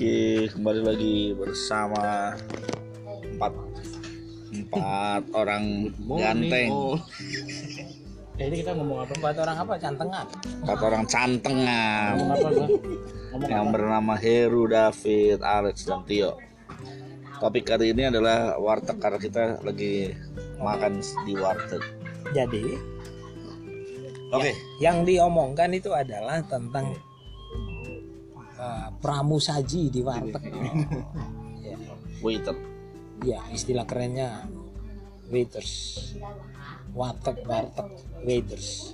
Oke, 0.00 0.48
kembali 0.56 0.80
lagi 0.80 1.36
bersama 1.36 2.32
empat 3.20 3.52
empat 4.48 5.22
orang 5.36 5.92
ganteng, 6.08 6.96
Ya, 8.40 8.48
ini 8.48 8.64
kita 8.64 8.80
ngomong 8.80 9.04
apa? 9.04 9.12
Buat 9.20 9.36
orang 9.44 9.56
apa? 9.60 9.76
Cantengan. 9.76 10.24
empat 10.64 10.80
orang 10.80 11.04
cantengan 11.04 12.16
Ngomong 12.16 12.32
apa 12.32 12.48
gua? 12.48 12.68
Ngomong 13.28 13.50
yang 13.52 13.66
bernama 13.68 14.16
Heru, 14.16 14.72
David, 14.72 15.44
Alex, 15.44 15.84
dan 15.84 16.00
Tio. 16.08 16.40
Topik 17.36 17.68
hari 17.68 17.92
ini 17.92 18.08
adalah 18.08 18.56
warteg 18.56 18.96
karena 19.04 19.20
kita 19.20 19.60
lagi 19.60 20.16
makan 20.64 21.04
di 21.28 21.36
warteg. 21.36 21.84
Jadi 22.32 22.64
Oke, 24.32 24.56
yang 24.80 25.04
diomongkan 25.04 25.68
itu 25.76 25.92
adalah 25.92 26.40
tentang 26.48 26.96
uh, 28.60 28.92
pramusaji 29.00 29.88
di 29.88 30.00
warteg. 30.04 30.44
ya, 31.64 31.76
waiter. 32.20 32.56
ya, 33.24 33.40
istilah 33.50 33.88
kerennya 33.88 34.44
waiters. 35.32 35.96
Warteg, 36.92 37.40
warteg, 37.48 37.88
waiters. 38.22 38.92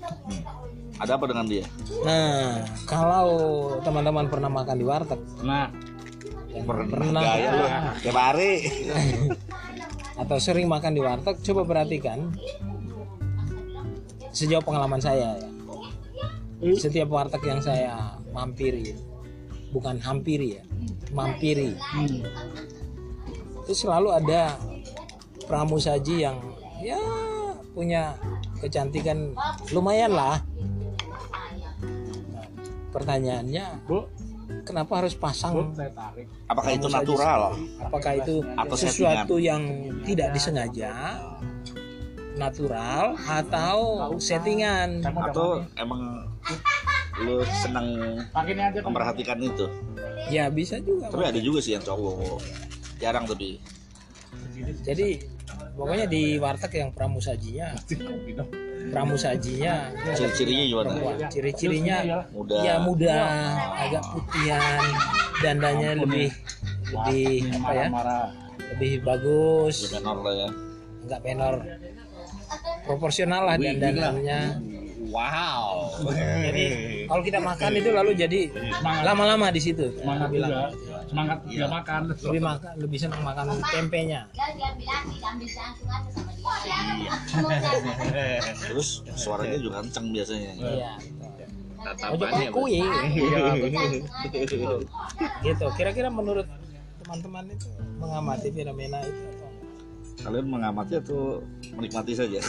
Ada 0.96 1.18
apa 1.18 1.24
dengan 1.28 1.44
dia? 1.50 1.66
Nah, 2.06 2.64
kalau 2.86 3.28
teman-teman 3.82 4.30
pernah 4.30 4.48
makan 4.48 4.76
di 4.78 4.86
warteg, 4.86 5.20
Nah, 5.42 5.68
yang 6.56 6.64
Pernah 6.64 7.20
gaya. 7.20 7.50
Tiap 8.00 8.16
hari. 8.16 8.52
atau 10.22 10.40
sering 10.40 10.64
makan 10.64 10.96
di 10.96 11.04
warteg, 11.04 11.36
coba 11.44 11.68
perhatikan 11.68 12.32
sejauh 14.32 14.64
pengalaman 14.64 15.00
saya 15.00 15.36
ya. 15.36 15.50
Setiap 16.80 17.12
warteg 17.12 17.44
yang 17.44 17.60
saya 17.60 18.16
mampiri, 18.32 18.96
bukan 19.76 20.00
hampiri 20.00 20.56
ya, 20.56 20.64
mampiri, 21.12 21.76
itu 23.68 23.72
selalu 23.76 24.16
ada 24.16 24.56
pramusaji 25.44 26.24
yang 26.24 26.40
ya 26.80 26.96
punya 27.76 28.16
kecantikan 28.56 29.36
lumayan 29.68 30.16
lah. 30.16 30.40
Nah, 32.32 32.48
pertanyaannya, 32.88 33.84
Bu, 33.84 34.08
kenapa 34.64 35.04
harus 35.04 35.12
pasang. 35.12 35.76
Apakah 36.48 36.72
itu 36.72 36.88
natural? 36.88 37.52
apakah 37.84 38.12
itu 38.16 38.40
Atau 38.56 38.76
sesuatu 38.80 39.36
yang 39.36 39.62
tidak 40.08 40.32
disengaja? 40.32 41.20
Natural 42.36 43.16
atau 43.16 44.08
settingan? 44.16 45.04
Atau 45.04 45.64
emang 45.76 46.32
lu 47.16 47.40
aja. 47.40 47.72
Pak. 48.76 48.84
memperhatikan 48.84 49.38
itu? 49.40 49.66
ya 50.26 50.50
bisa 50.50 50.76
juga 50.78 51.06
Tapi 51.08 51.24
ada 51.24 51.40
juga 51.40 51.58
sih 51.60 51.72
yang 51.72 51.84
cowok. 51.84 52.40
Jarang 52.98 53.24
tapi. 53.24 53.60
jadi 54.82 55.20
pokoknya 55.76 56.06
di 56.08 56.36
warteg 56.36 56.72
yang 56.74 56.90
pramusajinya 56.90 57.76
pramusajinya 58.88 59.74
Ciri-cirinya 60.16 60.64
gimana? 60.64 60.90
ciri-cirinya 61.28 61.96
Muda. 62.32 62.56
ya 62.64 62.74
muda 62.80 63.16
agak 63.76 64.02
putihan 64.08 64.80
dandanya 65.38 65.90
lebih 66.00 66.28
lebih 66.88 67.28
apa 67.60 67.70
ya 67.74 67.86
Marah. 67.92 68.26
lebih 68.72 68.92
bagus 69.04 69.92
Menor 69.92 70.16
lah 70.24 70.34
ya. 70.34 70.48
nggak 71.06 71.20
menor 71.22 71.54
proporsional 72.82 73.42
lah 73.44 73.56
dandanannya 73.60 74.40
Wow. 75.06 75.94
jadi 76.10 76.64
kalau 77.10 77.22
kita 77.22 77.38
makan 77.38 77.70
itu 77.72 77.90
lalu 77.90 78.10
jadi 78.12 78.40
lama-lama 79.02 79.48
di 79.48 79.60
situ 79.60 79.94
Semangat 79.94 80.28
bilang 80.28 80.50
juga. 80.50 80.66
Semangat 81.06 81.38
dia 81.46 81.66
makan. 81.66 82.00
lebih 82.10 82.42
makan 82.42 82.72
lebih 82.76 82.98
senang 82.98 83.22
makan 83.22 83.44
tempenya 83.64 84.20
Terus 88.66 88.88
suaranya 89.14 89.58
juga 89.58 89.82
kenceng 89.82 90.10
biasanya. 90.10 90.50
iya 90.58 90.92
ojo 92.02 92.18
Tatapannya. 92.18 92.50
kue 92.50 92.82
Iya, 92.82 93.54
gitu 95.44 95.66
kira-kira 95.78 96.08
menurut 96.10 96.46
teman-teman 96.98 97.44
itu 97.46 97.66
mengamati 97.96 98.48
fenomena 98.50 98.98
itu 99.00 99.22
atau? 99.30 99.48
Kalian 100.18 100.46
mengamati 100.50 100.98
atau 100.98 101.38
menikmati 101.70 102.12
saja? 102.18 102.42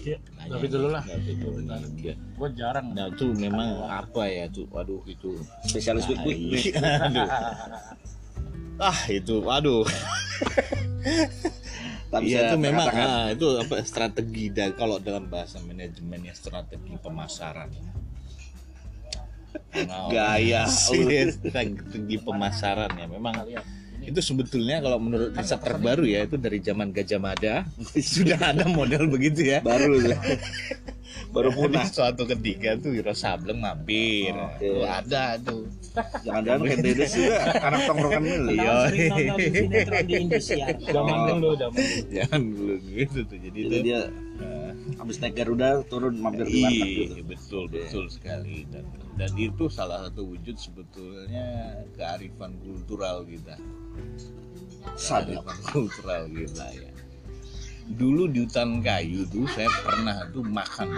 Iya, 0.00 0.16
Tapi 0.48 0.66
dulu 0.72 0.88
lah. 0.88 1.04
Dia. 2.00 2.14
Gue 2.16 2.48
jarang. 2.56 2.96
Nah 2.96 3.12
itu 3.12 3.36
memang 3.36 3.84
apa 3.84 4.24
ya 4.26 4.48
tuh, 4.48 4.64
waduh 4.72 5.04
itu. 5.04 5.36
Spesialis 5.68 6.08
quick 6.08 6.20
quick. 6.24 6.74
aduh. 6.80 7.28
Ah 8.80 9.00
itu, 9.12 9.44
waduh. 9.44 9.84
Tak 12.10 12.26
bisa 12.26 12.42
Iya 12.42 12.50
itu 12.50 12.56
memang 12.58 12.86
ah, 12.90 13.30
itu 13.30 13.46
apa 13.54 13.86
strategi 13.86 14.50
dan 14.50 14.74
kalau 14.74 14.98
dalam 14.98 15.30
bahasa 15.30 15.62
manajemennya 15.62 16.34
strategi 16.34 16.98
pemasaran. 16.98 17.70
Nah, 19.70 20.10
Gaya. 20.10 20.66
strategi 20.70 22.16
pemasaran 22.18 22.90
ya 22.98 23.06
memang 23.06 23.34
itu 24.00 24.20
sebetulnya 24.24 24.80
kalau 24.80 24.98
menurut 24.98 25.36
riset 25.36 25.60
terbaru 25.60 26.04
ya 26.08 26.24
itu 26.24 26.36
dari 26.40 26.58
zaman 26.64 26.90
Gajah 26.90 27.20
Mada 27.20 27.54
sudah 28.14 28.38
ada 28.40 28.64
model 28.66 29.06
begitu 29.12 29.44
ya 29.44 29.58
Baru 29.60 30.00
ya. 30.00 30.16
Baru 31.34 31.50
punah. 31.50 31.86
Suatu 31.90 32.22
ketika 32.26 32.78
tuh 32.78 32.94
Wiro 32.94 33.14
Sableng 33.14 33.58
mampir 33.58 34.30
Oke. 34.34 34.66
Tuh, 34.66 34.86
ada 34.86 35.38
tuh 35.38 35.66
Jangan-jangan 36.22 36.62
Ken 36.70 36.78
Dedes 36.86 37.10
juga 37.18 37.38
anak 37.66 37.80
tongkrongan 37.86 38.22
dulu. 38.22 38.50
Iya. 38.54 38.74
di 40.06 40.14
Indosiar 40.22 40.74
Zaman 40.78 41.16
dulu, 41.34 41.48
zaman 41.58 41.78
dulu. 41.82 42.02
jangan 42.14 42.40
dulu 42.46 42.74
gitu 42.94 43.18
tuh 43.26 43.38
jadi 43.42 43.58
Jadi 43.58 43.68
itu 43.68 43.76
dia 43.82 44.00
habis 44.98 45.16
naik 45.20 45.34
Garuda 45.36 45.80
turun 45.88 46.14
mampir 46.20 46.46
di 46.46 46.62
warteg 46.62 46.88
gitu. 46.88 47.14
Iya, 47.14 47.24
betul 47.26 47.62
betul 47.70 48.04
sekali 48.10 48.64
dan 48.70 48.84
dan 49.16 49.30
itu 49.36 49.68
salah 49.68 50.08
satu 50.08 50.24
wujud 50.24 50.56
sebetulnya 50.56 51.76
kearifan 51.96 52.56
kultural 52.60 53.24
kita. 53.28 53.56
Kearifan 55.00 55.58
kultural 55.72 56.22
kita 56.28 56.66
ya. 56.76 56.88
Dulu 57.90 58.30
di 58.30 58.46
hutan 58.46 58.78
kayu 58.86 59.26
tuh 59.34 59.50
saya 59.50 59.66
pernah 59.82 60.22
tuh 60.30 60.46
makan 60.46 60.94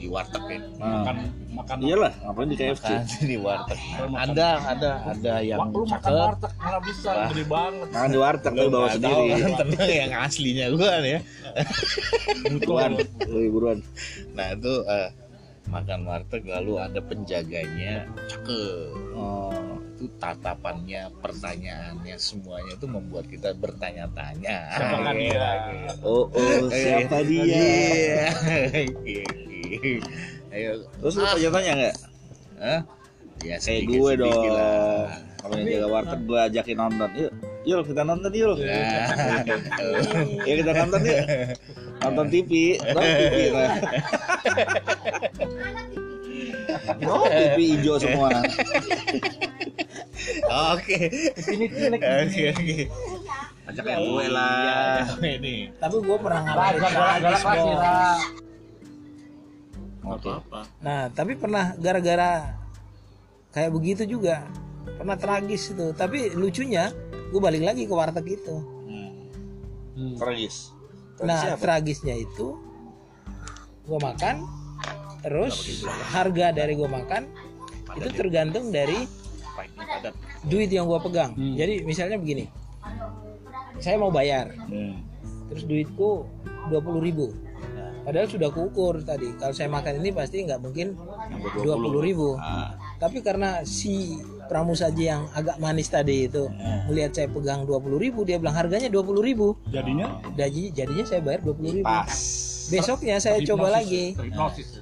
di 0.00 0.08
warteg 0.08 0.40
ya. 0.48 0.60
Makan, 0.80 1.16
makan. 1.52 1.76
Iyalah, 1.84 2.12
ngapain 2.24 2.48
di 2.48 2.56
KFC? 2.56 2.88
Makan 2.88 3.04
di 3.28 3.36
warteg. 3.36 3.80
Ada 4.08 4.48
ada 4.72 4.90
ada 5.12 5.34
yang 5.44 5.60
Wah, 5.60 5.68
lu 5.68 5.84
makan 5.84 6.00
cakep. 6.00 6.16
warteg 6.24 6.52
nggak 6.56 6.82
bisa, 6.88 7.10
Wah. 7.12 7.28
gede 7.28 7.44
banget. 7.44 7.88
Makan 7.92 8.08
di 8.08 8.18
warteg 8.24 8.52
tapi 8.56 8.68
bawa 8.72 8.88
sendiri. 8.88 9.28
kan, 9.36 9.52
tenang 9.60 9.90
yang 9.92 10.12
aslinya 10.16 10.66
gua 10.72 10.92
ya. 11.04 11.20
Buruan, 12.64 12.90
lebih 13.28 13.50
buruan. 13.52 13.78
Nah 14.32 14.46
itu 14.56 14.74
eh, 14.88 15.08
makan 15.68 16.00
warteg 16.08 16.42
lalu 16.48 16.72
ada 16.80 17.00
penjaganya 17.04 18.08
cakep. 18.32 18.96
Oh, 19.12 19.52
Itu 20.00 20.08
tatapannya, 20.16 21.12
pertanyaannya 21.20 22.16
semuanya 22.16 22.72
itu 22.72 22.88
membuat 22.88 23.28
kita 23.28 23.52
bertanya-tanya. 23.52 24.72
Siapa 24.72 24.96
kan 25.04 25.12
dia? 25.12 25.52
oh, 26.00 26.24
oh, 26.24 26.72
siapa 26.72 27.20
dia? 27.20 27.44
Iya. 27.44 28.32
Ayo, 30.56 30.88
Terus 31.04 31.14
lu 31.14 31.24
tanya-tanya 31.28 31.72
nggak? 31.76 31.96
Hah? 32.64 32.80
Ya 33.44 33.60
sedikit- 33.60 33.92
gue 33.92 34.12
dong. 34.24 34.56
lah. 34.56 35.20
Kalau 35.36 35.52
yang 35.60 35.68
jaga 35.68 35.88
warteg 35.92 36.20
gue 36.24 36.40
ajakin 36.48 36.76
nonton. 36.80 37.08
Yuk, 37.12 37.32
yuk 37.68 37.80
kita 37.84 38.00
nonton 38.00 38.32
yuk. 38.32 38.56
Ya 40.48 40.54
kita 40.64 40.72
nonton 40.80 41.00
yuk. 41.04 41.20
Nonton 42.00 42.26
TV, 42.32 42.50
nonton 42.88 43.04
TV 43.20 43.36
lah. 43.52 43.72
Oh, 47.04 47.24
TV 47.28 47.58
hijau 47.76 47.96
semua. 47.96 48.28
Oke. 50.74 50.98
Ini 51.36 51.66
cilik. 51.68 52.00
Oke, 52.00 52.42
oke. 52.52 52.76
Ajak 53.70 53.84
yang 53.86 54.02
gue 54.02 54.26
lah. 54.28 55.06
Iya, 55.22 55.30
ini. 55.38 55.56
tapi 55.78 55.96
gue 56.00 56.16
pernah 56.18 56.40
ngalamin 56.42 56.80
Bos. 57.22 57.42
Ra. 57.46 58.02
Oke. 60.00 60.32
nah 60.80 61.12
tapi 61.12 61.36
pernah 61.36 61.76
gara-gara 61.76 62.56
kayak 63.52 63.70
begitu 63.70 64.02
juga 64.08 64.48
pernah 64.96 65.14
tragis 65.14 65.70
itu 65.70 65.92
tapi 65.92 66.32
lucunya 66.32 66.88
gue 67.30 67.38
balik 67.38 67.62
lagi 67.62 67.84
ke 67.84 67.92
warteg 67.94 68.26
itu 68.26 68.56
Hmm. 70.00 70.16
Tragis. 70.16 70.72
nah 71.20 71.52
apa? 71.52 71.60
tragisnya 71.60 72.16
itu 72.16 72.56
gue 73.84 73.98
makan 74.00 74.48
terus 75.20 75.84
harga 76.08 76.56
dari 76.56 76.72
gue 76.72 76.88
makan 76.88 77.28
itu 78.00 78.08
tergantung 78.16 78.72
dari 78.72 79.04
Pahitnya 79.60 79.84
padat. 79.84 80.14
duit 80.48 80.70
yang 80.72 80.88
gue 80.88 81.00
pegang. 81.04 81.36
Hmm. 81.36 81.54
jadi 81.54 81.84
misalnya 81.84 82.16
begini 82.16 82.48
saya 83.80 83.96
mau 83.96 84.12
bayar. 84.12 84.52
Hmm. 84.68 85.04
terus 85.50 85.66
duitku 85.66 86.28
20.000 86.70 87.06
ribu. 87.10 87.34
Padahal 88.00 88.28
sudah 88.30 88.48
kuukur 88.54 89.02
tadi. 89.04 89.34
Kalau 89.36 89.52
saya 89.52 89.68
makan 89.68 90.00
ini 90.00 90.10
pasti 90.14 90.46
nggak 90.46 90.60
mungkin 90.62 90.96
20.000 91.58 92.06
ribu. 92.06 92.38
Ah, 92.38 92.78
tapi 92.96 93.20
karena 93.20 93.60
si 93.66 94.16
pramusaji 94.48 95.04
yang 95.10 95.28
agak 95.36 95.60
manis 95.60 95.90
tadi 95.90 96.26
itu 96.30 96.48
melihat 96.88 97.12
saya 97.12 97.28
pegang 97.28 97.68
20.000 97.68 97.98
ribu 97.98 98.20
dia 98.24 98.40
bilang 98.40 98.56
harganya 98.56 98.88
20.000 98.88 99.28
ribu. 99.28 99.48
Jadinya? 99.68 100.22
Jadi, 100.34 100.62
jadinya 100.74 101.04
saya 101.04 101.20
bayar 101.20 101.40
20.000 101.44 101.76
ribu. 101.82 101.86
Pas. 101.86 102.14
besoknya 102.70 103.18
saya 103.18 103.42
coba 103.42 103.82
lagi. 103.82 104.14
Terhipnosis. 104.14 104.79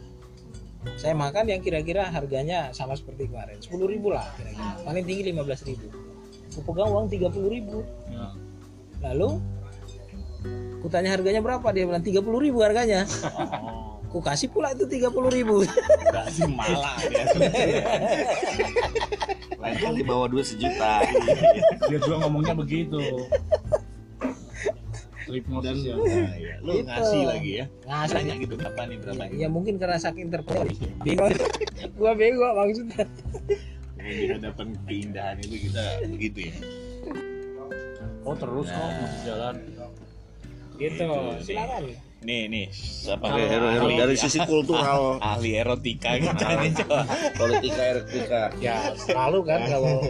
Saya 0.95 1.15
makan 1.15 1.51
yang 1.51 1.61
kira-kira 1.61 2.07
harganya 2.07 2.71
sama 2.71 2.95
seperti 2.95 3.27
kemarin 3.27 3.59
10.000 3.59 3.83
ribu 3.85 4.15
lah 4.15 4.25
kira-kira 4.35 4.79
paling 4.83 5.05
tinggi 5.05 5.23
15.000 5.31 5.75
ribu 5.75 5.99
aku 6.49 6.61
pegang 6.65 6.91
uang 6.91 7.07
30.000 7.07 7.55
ribu 7.55 7.79
Ya. 8.09 8.27
lalu 9.11 9.39
ku 10.79 10.87
tanya 10.87 11.15
harganya 11.15 11.43
berapa 11.43 11.67
dia 11.71 11.85
bilang 11.85 12.03
30.000 12.03 12.19
ribu 12.25 12.59
harganya 12.63 13.03
Oh, 13.39 13.99
ku 14.13 14.19
kasih 14.19 14.49
pula 14.49 14.71
itu 14.73 14.87
30.000 14.87 15.13
ribu 15.35 15.67
berarti 16.09 16.43
malah 16.47 16.97
ya. 17.05 17.25
Lain 19.59 19.75
kali 19.75 20.07
bawa 20.07 20.31
duit 20.31 20.47
sejuta. 20.47 21.03
Dia 21.91 21.99
juga 21.99 22.23
ngomongnya 22.23 22.55
begitu. 22.55 23.27
Ya. 25.29 25.95
Nah, 25.95 26.35
iya. 26.35 26.55
Lu 26.59 26.73
Gitu. 26.75 26.89
ngasih 26.89 27.23
lagi 27.23 27.51
ya. 27.55 27.65
Ngasih. 27.85 28.15
Tanya 28.17 28.35
gitu 28.39 28.55
berapa 28.57 28.81
nih 28.83 28.97
berapa 28.99 29.23
ya, 29.25 29.37
ya 29.37 29.49
mungkin 29.49 29.75
karena 29.77 29.97
saking 29.97 30.27
terpedaya 30.29 30.73
bego 30.99 31.25
gua 32.01 32.13
bego 32.13 32.49
maksudnya 32.55 33.05
Di 33.99 34.25
hadapan 34.27 34.73
keindahan 34.83 35.37
itu 35.39 35.69
kita 35.69 35.85
begitu 36.09 36.39
ya. 36.49 36.55
Oh 38.23 38.33
terus 38.33 38.67
kok 38.67 38.81
masih 38.95 39.21
jalan. 39.25 39.55
gitu 40.75 41.05
silakan 41.43 41.83
Nih 42.19 42.47
nih 42.47 42.67
siapa 42.71 43.31
Oke, 43.31 43.47
hero, 43.47 43.67
hero. 43.69 43.87
dari 43.95 44.15
sisi 44.15 44.43
kultural, 44.43 45.19
ahli 45.31 45.55
erotika 45.55 46.19
kita 46.19 46.47
nih 46.57 46.71
coba. 46.75 47.07
politika, 47.35 47.83
etika. 47.95 48.43
ya 48.59 48.91
selalu 48.97 49.39
kan 49.45 49.61
kalau 49.67 50.03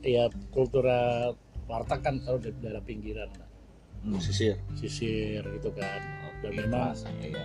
ya 0.00 0.24
kultura 0.48 1.30
warteg 1.66 1.98
kan 1.98 2.14
selalu 2.20 2.38
di 2.46 2.50
daerah 2.62 2.82
pinggiran 2.82 3.26
Hmm, 3.98 4.20
sisir. 4.22 4.54
sisir 4.78 5.42
gitu 5.42 5.70
kan 5.74 6.00
dan 6.38 6.52
memang 6.54 6.94
ya, 7.18 7.34
ya. 7.34 7.44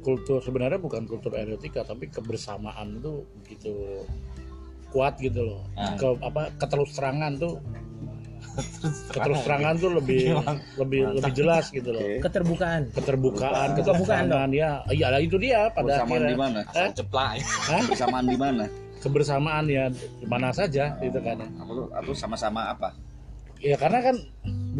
kultur 0.00 0.38
sebenarnya 0.40 0.76
bukan 0.76 1.08
kultur 1.08 1.32
erotika 1.32 1.80
tapi 1.80 2.12
kebersamaan 2.12 3.00
itu 3.00 3.24
begitu 3.40 4.04
kuat 4.90 5.16
gitu 5.16 5.40
loh 5.46 5.62
Ah. 5.74 5.96
ke 5.96 6.08
apa 6.20 6.52
keterus 6.60 6.92
terangan 6.92 7.40
tuh 7.40 7.56
keterus 9.10 9.40
terangan 9.46 9.74
tuh 9.78 9.90
lebih 9.96 10.34
lebih 10.80 11.00
lebih 11.16 11.32
jelas 11.32 11.70
gitu 11.70 11.94
loh 11.94 12.02
Oke. 12.02 12.18
keterbukaan 12.20 12.82
keterbukaan 12.92 13.68
Keterbukaan 13.72 13.96
kebersamaan 13.96 14.50
ya 14.52 14.70
iya 14.90 15.06
lah 15.08 15.20
itu 15.22 15.36
dia 15.40 15.70
pada 15.72 16.04
Bersamaan 16.04 16.26
di 16.26 16.36
mana? 16.36 16.60
Eh? 16.74 16.90
Ceplak 16.92 17.30
ya. 17.38 17.44
Bersamaan 17.88 18.26
di 18.28 18.38
mana? 18.38 18.64
kebersamaan 19.00 19.64
ya 19.64 19.88
di 19.88 20.26
mana 20.28 20.52
saja 20.52 20.92
gitu 21.00 21.16
kan 21.24 21.40
ya. 21.40 21.48
Atau, 21.56 21.88
atau 21.88 22.12
sama-sama 22.12 22.68
apa? 22.68 22.92
Ya 23.56 23.72
karena 23.80 24.04
kan 24.04 24.16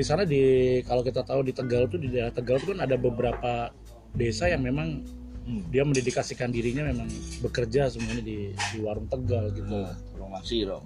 misalnya 0.01 0.25
di 0.25 0.43
kalau 0.89 1.05
kita 1.05 1.21
tahu 1.21 1.45
di 1.45 1.53
Tegal 1.53 1.85
tuh 1.93 2.01
di 2.01 2.09
daerah 2.09 2.33
Tegal 2.33 2.57
tuh 2.57 2.73
kan 2.73 2.89
ada 2.89 2.97
beberapa 2.97 3.69
desa 4.17 4.49
yang 4.49 4.65
memang 4.65 5.05
Hmm. 5.41 5.67
dia 5.73 5.83
mendedikasikan 5.83 6.53
dirinya 6.53 6.85
memang 6.87 7.09
bekerja 7.41 7.89
semuanya 7.89 8.21
di, 8.23 8.53
di 8.55 8.79
warung 8.85 9.09
Tegal 9.09 9.51
gitu. 9.51 9.73
Nah. 9.73 9.97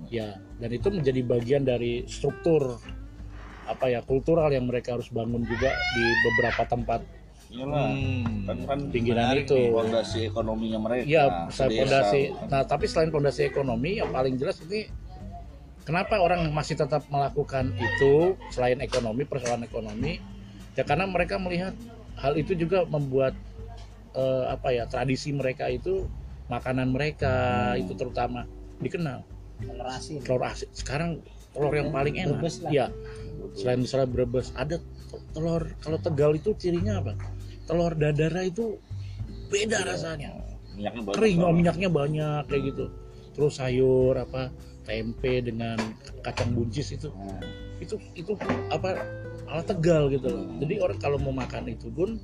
Ya 0.09 0.39
dan 0.63 0.71
itu 0.73 0.89
menjadi 0.95 1.21
bagian 1.27 1.67
dari 1.67 2.07
struktur 2.07 2.79
apa 3.67 3.93
ya 3.93 4.01
kultural 4.07 4.49
yang 4.55 4.65
mereka 4.65 4.95
harus 4.97 5.11
bangun 5.13 5.43
juga 5.45 5.69
di 5.69 6.05
beberapa 6.23 6.63
tempat. 6.71 7.01
Iyalah. 7.51 7.89
Hmm. 7.93 8.47
Kan 8.47 8.59
kan 8.65 8.79
Pinggiran 8.95 9.37
itu. 9.37 9.59
fondasi 9.75 10.33
ekonominya 10.33 10.79
mereka. 10.81 11.03
Ya, 11.05 11.25
sedesa. 11.51 11.53
selain 11.53 11.75
pondasi. 11.85 12.23
Nah, 12.49 12.63
tapi 12.65 12.85
selain 12.89 13.11
pondasi 13.13 13.41
ekonomi 13.45 14.01
yang 14.01 14.11
paling 14.15 14.39
jelas 14.41 14.63
ini 14.65 14.89
kenapa 15.85 16.19
orang 16.19 16.49
masih 16.51 16.75
tetap 16.75 17.05
melakukan 17.13 17.73
itu 17.77 18.35
selain 18.51 18.81
ekonomi, 18.81 19.29
persoalan 19.29 19.69
ekonomi? 19.69 20.19
Ya 20.75 20.83
karena 20.83 21.07
mereka 21.07 21.39
melihat 21.39 21.77
hal 22.19 22.35
itu 22.35 22.57
juga 22.59 22.83
membuat 22.89 23.37
eh, 24.17 24.45
apa 24.51 24.75
ya 24.75 24.89
tradisi 24.91 25.31
mereka 25.31 25.71
itu 25.71 26.09
makanan 26.49 26.93
mereka 26.93 27.35
Hmm. 27.73 27.83
itu 27.85 27.93
terutama 27.95 28.49
dikenal. 28.81 29.23
Telur 29.63 29.89
asin. 29.89 30.19
Telur 30.25 30.45
asin. 30.45 30.69
Sekarang 30.75 31.23
telur 31.55 31.73
yang 31.73 31.95
paling 31.95 32.19
enak. 32.19 32.43
Brebes 32.43 32.57
lah. 32.65 32.71
ya 32.73 32.87
selain 33.55 33.87
misalnya 33.87 34.09
Brebes 34.11 34.51
ada 34.59 34.83
telur 35.31 35.71
kalau 35.79 35.99
Tegal 36.03 36.35
itu 36.35 36.57
cirinya 36.59 36.99
apa? 36.99 37.13
Telur 37.65 37.95
dadara 37.95 38.43
itu 38.43 38.77
beda 39.49 39.87
rasanya. 39.87 40.35
Minyaknya 40.75 41.03
banyak. 41.07 41.17
kering 41.17 41.39
oh, 41.39 41.55
minyaknya 41.55 41.89
banyak 41.89 42.43
kayak 42.51 42.63
gitu. 42.75 42.85
Terus 43.35 43.53
sayur 43.59 44.15
apa 44.19 44.51
tempe 44.85 45.41
dengan 45.41 45.77
kacang 46.21 46.53
buncis 46.53 46.93
itu. 46.93 47.09
Hmm. 47.11 47.41
itu 47.83 47.99
itu 48.15 48.33
apa 48.71 49.03
ala 49.51 49.61
tegal 49.61 50.07
gitu 50.09 50.31
loh. 50.31 50.47
Jadi 50.63 50.75
orang 50.79 50.99
kalau 51.03 51.19
mau 51.19 51.35
makan 51.35 51.69
itu 51.69 51.91
pun 51.91 52.17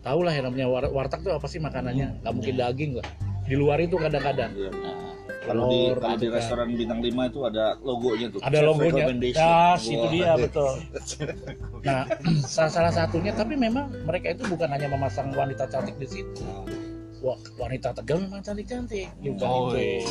tahu 0.00 0.24
lah 0.24 0.32
yang 0.32 0.48
namanya 0.50 0.66
war 0.66 0.84
warteg 0.88 1.20
tuh 1.20 1.36
apa 1.36 1.46
sih 1.46 1.60
makanannya? 1.60 2.24
Nggak 2.24 2.32
mungkin 2.32 2.54
daging 2.56 2.92
lah. 2.98 3.06
Di 3.44 3.54
luar 3.54 3.78
itu 3.78 3.94
kadang-kadang. 3.94 4.50
Iya. 4.56 4.72
Nah, 4.72 4.98
Kalau 5.46 5.70
di 5.70 5.94
kalau 5.94 6.18
di 6.18 6.26
gitu 6.26 6.34
kan. 6.34 6.38
restoran 6.42 6.68
bintang 6.74 6.98
5 6.98 7.30
itu 7.30 7.40
ada 7.46 7.64
logonya 7.78 8.26
tuh. 8.34 8.40
ada 8.42 8.58
Chef 8.58 8.66
logonya 8.66 9.04
das 9.14 9.82
itu 9.86 9.94
Wah. 10.02 10.10
dia 10.10 10.32
betul. 10.34 10.72
Nah 11.86 12.02
salah, 12.50 12.72
salah 12.72 12.92
satunya 12.92 13.30
tapi 13.30 13.54
memang 13.54 13.94
mereka 14.02 14.34
itu 14.34 14.42
bukan 14.50 14.66
hanya 14.66 14.90
memasang 14.90 15.30
wanita 15.30 15.70
cantik 15.70 15.94
di 16.02 16.08
situ. 16.08 16.42
Wah 17.22 17.38
wanita 17.62 17.94
tegal 17.94 18.26
memang 18.26 18.42
cantik 18.42 18.66
cantik 18.66 19.06
juga 19.22 19.46
Oh, 19.46 19.70
itu 19.70 20.02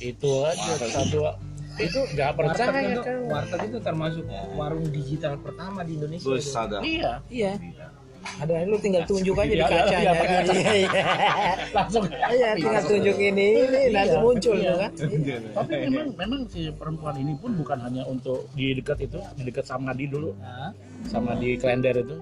itu 0.00 0.30
aja 0.48 0.72
satu 0.88 1.20
itu 1.80 2.00
nggak 2.12 2.30
warteg 2.36 2.68
percaya 2.68 2.88
itu 2.92 3.00
kan 3.00 3.16
warteg 3.28 3.60
itu 3.72 3.78
termasuk 3.80 4.24
warung 4.56 4.84
digital 4.92 5.34
pertama 5.40 5.80
di 5.80 5.96
Indonesia 5.96 6.28
itu. 6.28 6.44
sadar. 6.44 6.80
iya. 6.84 7.20
Iya. 7.30 7.52
Ada 8.20 8.68
lu 8.68 8.76
tinggal 8.76 9.08
tunjuk 9.08 9.32
aja 9.32 9.48
di 9.48 9.56
Iya, 9.56 9.64
iya, 9.64 9.80
iya, 9.96 10.12
kaca. 10.12 10.52
Iya, 10.52 10.72
iya. 10.76 11.04
langsung. 11.80 12.04
Iya 12.04 12.48
tinggal 12.52 12.84
tunjuk 12.84 13.16
ini 13.16 13.46
ini 13.64 13.78
Iya, 13.96 14.20
muncul 14.20 14.56
iya. 14.60 14.68
tuh 14.68 14.76
kan. 14.76 14.92
Tapi 15.56 15.72
memang 15.88 16.08
memang 16.20 16.40
si 16.52 16.68
perempuan 16.68 17.16
ini 17.16 17.32
pun 17.40 17.56
bukan 17.56 17.80
hanya 17.80 18.04
untuk 18.04 18.44
di 18.52 18.76
dekat 18.76 19.08
itu 19.08 19.16
di 19.40 19.42
dekat 19.48 19.64
Samadi 19.64 20.04
dulu. 20.04 20.36
Sama 21.08 21.32
di 21.40 21.56
Klender 21.56 21.96
itu. 21.96 22.20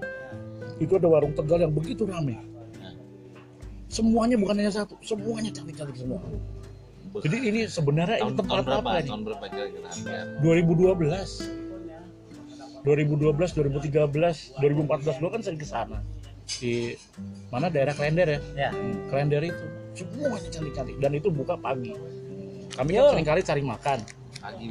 Itu 0.79 0.95
ada 0.95 1.11
warung 1.11 1.35
tegal 1.35 1.67
yang 1.67 1.75
begitu 1.75 2.07
ramai 2.07 2.39
semuanya 3.89 4.37
bukan 4.37 4.55
hanya 4.61 4.69
satu 4.69 4.93
semuanya 5.01 5.49
cantik-cantik 5.49 5.97
semua 5.97 6.21
jadi 7.17 7.37
ini 7.41 7.59
sebenarnya 7.65 8.17
Tahun, 8.21 8.29
ini 8.31 8.37
tahun 8.37 8.45
tempat 8.45 8.63
berapa? 8.63 8.79
apa 8.79 8.89
nih 8.95 9.09
Tahun 9.09 9.21
berapa 9.25 9.45
kira-kira? 9.49 9.87
Hampir. 9.89 10.21
2012 10.39 11.69
2012 12.79 13.33
2013 13.57 14.61
2014 14.61 15.19
dulu 15.19 15.29
kan 15.29 15.41
sering 15.43 15.59
ke 15.59 15.67
sana 15.67 15.99
di 16.49 16.97
mana? 17.53 17.69
Daerah 17.69 17.93
Klender 17.93 18.25
ya? 18.25 18.39
Ya. 18.57 18.69
Klender 19.07 19.41
itu. 19.45 19.65
Semuanya 19.93 20.49
cantik-cantik 20.49 20.97
dan 20.97 21.11
itu 21.13 21.29
buka 21.29 21.53
pagi. 21.53 21.93
Kami 22.73 22.89
kan 22.89 23.05
sering 23.13 23.27
kali 23.27 23.41
cari 23.45 23.61
makan. 23.61 23.99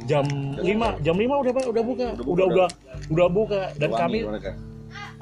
Jam 0.03 0.25
5 0.59 0.65
jam 0.99 1.15
5 1.15 1.23
udah 1.23 1.51
Pak, 1.55 1.65
udah 1.71 1.83
buka. 1.85 2.07
Udah 2.19 2.25
buka, 2.25 2.35
udah 2.35 2.45
udah. 2.51 2.67
udah 3.07 3.27
buka. 3.31 3.61
Dan 3.79 3.89
Wangi 3.89 4.01
kami 4.01 4.19
mereka. 4.27 4.51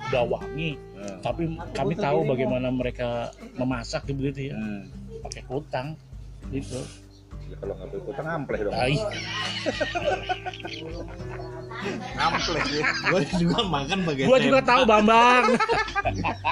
udah 0.10 0.24
wangi. 0.26 0.72
Hmm. 0.98 1.22
tapi 1.22 1.44
kami 1.78 1.94
tahu 1.94 2.26
bagaimana 2.26 2.74
mereka 2.74 3.30
memasak 3.54 4.02
begitu 4.10 4.50
ya. 4.50 4.58
Hmm. 4.58 4.90
pakai 5.22 5.46
kutang 5.46 5.88
gitu 6.50 6.82
Ya, 7.48 7.56
kalau 7.64 7.74
nggak 7.80 7.88
pakai 7.88 8.04
kutang 8.04 8.28
ampleh 8.28 8.60
dong. 8.60 8.74
tai 8.76 8.96
Ampleh 12.18 12.64
ya. 12.76 12.84
Gue 13.08 13.22
juga 13.40 13.60
makan 13.64 13.98
pakai 14.04 14.24
gua 14.28 14.40
juga 14.44 14.60
tahu 14.66 14.82
Bambang 14.84 15.44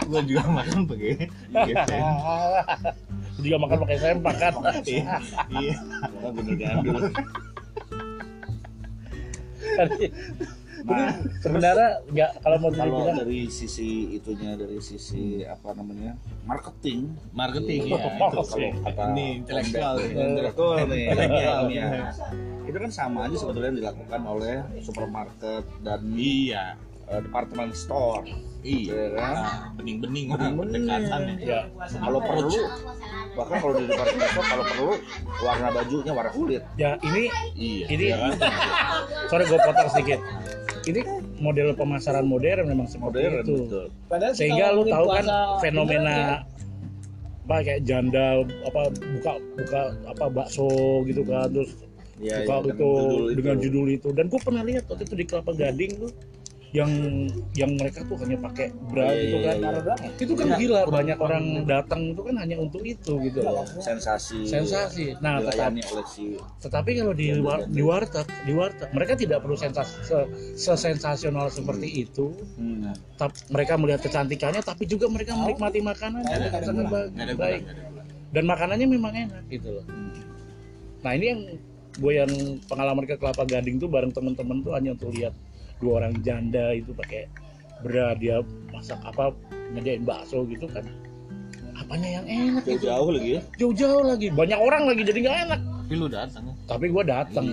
Gue 0.08 0.22
juga 0.24 0.44
makan 0.48 0.80
pakai 0.88 1.12
pakai 1.52 1.74
Gua 3.36 3.42
juga 3.44 3.58
makan 3.60 3.78
pakai 3.84 3.98
sempak 4.00 4.36
kan 4.40 4.54
Iya. 4.88 5.20
Iya. 5.52 5.76
Karena 6.00 6.30
bener 6.32 6.56
gandul. 6.56 7.04
Nah, 10.86 11.10
sebenarnya 11.42 11.90
nggak 12.06 12.32
kalau 12.40 12.58
mau 12.58 12.70
kalau 12.70 12.86
dibilang 12.94 13.18
dari 13.18 13.40
sisi 13.48 13.90
itunya 14.14 14.54
dari 14.54 14.78
sisi 14.78 15.42
apa 15.42 15.74
namanya 15.74 16.14
marketing 16.46 17.10
Marketing 17.32 17.82
Iya, 17.84 17.98
ya. 17.98 18.06
itu 18.06 18.20
kalau 18.22 18.46
kata 18.46 19.04
Ini 19.10 19.26
intelektual 19.36 19.94
nih. 19.98 20.10
Intelektual 20.14 20.76
nih 20.86 21.04
Intelektual. 21.08 21.58
ilmiah. 21.64 21.92
itu 22.66 22.78
kan 22.80 22.92
sama 22.92 23.20
aja 23.26 23.36
sebetulnya 23.36 23.68
yang 23.68 23.80
dilakukan 23.80 24.22
oleh 24.24 24.56
supermarket 24.80 25.64
dan 25.82 26.00
Iya. 26.12 26.66
eh, 27.06 27.22
department 27.22 27.74
store 27.74 28.26
Iya. 28.62 28.94
ya 28.94 29.08
kan 29.16 29.34
Nah, 29.36 29.54
bening-bening 29.74 30.26
pendekatan 30.34 31.22
ya. 31.38 31.60
kalau 31.96 32.20
perlu 32.20 32.58
bahkan 33.36 33.58
kalau 33.60 33.74
di 33.76 33.84
department 33.86 34.26
store 34.28 34.48
kalau 34.48 34.64
perlu 34.66 34.92
warna 35.40 35.68
bajunya 35.72 36.12
warna 36.12 36.32
kulit 36.32 36.62
ya 36.76 36.98
ini 37.00 37.24
Iya. 37.54 37.86
ini 37.90 38.06
ya 38.06 38.18
kan 38.20 38.32
sorry 39.30 39.44
gue 39.44 39.60
potong 39.60 39.90
sedikit 39.92 40.20
ini 40.86 41.02
model 41.42 41.74
pemasaran 41.74 42.26
modern 42.26 42.70
memang 42.70 42.88
seperti 42.90 43.06
modern 43.18 43.34
itu. 43.42 43.56
betul. 43.66 43.86
Padahal 44.10 44.34
sehingga 44.34 44.66
lu 44.74 44.84
tahu 44.88 45.06
kan 45.10 45.26
fenomena 45.62 46.16
beneran 46.42 46.54
apa 47.46 47.62
kayak 47.62 47.82
janda 47.86 48.42
apa 48.66 48.82
buka 48.90 49.34
buka 49.54 49.82
apa 50.10 50.26
bakso 50.34 50.70
gitu 51.06 51.22
kan 51.26 51.46
terus 51.54 51.78
Iya, 52.16 52.48
Suka 52.48 52.64
iya, 52.64 52.72
itu, 52.72 52.72
dengan 52.72 52.96
judul 52.96 53.28
itu. 53.28 53.36
dengan 53.36 53.56
judul 53.60 53.88
itu. 53.92 54.10
Dan 54.16 54.26
gue 54.32 54.40
pernah 54.40 54.64
lihat 54.64 54.84
waktu 54.88 55.04
itu 55.04 55.16
di 55.20 55.26
Kelapa 55.28 55.52
Gading 55.52 55.92
tuh 56.00 56.12
yang 56.72 56.92
yang 57.54 57.72
mereka 57.76 58.02
tuh 58.04 58.18
hanya 58.18 58.36
pakai 58.40 58.74
bra 58.90 59.08
Iya, 59.08 59.20
gitu 59.22 59.36
iya, 59.38 59.46
kan. 59.46 59.58
iya. 60.02 60.10
itu 60.18 60.34
kan 60.34 60.48
gila 60.56 60.82
banyak 60.86 61.18
orang 61.18 61.46
datang 61.64 62.02
itu 62.12 62.22
kan 62.22 62.36
hanya 62.36 62.56
untuk 62.58 62.82
itu 62.82 63.14
gitu 63.22 63.40
loh. 63.40 63.64
Sensasi 63.78 64.44
sensasi. 64.44 65.14
Nah 65.20 65.40
tetapi, 65.42 65.80
si 66.06 66.36
tetapi 66.60 66.90
kalau 66.98 67.14
di 67.14 67.32
war, 67.38 67.64
di 67.64 67.80
warteg 67.80 68.28
di 68.44 68.52
warteg 68.52 68.90
mereka 68.92 69.14
tidak 69.14 69.40
perlu 69.40 69.54
sensasi 69.54 69.94
se, 70.02 70.18
sesensasional 70.56 71.48
seperti 71.48 71.88
itu. 72.02 72.34
Hmm. 72.56 72.92
Tap- 73.16 73.36
mereka 73.48 73.76
melihat 73.76 74.02
kecantikannya 74.02 74.60
tapi 74.60 74.84
juga 74.84 75.08
mereka 75.08 75.32
menikmati 75.34 75.80
makanan 75.80 76.22
Nggak 76.22 76.36
ada- 76.36 76.64
dengan 76.64 76.86
sangat 76.92 77.38
baik. 77.38 77.62
dan 78.32 78.44
makanannya 78.44 78.88
memang 78.90 79.14
enak 79.14 79.44
gitu 79.48 79.70
loh. 79.72 79.86
Nah 81.02 81.12
ini 81.14 81.26
yang 81.26 81.42
gue 81.96 82.14
yang 82.14 82.32
pengalaman 82.68 83.06
ke 83.06 83.16
Kelapa 83.16 83.48
Gading 83.48 83.80
tuh 83.80 83.88
bareng 83.88 84.12
temen-temen 84.12 84.60
tuh 84.60 84.76
hanya 84.76 84.92
untuk 84.92 85.16
lihat 85.16 85.32
dua 85.80 86.04
orang 86.04 86.14
janda 86.24 86.72
itu 86.72 86.92
pakai 86.96 87.28
bra 87.84 88.16
dia 88.16 88.42
masak 88.72 89.00
apa 89.04 89.36
ngejain 89.76 90.04
bakso 90.08 90.48
gitu 90.48 90.66
kan. 90.72 90.86
Apanya 91.76 92.22
yang 92.22 92.26
enak 92.26 92.64
gitu? 92.64 92.88
Jauh-jauh 92.88 93.10
lagi 93.12 93.30
ya? 93.36 93.42
Jauh-jauh 93.60 94.04
lagi. 94.08 94.28
Banyak 94.32 94.60
orang 94.60 94.84
lagi 94.88 95.02
jadi 95.04 95.20
nggak 95.28 95.38
enak. 95.50 95.60
Tapi 95.60 95.94
lu 96.00 96.08
datang. 96.08 96.44
Tapi 96.66 96.86
gue 96.88 97.04
datang. 97.04 97.46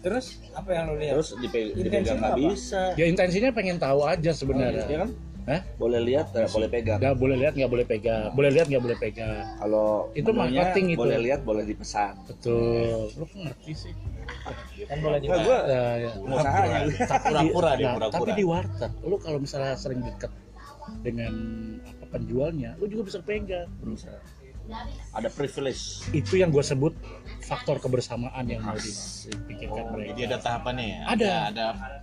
Terus 0.00 0.26
apa 0.56 0.68
yang 0.72 0.84
lo 0.88 0.94
lihat? 0.96 1.12
terus 1.20 1.30
dipe- 1.44 1.76
Intensinya 1.76 1.84
dipegang 1.84 2.18
nggak 2.22 2.36
bisa. 2.40 2.82
Ya 2.96 3.04
intensinya 3.04 3.50
pengen 3.52 3.76
tahu 3.76 4.00
aja 4.06 4.30
sebenarnya. 4.32 4.86
Ya 4.88 4.98
kan 5.04 5.10
Hah? 5.50 5.60
boleh 5.82 6.00
lihat 6.06 6.30
nggak 6.30 6.50
boleh 6.54 6.68
pegang. 6.70 6.98
Nggak 7.02 7.16
boleh 7.18 7.36
lihat 7.42 7.52
nggak 7.58 7.70
boleh 7.74 7.86
pegang. 7.90 8.28
Boleh 8.38 8.50
lihat 8.54 8.66
nggak 8.70 8.82
boleh 8.86 8.98
pegang. 9.02 9.44
Kalau 9.58 9.88
Itu 10.14 10.30
marketing 10.30 10.86
itu. 10.94 11.00
boleh 11.02 11.18
lihat 11.18 11.40
boleh 11.42 11.64
dipesan. 11.66 12.14
Betul. 12.30 13.10
Lu 13.18 13.26
ngerti 13.26 13.72
sih? 13.74 13.92
Kan 14.86 14.98
boleh 15.02 15.18
Nah, 15.26 15.38
gua 15.42 15.58
ya, 15.66 15.82
ya. 16.06 16.10
usahanya. 16.22 16.80
Pura-pura 17.18 17.70
nah, 17.74 17.94
pura-pura. 17.98 18.14
tapi 18.14 18.30
di 18.38 18.44
warteg 18.46 18.92
lu 19.02 19.16
kalau 19.18 19.38
misalnya 19.42 19.74
sering 19.74 20.06
deket 20.06 20.30
dengan 21.02 21.32
apa 21.82 22.04
penjualnya 22.14 22.78
lu 22.78 22.86
juga 22.86 23.10
bisa 23.10 23.18
pegang. 23.18 23.66
Ada 25.10 25.26
privilege. 25.34 26.06
Itu 26.14 26.38
yang 26.38 26.54
gue 26.54 26.62
sebut 26.62 26.94
faktor 27.42 27.82
kebersamaan 27.82 28.46
yang 28.46 28.62
mau 28.62 28.78
dipikirkan 28.78 29.90
mereka. 29.90 30.14
jadi 30.14 30.22
ada 30.30 30.38
tahapannya 30.38 30.86
ya? 30.86 31.00
Ada. 31.10 31.32
ada 31.50 31.64
ada 31.74 31.98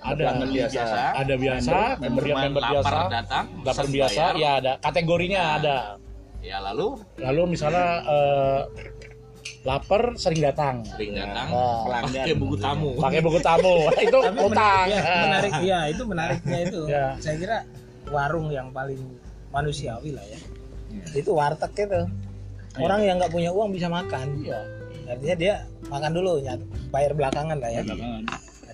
pelanggan 0.00 0.48
biasa 0.50 0.80
ada 1.12 1.34
biasa 1.36 1.76
member 2.00 2.24
member 2.24 2.24
member 2.40 2.62
lapar 2.62 2.80
biasa 2.80 2.96
datang 3.12 3.44
pesan 3.60 3.86
biasa 3.92 4.22
bayar. 4.32 4.40
ya 4.40 4.50
ada 4.60 4.72
kategorinya 4.80 5.42
ada 5.60 5.76
ya 6.40 6.56
lalu 6.64 6.88
lalu 7.20 7.42
misalnya 7.52 7.86
eh, 8.08 8.60
lapar 9.60 10.16
sering 10.16 10.40
datang 10.40 10.80
sering 10.88 11.12
datang 11.12 11.52
Oh. 11.52 11.84
pelanggan 11.84 12.24
pakai 12.24 12.34
buku 12.34 12.56
tamu 12.56 12.90
pakai 12.96 13.20
buku 13.20 13.38
tamu 13.44 13.76
itu 14.08 14.18
Tapi 14.24 14.38
utang 14.40 14.86
menarik, 14.88 14.96
ya, 14.96 15.16
menarik 15.20 15.52
ya 15.60 15.80
itu 15.92 16.02
menariknya 16.08 16.58
itu. 16.64 16.80
Ya. 16.96 17.04
Saya 17.20 17.36
kira 17.36 17.58
warung 18.08 18.48
yang 18.48 18.72
paling 18.72 18.98
manusiawi 19.52 20.16
lah 20.16 20.24
ya. 20.24 20.38
Itu 21.12 21.36
warteg 21.36 21.76
itu. 21.76 22.02
Orang 22.80 23.04
yang 23.04 23.20
nggak 23.20 23.30
punya 23.30 23.52
uang 23.52 23.70
bisa 23.70 23.86
makan. 23.86 24.40
Iya. 24.40 24.58
Artinya 25.10 25.36
dia 25.36 25.54
makan 25.90 26.10
dulu, 26.14 26.38
bayar 26.88 27.12
belakangan 27.12 27.58
lah 27.58 27.68
ya. 27.70 27.82
Artinya 27.84 28.08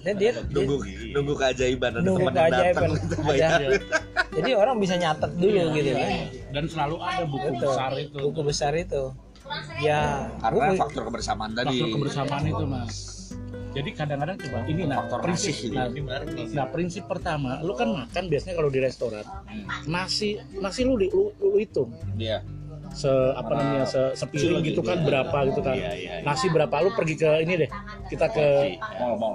dia, 0.02 0.14
dia 0.14 0.32
nunggu 0.48 0.76
nunggu 1.12 1.34
keajaiban 1.34 1.90
ada 1.92 2.00
nunggu 2.00 2.20
teman 2.22 2.34
keajaiban. 2.34 2.88
datang 2.90 2.90
Ada. 3.26 3.68
Jadi 4.36 4.50
orang 4.52 4.76
bisa 4.76 4.94
nyatet 4.94 5.30
dulu 5.34 5.62
gitu 5.72 5.90
kan. 5.92 6.10
dan 6.52 6.64
selalu 6.68 6.96
ada 6.98 7.24
buku 7.24 7.48
Betul. 7.50 7.62
besar 7.64 7.90
itu 7.96 8.16
Buku 8.20 8.40
besar 8.44 8.72
itu. 8.74 9.02
Ya, 9.78 10.26
karena 10.38 10.64
buku- 10.68 10.80
faktor 10.80 11.02
kebersamaan 11.06 11.52
tadi 11.52 11.76
faktor 11.78 11.88
kebersamaan 11.94 12.44
itu 12.44 12.64
mas 12.66 12.96
jadi 13.70 13.90
kadang-kadang 13.92 14.36
coba 14.40 14.58
ini 14.64 14.82
nah 14.88 15.04
Faktor 15.04 15.18
prinsip 15.20 15.54
ini. 15.62 15.76
nah, 15.76 16.20
nah 16.50 16.66
prinsip 16.66 17.04
pertama 17.04 17.60
lu 17.60 17.76
kan 17.76 17.92
makan 17.92 18.24
biasanya 18.26 18.56
kalau 18.56 18.72
di 18.72 18.80
restoran 18.80 19.20
nasi 19.84 20.40
nasi 20.56 20.82
lu 20.82 20.96
di 20.96 21.12
lu, 21.12 21.28
lu 21.36 21.60
hitung 21.60 21.92
dia 22.16 22.40
se 22.96 23.12
apa 23.36 23.52
namanya 23.52 23.84
se 23.84 24.00
sepiring 24.16 24.64
gitu 24.64 24.80
kan 24.80 25.04
berapa 25.04 25.52
gitu 25.52 25.60
kan. 25.60 25.76
Iya, 25.76 25.92
iya, 25.92 26.12
iya. 26.20 26.24
nasi 26.24 26.48
berapa 26.48 26.72
lu 26.80 26.90
pergi 26.96 27.14
ke 27.20 27.30
ini 27.44 27.54
deh. 27.60 27.70
Kita 28.08 28.26
ke 28.32 28.80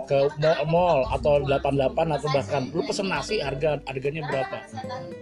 ke 0.10 0.18
mall, 0.66 0.66
mall. 0.66 1.00
atau 1.14 1.46
88 1.46 2.18
atau 2.18 2.30
bahkan 2.34 2.64
lu 2.74 2.82
pesen 2.82 3.08
nasi 3.08 3.38
harga 3.38 3.78
harganya 3.86 4.26
berapa. 4.26 4.58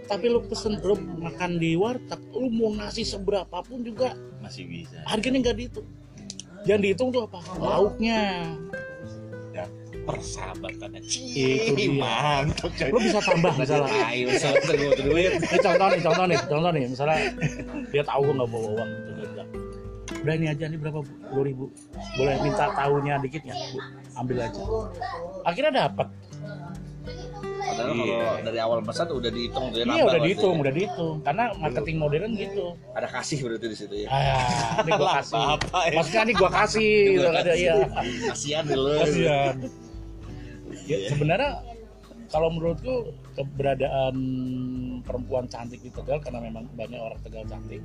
Tapi 0.08 0.26
lu 0.32 0.40
pesen 0.48 0.80
lu 0.80 0.96
makan 1.20 1.60
di 1.60 1.76
warteg 1.76 2.20
lu 2.32 2.48
mau 2.48 2.72
nasi 2.72 3.04
seberapa 3.04 3.60
pun 3.60 3.84
juga 3.84 4.16
masih 4.40 4.64
bisa. 4.64 5.04
harganya 5.04 5.52
nggak 5.52 5.56
dihitung. 5.60 5.86
Yang 6.64 6.80
dihitung 6.80 7.08
tuh 7.12 7.22
apa? 7.28 7.40
Lauknya 7.60 8.48
persahabatannya. 10.16 11.00
Itu 11.06 11.72
dia. 11.78 11.90
mantap 11.94 12.70
coy. 12.74 12.88
Lu 12.90 12.98
bisa 12.98 13.20
tambah 13.22 13.52
misalnya. 13.54 13.92
ayo 14.10 14.26
tunggu 14.66 14.88
duit. 14.98 15.30
Ini 15.38 15.58
contoh 15.62 15.86
nih 15.90 16.00
contoh 16.02 16.24
nih 16.26 16.38
contoh 16.46 16.70
nih. 16.74 16.84
Misalnya 16.90 17.18
dia 17.90 18.02
tahu 18.02 18.20
gue 18.26 18.34
nggak 18.38 18.50
bawa 18.50 18.68
uang 18.78 18.90
gitu 18.90 19.10
bilang 19.30 19.48
udah 20.20 20.34
ini 20.36 20.46
aja 20.52 20.64
nih 20.68 20.78
berapa 20.78 21.00
puluh 21.32 21.44
ribu. 21.48 21.64
Boleh 22.18 22.34
minta 22.44 22.68
tahunya 22.76 23.14
dikit 23.24 23.42
ya 23.46 23.54
Bu? 23.56 23.78
ambil 24.20 24.36
aja. 24.44 24.62
Akhirnya 25.48 25.72
dapat 25.88 26.08
padahal 27.60 27.92
kalau 27.94 28.40
dari 28.42 28.58
awal 28.58 28.78
pesan 28.82 29.06
udah 29.14 29.30
dihitung 29.30 29.70
dia 29.70 29.86
iya 29.86 30.02
nambah 30.02 30.10
udah 30.10 30.20
dihitung 30.26 30.56
udah 30.60 30.72
dihitung. 30.74 31.16
Karena 31.24 31.44
marketing 31.56 31.96
modern 32.02 32.30
gitu. 32.36 32.76
Ada 32.92 33.08
kasih 33.08 33.38
berarti 33.46 33.66
di 33.70 33.76
situ 33.78 33.94
ya. 34.04 34.08
Ah 34.10 34.82
ini 34.84 34.90
gua 34.98 35.10
kasih. 35.22 35.40
apa 35.40 35.78
ya. 35.88 35.96
Maksudnya 35.96 36.22
ini 36.26 36.34
gua 36.36 36.50
kasih 36.50 36.92
gitu 37.16 37.28
kan 37.30 37.44
iya. 37.54 37.74
Kasihan 38.28 38.64
lo 38.74 38.92
kasihan 39.00 39.56
ya, 40.90 40.98
sebenarnya 41.14 41.50
kalau 42.30 42.48
menurutku 42.50 43.10
keberadaan 43.34 44.14
perempuan 45.02 45.50
cantik 45.50 45.82
di 45.82 45.90
Tegal 45.90 46.22
karena 46.22 46.42
memang 46.42 46.66
banyak 46.78 46.98
orang 46.98 47.20
Tegal 47.26 47.44
cantik. 47.46 47.82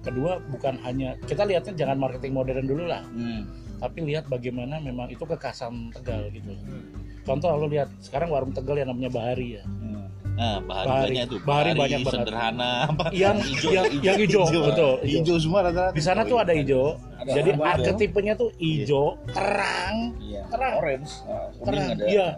Kedua 0.00 0.40
bukan 0.48 0.80
hanya 0.82 1.14
kita 1.28 1.44
lihatnya 1.44 1.76
jangan 1.76 1.98
marketing 2.00 2.32
modern 2.34 2.66
dulu 2.66 2.84
lah. 2.86 3.02
Hmm. 3.14 3.46
tapi 3.80 4.04
lihat 4.04 4.28
bagaimana 4.28 4.76
memang 4.76 5.08
itu 5.08 5.24
kekasan 5.24 5.88
Tegal 5.96 6.28
gitu. 6.36 6.52
Contoh 7.24 7.48
lo 7.56 7.64
lihat 7.64 7.88
sekarang 8.04 8.28
warung 8.28 8.52
Tegal 8.52 8.76
yang 8.76 8.92
namanya 8.92 9.08
Bahari 9.08 9.56
ya? 9.56 9.64
Nah 10.36 10.56
bahan 10.64 10.84
Bahari. 10.88 11.08
banyak 11.08 11.24
tuh. 11.28 11.38
Bahari 11.44 11.70
banyak 11.76 12.00
banget. 12.04 12.12
sederhana 12.20 12.70
apa? 12.88 13.04
Yang 13.12 13.36
yang 13.72 13.86
yang 14.04 14.16
hijau 14.20 14.44
betul 14.48 14.92
hijau. 15.00 15.20
hijau 15.24 15.36
semua 15.40 15.60
rata-rata. 15.64 15.96
Di 15.96 16.02
sana 16.04 16.20
tuh 16.28 16.38
ada 16.40 16.52
hijau 16.52 16.96
Ada 17.20 17.30
jadi 17.36 17.50
arketipenya 17.52 18.32
tuh 18.32 18.48
hijau 18.56 19.20
terang 19.28 20.16
iya. 20.24 20.42
Terang. 20.48 20.72
orange. 20.80 21.12
Kuning 21.60 21.68
terang. 21.68 21.88
ada. 21.92 22.04
Iya. 22.08 22.28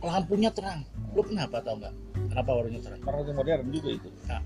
Lampunya 0.00 0.50
terang. 0.54 0.80
Lo 1.12 1.22
kenapa 1.24 1.60
tau 1.60 1.76
nggak? 1.76 1.94
Kenapa 2.32 2.50
warungnya 2.56 2.80
terang? 2.80 3.00
Karena 3.04 3.20
itu 3.20 3.32
modern 3.36 3.66
juga 3.68 3.88
itu. 3.92 4.08
Nah, 4.24 4.40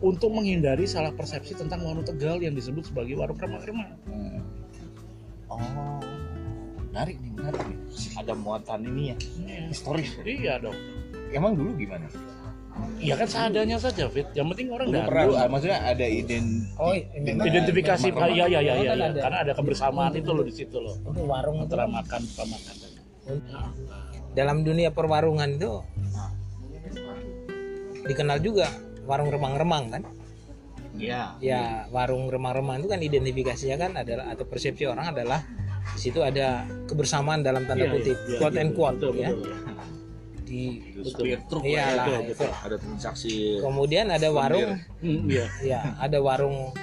untuk 0.00 0.30
menghindari 0.32 0.84
salah 0.88 1.12
persepsi 1.12 1.52
tentang 1.52 1.84
warung 1.84 2.06
Tegal 2.08 2.40
yang 2.40 2.56
disebut 2.56 2.88
sebagai 2.88 3.20
warung 3.20 3.36
remang-remang. 3.36 3.92
Hmm. 4.08 4.40
oh 5.52 5.60
menarik 6.92 7.16
nih 7.20 7.32
menarik 7.36 7.60
nih. 7.68 7.78
Ada 8.16 8.32
muatan 8.36 8.80
ini 8.88 9.02
ya? 9.12 9.16
Historis. 9.68 10.12
Iya 10.24 10.60
dong. 10.60 10.76
emang 11.32 11.56
dulu 11.56 11.72
gimana 11.80 12.04
Iya 12.96 13.14
kan 13.18 13.28
seadanya 13.28 13.76
saja, 13.76 14.06
Fit. 14.08 14.24
Yang 14.32 14.46
penting 14.54 14.66
orang 14.70 14.86
pernah 14.88 15.34
ah, 15.36 15.48
maksudnya 15.50 15.78
ada 15.82 16.06
iden 16.06 16.70
Oh, 16.78 16.94
ini 16.94 17.34
Identifikasi, 17.34 18.08
memang- 18.08 18.30
iya 18.30 18.46
iya 18.46 18.60
iya 18.62 18.74
iya. 18.78 18.92
iya. 18.94 19.06
ada. 19.10 19.20
Karena 19.20 19.38
ada 19.44 19.52
kebersamaan 19.52 20.12
itu 20.14 20.30
loh 20.30 20.44
di 20.46 20.54
situ 20.54 20.76
loh. 20.78 20.94
Itu 20.96 21.20
warung 21.26 21.60
itu 21.60 21.66
Antara 21.68 21.84
makan 21.84 22.20
buka 22.24 22.44
makan. 22.48 22.74
dalam 24.32 24.64
dunia 24.64 24.88
perwarungan 24.88 25.50
itu 25.52 25.84
dikenal 28.02 28.40
juga 28.40 28.66
warung 29.04 29.28
remang-remang 29.28 29.84
kan 29.90 30.02
ya 30.92 31.36
ya 31.38 31.86
warung 31.88 32.26
remang-remang 32.26 32.80
itu 32.80 32.88
kan 32.88 32.98
identifikasinya 32.98 33.76
kan 33.78 33.90
adalah 33.94 34.24
atau 34.28 34.42
persepsi 34.42 34.84
orang 34.84 35.12
adalah 35.12 35.44
di 35.84 35.98
situ 35.98 36.18
ada 36.18 36.64
kebersamaan 36.86 37.42
dalam 37.42 37.62
tanda 37.62 37.84
Iya, 37.84 37.92
kutip 37.92 38.16
iya, 38.24 38.38
quote 38.38 38.54
iya, 38.54 38.62
and 38.62 38.70
quote 38.72 38.96
betul, 38.96 39.12
ya 39.14 39.28
betul. 39.30 39.52
Di 40.52 40.64
supir 41.02 41.40
truk 41.48 41.64
Iya 41.64 41.84
lah 41.90 42.04
lah, 42.04 42.20
itu, 42.20 42.28
itu. 42.28 42.28
gitu. 42.36 42.44
ada 42.52 42.76
transaksi 42.76 43.32
kemudian 43.58 44.06
ada 44.06 44.28
warung 44.28 44.76
Hmm, 45.00 45.24
iya. 45.26 45.46
ya 45.64 45.80
ada 45.96 46.20
warung 46.20 46.76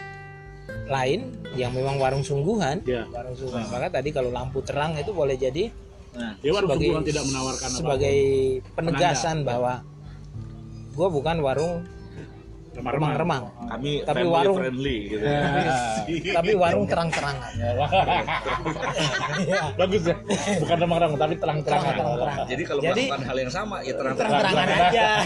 lain 0.86 1.20
yang 1.54 1.70
memang 1.70 1.98
warung 1.98 2.22
sungguhan 2.22 2.82
Iya. 2.84 3.06
warung 3.08 3.36
sungguhan 3.36 3.70
maka 3.70 3.88
tadi 3.92 4.10
kalau 4.10 4.30
lampu 4.30 4.62
terang 4.62 4.98
itu 4.98 5.12
boleh 5.12 5.38
jadi 5.38 5.70
nah 6.10 6.34
Dia 6.40 6.50
warung 6.50 6.66
sebagai 6.68 6.86
sungguhan 6.88 7.06
tidak 7.06 7.24
menawarkan 7.24 7.68
apa. 7.68 7.78
sebagai 7.78 8.18
penegasan 8.74 9.38
bahwa 9.44 9.74
gua 10.92 11.08
bukan 11.08 11.38
warung 11.40 11.74
remang-remang 12.72 13.44
kami 13.68 13.92
Tapi 14.02 14.20
family 14.20 14.30
warung- 14.30 14.58
friendly 14.58 14.98
gitu 15.10 15.26
tapi 16.38 16.52
warung 16.54 16.86
terang-terangan 16.86 17.52
Bagus 19.76 20.04
ya. 20.04 20.16
Bukan 20.60 20.78
remang-remang 20.80 21.18
tapi 21.18 21.34
terang-terangan. 21.36 21.94
Terang-terangan. 21.94 22.46
jadi 22.46 22.64
kalau 22.64 22.82
Jadi- 22.82 23.06
melakukan 23.06 23.22
hal 23.26 23.38
yang 23.38 23.52
sama 23.52 23.76
ya 23.80 23.94
terang-terang 23.94 24.30
terang-terangan 24.32 24.68
aja 24.84 25.08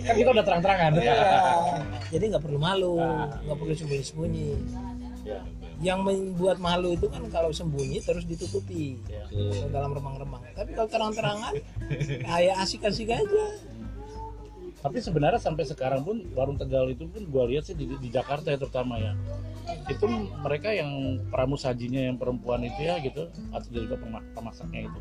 Kan 0.00 0.14
kita 0.16 0.30
udah 0.30 0.44
terang-terangan. 0.44 0.90
Iya. 0.96 1.16
jadi 2.12 2.24
nggak 2.28 2.42
perlu 2.42 2.58
malu 2.58 2.94
nggak 3.40 3.56
perlu 3.56 3.72
sembunyi-sembunyi 3.72 4.48
yang 5.80 6.04
membuat 6.04 6.58
malu 6.58 6.92
itu 6.92 7.08
kan 7.08 7.24
kalau 7.28 7.48
sembunyi 7.50 7.98
terus 7.98 8.24
ditutupi 8.24 9.00
Ya. 9.06 9.24
Oke. 9.26 9.70
dalam 9.70 9.90
remang-remang 9.90 10.42
tapi 10.52 10.74
kalau 10.74 10.86
terang-terangan 10.86 11.54
kayak 12.20 12.56
asik-asik 12.58 13.08
aja 13.08 13.44
Tapi 14.80 14.96
sebenarnya 14.96 15.36
sampai 15.36 15.68
sekarang 15.68 16.00
pun 16.00 16.24
warung 16.32 16.56
Tegal 16.56 16.88
itu 16.88 17.04
pun 17.04 17.22
gua 17.28 17.44
lihat 17.44 17.68
sih 17.68 17.76
di, 17.76 17.84
di 18.00 18.08
Jakarta 18.08 18.48
ya 18.48 18.56
terutama 18.56 18.96
ya. 18.96 19.12
Itu 19.92 20.08
mereka 20.40 20.72
yang 20.72 21.20
pramusajinya 21.28 22.08
yang 22.08 22.16
perempuan 22.16 22.64
itu 22.64 22.80
ya 22.80 22.96
gitu 23.04 23.28
atau 23.52 23.68
juga 23.68 24.00
pema- 24.00 24.24
pemasaknya 24.32 24.88
itu. 24.88 25.00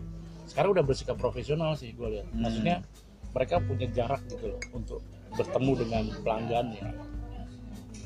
Sekarang 0.52 0.76
udah 0.76 0.84
bersikap 0.84 1.16
profesional 1.16 1.80
sih 1.80 1.96
gua 1.96 2.12
lihat. 2.12 2.28
Maksudnya 2.36 2.84
mereka 3.32 3.64
punya 3.64 3.88
jarak 3.96 4.20
gitu 4.28 4.52
loh 4.52 4.62
untuk 4.76 5.00
bertemu 5.32 5.72
dengan 5.88 6.04
pelanggannya. 6.26 6.88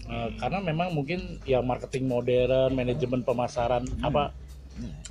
Eh, 0.03 0.29
karena 0.37 0.59
memang 0.59 0.93
mungkin 0.93 1.41
ya 1.47 1.63
marketing 1.63 2.05
modern, 2.05 2.75
manajemen 2.75 3.23
pemasaran 3.23 3.87
apa 4.03 4.35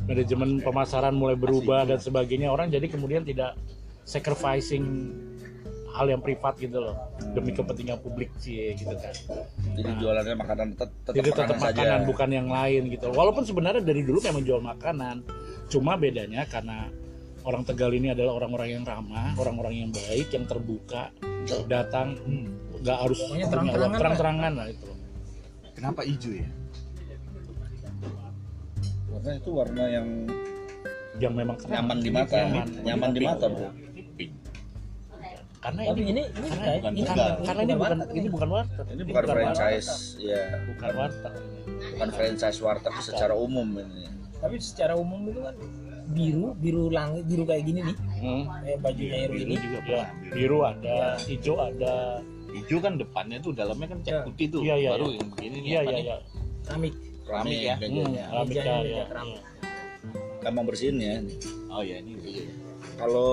manajemen 0.04 0.58
pemasaran 0.58 1.14
mulai 1.14 1.38
berubah 1.38 1.86
dan 1.86 1.98
sebagainya 2.02 2.50
orang 2.50 2.68
jadi 2.68 2.86
kemudian 2.90 3.22
tidak 3.22 3.54
sacrificing 4.02 5.14
hal 6.02 6.08
yang 6.18 6.22
privat 6.22 6.58
gitu 6.58 6.82
loh. 6.82 6.96
Demi 7.30 7.54
kepentingan 7.54 8.02
publik 8.02 8.34
sih 8.42 8.74
gitu 8.74 8.90
kan. 8.98 9.14
Jadi 9.78 9.90
jualannya 10.02 10.34
makanan 10.34 10.66
tetap 10.74 10.90
tetap 10.90 11.14
jadi 11.14 11.30
tetap 11.30 11.56
makanan 11.56 11.62
makanan 11.62 11.98
saja. 12.02 12.08
bukan 12.10 12.28
yang 12.34 12.48
lain 12.50 12.82
gitu 12.90 13.06
walaupun 13.14 13.46
sebenarnya 13.46 13.82
dari 13.86 14.02
dulu 14.02 14.18
memang 14.18 14.42
jual 14.42 14.60
makanan. 14.60 15.16
Cuma 15.70 15.94
bedanya 15.94 16.42
karena 16.50 16.90
orang 17.46 17.62
Tegal 17.62 17.94
ini 17.94 18.10
adalah 18.10 18.38
orang-orang 18.38 18.68
yang 18.78 18.84
ramah 18.86 19.34
orang-orang 19.38 19.74
yang 19.86 19.90
baik 19.90 20.28
yang 20.30 20.44
terbuka 20.46 21.10
datang 21.66 22.18
nggak 22.82 22.98
harus 22.98 23.18
Pokoknya 23.22 23.30
punya 23.30 23.46
terang-terangan 23.50 23.98
terang-terangan 23.98 24.52
lah 24.58 24.66
itu. 24.70 24.90
Kenapa 25.72 26.00
hijau 26.02 26.32
ya? 26.34 26.50
Warna 29.12 29.30
itu 29.38 29.50
warna 29.54 29.84
yang 29.86 30.08
yang 31.20 31.34
memang 31.36 31.56
nyaman 31.68 31.98
di 32.00 32.10
mata, 32.10 32.34
Nyaman. 32.34 32.66
nyaman 32.82 33.10
di 33.12 33.20
mata, 33.20 33.46
Bro. 33.46 33.68
Karena 35.62 35.80
tapi 35.94 36.00
ini 36.02 36.10
ini 36.10 36.22
ini 36.26 36.48
karena, 36.50 36.64
kayak 36.66 36.80
bukan 36.82 36.92
ini 36.92 37.02
karena, 37.06 37.22
Tegal. 37.22 37.44
karena 37.46 37.62
ini 37.62 37.74
bukan 37.78 37.98
ini 38.10 38.28
bukan 38.28 38.48
warteg 38.50 38.84
Ini 38.90 39.02
bukan 39.06 39.24
franchise, 39.30 39.90
ya, 40.18 40.42
bukan 40.66 40.90
warteg 40.98 41.34
bukan 41.94 42.08
franchise 42.10 42.58
warteg 42.58 42.94
secara 42.98 43.34
umum 43.38 43.68
ini. 43.78 44.10
tapi 44.42 44.56
secara 44.58 44.92
umum 44.98 45.20
itu 45.30 45.38
kan 45.38 45.54
biru 46.10 46.46
biru 46.58 46.90
langit 46.90 47.24
biru 47.30 47.46
kayak 47.46 47.62
gini 47.62 47.80
nih 47.86 47.96
hmm. 48.20 48.42
kayak 48.50 48.78
bajunya 48.82 49.18
biru 49.30 49.34
ini 49.38 49.54
juga 49.54 49.78
ya, 49.86 50.04
biru 50.34 50.58
ada 50.66 50.96
hijau 51.22 51.56
ada 51.62 51.94
Hijau 52.52 52.84
kan 52.84 53.00
depannya 53.00 53.40
tuh 53.40 53.56
dalamnya 53.56 53.96
kan 53.96 53.98
cat 54.04 54.12
Ya. 54.12 54.20
putih 54.28 54.46
tuh. 54.52 54.60
Iya, 54.60 54.74
iya, 54.76 54.90
Baru 54.92 55.06
iya. 55.08 55.16
yang 55.16 55.28
begini 55.32 55.56
nih 55.56 55.70
iya 55.72 55.80
apa 55.80 55.88
iya 55.88 55.96
nih? 55.96 56.04
iya 56.04 56.16
keramik 56.62 56.94
Keramik 57.22 57.58
ya. 57.64 57.74
Hmm, 57.74 57.80
Mejanya. 57.80 58.24
keramik 58.28 58.52
ya, 58.60 58.76
ya. 58.84 59.04
keramik. 59.08 59.40
Gampang 60.42 60.64
bersihin 60.68 60.96
ya. 61.00 61.14
Oh 61.72 61.80
ya 61.80 61.96
ini. 62.02 62.12
Kalau 63.00 63.30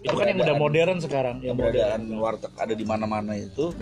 itu 0.00 0.12
kan 0.12 0.26
yang 0.26 0.38
udah 0.40 0.56
modern 0.56 0.96
sekarang. 1.00 1.36
yang 1.40 1.56
modern 1.56 2.02
warteg 2.16 2.52
ada 2.56 2.74
di 2.74 2.84
mana-mana 2.84 3.32
itu 3.34 3.72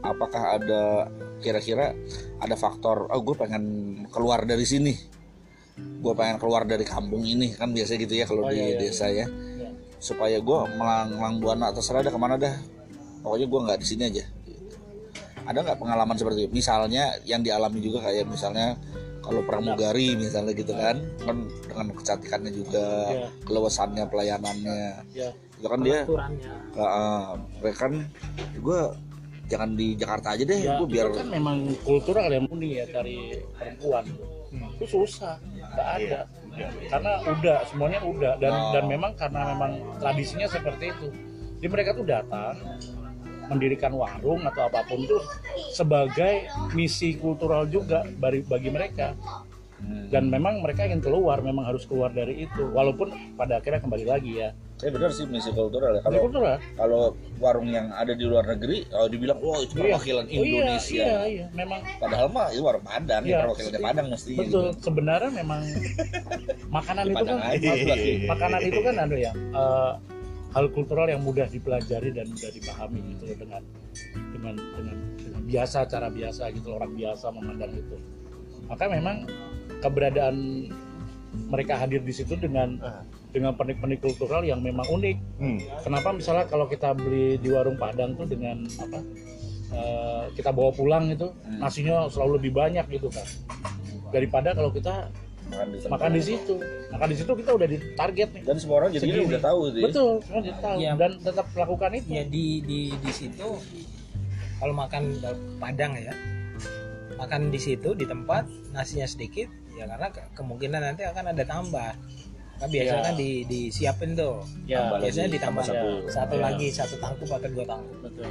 apakah 0.00 0.56
ada 0.56 1.10
kira-kira 1.38 1.94
ada 2.38 2.54
faktor 2.54 3.06
oh 3.06 3.20
gue 3.20 3.34
pengen 3.34 3.64
keluar 4.08 4.42
dari 4.42 4.64
sini. 4.64 4.94
Gue 5.78 6.10
pengen 6.14 6.42
keluar 6.42 6.66
dari 6.66 6.82
kampung 6.82 7.22
ini 7.22 7.54
kan 7.54 7.70
biasa 7.70 7.94
gitu 7.94 8.10
ya 8.10 8.26
kalau 8.26 8.46
Oh, 8.46 8.50
di 8.50 8.58
iya, 8.58 8.74
iya, 8.74 8.78
desa 8.78 9.06
ya. 9.06 9.26
Iya. 9.26 9.70
supaya 9.98 10.38
gue 10.38 10.58
melang 10.78 11.38
buana 11.38 11.70
terserah 11.70 12.02
dah 12.02 12.10
ke 12.10 12.18
mana 12.18 12.34
dah. 12.34 12.54
Pokoknya 13.22 13.46
gue 13.46 13.60
nggak 13.66 13.78
di 13.82 13.86
sini 13.86 14.02
aja 14.06 14.24
gitu. 14.46 14.76
ada 15.42 15.58
nggak 15.58 15.78
pengalaman 15.78 16.14
seperti 16.14 16.46
itu? 16.46 16.50
Misalnya 16.54 17.18
yang 17.22 17.42
dialami 17.42 17.78
juga 17.78 18.06
kayak 18.06 18.26
misalnya 18.26 18.78
kalau 19.18 19.42
pramugari 19.42 20.14
misalnya 20.14 20.54
gitu 20.54 20.70
kan 20.72 21.02
kan 21.20 21.36
dengan 21.66 21.86
kecantikannya 21.92 22.50
juga 22.50 22.86
Iya. 23.10 23.28
kelewasannya 23.44 24.04
pelayanannya. 24.06 24.82
Ya 25.14 25.30
itu 25.58 25.66
kan 25.66 25.80
dia 25.82 25.98
aturannya 26.06 26.52
uh, 26.78 27.34
mereka 27.58 27.78
kan? 27.90 27.94
Gue 28.62 28.80
jangan 29.48 29.70
di 29.74 29.96
Jakarta 29.96 30.36
aja 30.36 30.44
deh 30.44 30.58
ya 30.60 30.70
gue 30.76 30.88
biar 30.88 31.06
kan 31.10 31.28
memang 31.32 31.72
kultural 31.82 32.28
yang 32.28 32.44
murni 32.46 32.78
ya 32.78 32.86
dari 32.86 33.42
perempuan. 33.56 34.04
Itu 34.78 34.84
susah 34.86 35.40
nggak 35.42 35.88
ada. 36.04 36.20
Karena 36.90 37.12
udah 37.26 37.58
semuanya 37.66 38.00
udah. 38.04 38.34
Dan 38.38 38.52
Oh. 38.54 38.70
dan 38.76 38.84
memang 38.86 39.12
karena 39.18 39.56
memang 39.56 39.72
tradisinya 39.98 40.46
seperti 40.46 40.94
itu. 40.94 41.06
Jadi 41.58 41.68
mereka 41.74 41.90
tuh 41.96 42.06
datang 42.06 42.54
mendirikan 43.48 43.96
warung 43.96 44.44
atau 44.44 44.68
apa 44.68 44.84
pun 44.84 45.00
tuh 45.08 45.24
sebagai 45.72 46.46
misi 46.76 47.16
kultural 47.16 47.64
juga 47.66 48.04
bagi 48.20 48.44
bagi 48.46 48.70
mereka. 48.70 49.16
Hmm. 49.78 50.10
dan 50.10 50.26
memang 50.26 50.58
mereka 50.58 50.90
ingin 50.90 50.98
keluar 50.98 51.38
memang 51.38 51.62
harus 51.62 51.86
keluar 51.86 52.10
dari 52.10 52.50
itu. 52.50 52.66
Walaupun 52.74 53.38
pada 53.38 53.62
akhirnya 53.62 53.78
kembali 53.78 54.10
lagi 54.10 54.42
ya 54.42 54.50
saya 54.78 54.90
benar 54.90 55.10
sih 55.10 55.26
misi 55.26 55.50
kultural 55.50 55.98
ya. 55.98 56.00
Kalau 56.00 56.18
kultural 56.22 56.56
kalau 56.74 57.02
warung 57.36 57.66
yang 57.66 57.90
ada 57.90 58.14
di 58.14 58.22
luar 58.22 58.46
negeri 58.46 58.86
kalau 58.86 59.06
dibilang 59.06 59.38
wah 59.38 59.58
itu 59.58 59.74
Iya. 59.74 59.82
perwakilan 59.84 60.24
Oh, 60.24 60.30
iya, 60.30 60.38
Indonesia. 60.38 61.02
iya 61.02 61.18
iya. 61.26 61.46
Memang 61.50 61.80
padahal 61.98 62.26
mah 62.30 62.46
itu 62.48 62.62
warung 62.62 62.84
Padang 62.86 63.22
ya 63.22 63.28
Iya. 63.28 63.38
perwakilannya 63.42 63.80
Padang 63.82 64.06
mesti 64.08 64.32
betul. 64.38 64.66
sebenarnya 64.78 65.30
memang 65.34 65.62
makanan 66.78 67.04
itu 67.04 67.24
kan 67.24 67.38
makanan 68.28 68.60
itu 68.62 68.80
kan 68.80 68.94
ada 68.96 69.16
ya 69.18 69.32
eh, 69.34 69.92
hal 70.48 70.66
kultural 70.70 71.06
yang 71.06 71.20
mudah 71.20 71.44
dipelajari 71.44 72.08
dan 72.08 72.30
mudah 72.30 72.50
dipahami 72.54 72.98
gitu 73.12 73.22
loh 73.28 73.36
dengan 73.36 73.62
dengan 74.32 74.54
dengan 74.56 74.96
dengan 75.18 75.42
biasa 75.44 75.78
cara 75.84 76.08
biasa 76.08 76.54
gitu 76.54 76.70
loh, 76.70 76.78
orang 76.78 76.94
biasa 76.94 77.26
memandang 77.34 77.72
itu. 77.74 77.96
Maka 78.64 78.84
memang 78.86 79.26
keberadaan 79.80 80.36
mereka 81.48 81.76
hadir 81.76 82.00
di 82.00 82.12
situ 82.12 82.32
dengan 82.34 82.80
dengan 83.28 83.52
penik-penik 83.52 84.00
kultural 84.00 84.42
yang 84.42 84.58
memang 84.58 84.84
unik. 84.84 85.16
Hmm. 85.36 85.58
kenapa 85.80 86.08
misalnya 86.10 86.44
kalau 86.44 86.64
kita 86.64 86.92
beli 86.92 87.36
di 87.36 87.48
warung 87.48 87.76
Padang 87.76 88.14
tuh 88.14 88.24
dengan 88.24 88.60
apa 88.76 88.98
eh, 89.68 90.24
kita 90.32 90.48
bawa 90.48 90.70
pulang 90.70 91.08
itu 91.08 91.28
Hmm. 91.28 91.60
nasinya 91.60 92.08
selalu 92.08 92.38
lebih 92.38 92.52
banyak 92.54 92.84
gitu 92.90 93.08
kan. 93.08 93.26
Daripada 94.08 94.52
kalau 94.52 94.70
kita 94.70 95.12
makan 95.46 95.66
di 95.70 95.76
makan 95.86 96.10
di 96.10 96.22
situ. 96.22 96.54
Makan 96.88 97.08
di 97.08 97.16
situ 97.16 97.32
kita 97.34 97.50
udah 97.52 97.66
di 97.66 97.76
target 97.94 98.28
nih. 98.32 98.42
Dan 98.42 98.56
semua 98.56 98.76
orang 98.78 98.90
jadi 98.90 99.04
Segini. 99.04 99.28
udah 99.28 99.42
tahu 99.42 99.60
sih. 99.70 99.82
Betul 99.82 100.10
semua 100.22 100.40
dia 100.40 100.54
tahu. 100.58 100.76
Iya. 100.78 100.90
dan 100.94 101.10
tetap 101.18 101.46
melakukan 101.52 101.90
itu. 101.94 102.06
Ya 102.10 102.24
di 102.24 102.46
di 102.62 102.80
di 102.94 103.12
situ 103.12 103.48
kalau 104.56 104.74
makan 104.74 105.02
Padang 105.56 105.92
ya 105.94 106.12
makan 107.14 107.48
di 107.48 107.58
situ 107.58 107.92
di 107.92 108.04
tempat 108.04 108.44
nasinya 108.70 109.04
sedikit 109.04 109.46
ya 109.74 109.86
karena 109.86 110.06
ke- 110.08 110.26
kemungkinan 110.34 110.80
nanti 110.80 111.02
akan 111.02 111.24
ada 111.28 111.44
tambah 111.44 111.90
kan 112.58 112.68
biasanya 112.68 112.96
Ya. 112.96 113.06
kan 113.06 113.14
di 113.14 113.30
disiapin 113.44 114.10
tuh 114.12 114.34
ya 114.64 114.78
Tambah 114.82 114.98
biasanya 115.00 115.22
lagi, 115.24 115.34
ditambah 115.34 115.62
tambah 115.62 115.78
satu, 115.78 115.88
satu. 115.88 116.10
satu 116.10 116.34
Ya. 116.34 116.42
lagi 116.42 116.66
satu 116.68 116.94
tangkup 116.96 117.28
atau 117.32 117.48
dua 117.48 117.64
tangkup 117.64 117.96
betul 118.02 118.30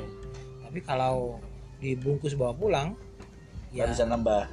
tapi 0.62 0.80
kalau 0.82 1.16
dibungkus 1.78 2.34
bawa 2.34 2.52
pulang 2.52 2.88
ya 3.70 3.84
bisa 3.86 4.04
nambah 4.04 4.44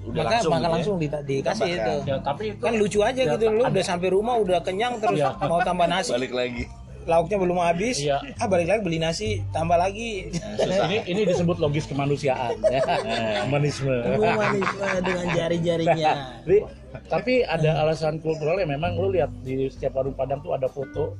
udah 0.00 0.16
maka 0.16 0.32
langsung 0.32 0.50
maka 0.50 0.56
gitu 0.56 0.64
ya. 0.64 0.74
langsung 0.74 0.96
di- 0.96 1.24
dikasih 1.30 1.68
itu 1.70 1.94
ya 2.04 2.16
tapi 2.18 2.42
itu 2.48 2.58
kan 2.58 2.72
lucu 2.74 2.98
aja 3.00 3.20
Ya, 3.20 3.30
gitu 3.30 3.44
lu 3.48 3.62
udah 3.62 3.84
sampai 3.84 4.08
rumah 4.08 4.34
udah 4.36 4.58
kenyang 4.58 4.96
terus 4.96 5.18
Ya. 5.18 5.36
mau 5.38 5.60
tambah 5.60 5.86
nasi 5.86 6.10
balik 6.10 6.32
lagi 6.32 6.64
lauknya 7.10 7.36
belum 7.42 7.58
habis. 7.58 7.98
Iya. 7.98 8.22
ah 8.38 8.46
balik 8.46 8.70
lagi 8.70 8.80
beli 8.86 9.02
nasi 9.02 9.42
tambah 9.50 9.74
lagi. 9.74 10.30
Ini 10.62 11.10
ini 11.10 11.22
disebut 11.26 11.58
logis 11.58 11.90
kemanusiaan. 11.90 12.54
Ya. 12.70 13.42
Humanisme. 13.42 13.90
Humanisme 14.14 14.86
dengan 15.02 15.26
jari-jarinya. 15.34 16.12
Tapi, 16.46 16.56
tapi 17.10 17.32
ada 17.42 17.82
alasan 17.82 18.22
kultural 18.22 18.62
yang 18.62 18.70
memang 18.70 18.94
lu 18.94 19.10
lihat 19.10 19.32
di 19.42 19.66
setiap 19.66 19.98
warung 19.98 20.14
Padang 20.14 20.38
tuh 20.38 20.54
ada 20.54 20.70
foto 20.70 21.18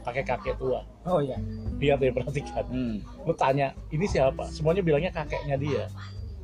pakai 0.00 0.24
kakek 0.24 0.56
tua. 0.56 0.80
Oh 1.04 1.20
iya. 1.20 1.36
Lihat 1.76 2.00
ya 2.00 2.12
perhatikan. 2.14 2.64
Hmm. 2.72 2.96
lu 3.28 3.34
tanya 3.36 3.76
ini 3.92 4.08
siapa? 4.08 4.48
Semuanya 4.48 4.80
bilangnya 4.80 5.12
kakeknya 5.12 5.56
dia. 5.60 5.84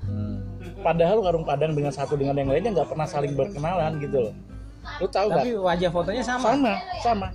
Hmm. 0.09 0.41
padahal 0.81 1.21
warung 1.21 1.45
Padang 1.45 1.77
dengan 1.77 1.93
satu 1.93 2.17
dengan 2.17 2.33
yang 2.37 2.49
lainnya 2.49 2.73
nggak 2.81 2.89
pernah 2.93 3.09
saling 3.09 3.33
berkenalan 3.33 3.97
gitu 4.03 4.29
loh. 4.29 4.35
Lu 5.01 5.07
tahu 5.09 5.27
nggak? 5.33 5.45
Tapi 5.45 5.53
wajah 5.57 5.91
fotonya 5.95 6.23
sama? 6.25 6.45
Sama 6.53 6.75
sama 7.01 7.29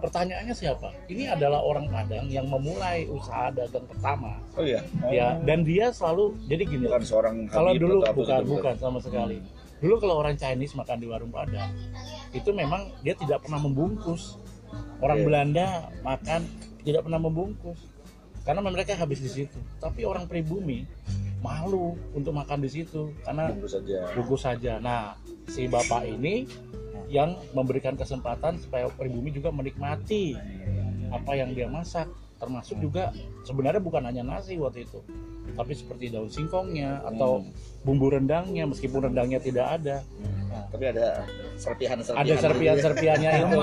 pertanyaannya 0.00 0.54
siapa? 0.56 0.90
Ini 1.06 1.36
adalah 1.36 1.60
orang 1.60 1.86
Padang 1.92 2.26
yang 2.26 2.48
memulai 2.48 3.06
usaha 3.06 3.52
dagang 3.52 3.84
pertama. 3.84 4.40
Oh 4.56 4.64
iya. 4.64 4.80
Oh, 5.04 5.12
ya 5.12 5.36
dan 5.44 5.62
dia 5.62 5.92
selalu 5.92 6.34
jadi 6.48 6.62
gini 6.64 6.84
bukan 6.88 7.04
seorang 7.04 7.34
kalau 7.46 7.76
dulu 7.76 8.02
atau 8.02 8.16
bukan 8.16 8.40
gitu, 8.42 8.52
bukan. 8.56 8.74
sama 8.80 8.98
sekali. 8.98 9.38
Dulu 9.80 9.94
kalau 9.96 10.20
orang 10.20 10.36
Chinese 10.36 10.76
makan 10.76 10.96
di 11.00 11.06
warung 11.08 11.32
Padang 11.32 11.72
itu 12.32 12.50
memang 12.52 12.88
dia 13.04 13.12
tidak 13.16 13.44
pernah 13.44 13.60
membungkus. 13.60 14.40
Orang 15.00 15.24
Iya. 15.24 15.26
Belanda 15.26 15.68
makan 16.04 16.40
tidak 16.84 17.08
pernah 17.08 17.20
membungkus. 17.20 17.80
Karena 18.44 18.64
mereka 18.64 18.96
habis 18.96 19.20
di 19.20 19.28
situ. 19.28 19.58
Tapi 19.80 20.04
orang 20.04 20.24
pribumi 20.24 20.84
malu 21.40 21.96
untuk 22.12 22.36
makan 22.36 22.60
di 22.60 22.68
situ 22.68 23.16
karena 23.24 23.48
bungkus 23.48 23.72
saja. 23.80 23.98
bungkus 24.12 24.42
saja. 24.44 24.72
Nah 24.76 25.16
si 25.48 25.66
bapak 25.66 26.04
ini 26.04 26.44
yang 27.10 27.34
memberikan 27.52 27.98
kesempatan 27.98 28.56
supaya 28.62 28.86
pribumi 28.94 29.34
juga 29.34 29.50
menikmati 29.50 30.38
apa 31.10 31.32
yang 31.34 31.52
dia 31.52 31.66
masak. 31.66 32.06
Termasuk 32.40 32.80
juga 32.80 33.12
sebenarnya 33.44 33.84
bukan 33.84 34.00
hanya 34.00 34.24
nasi 34.24 34.56
waktu 34.56 34.88
itu 34.88 35.04
tapi 35.54 35.72
seperti 35.74 36.08
daun 36.12 36.30
singkongnya 36.30 37.02
atau 37.04 37.44
bumbu 37.82 38.12
rendangnya 38.12 38.64
meskipun 38.64 39.10
rendangnya 39.10 39.40
tidak 39.42 39.66
ada. 39.80 39.96
Nah, 40.50 40.64
tapi 40.70 40.84
ada 40.90 41.26
serpihan-serpihan. 41.58 42.24
ada 42.26 42.34
serpihan-serpihannya 42.38 43.30
itu. 43.30 43.58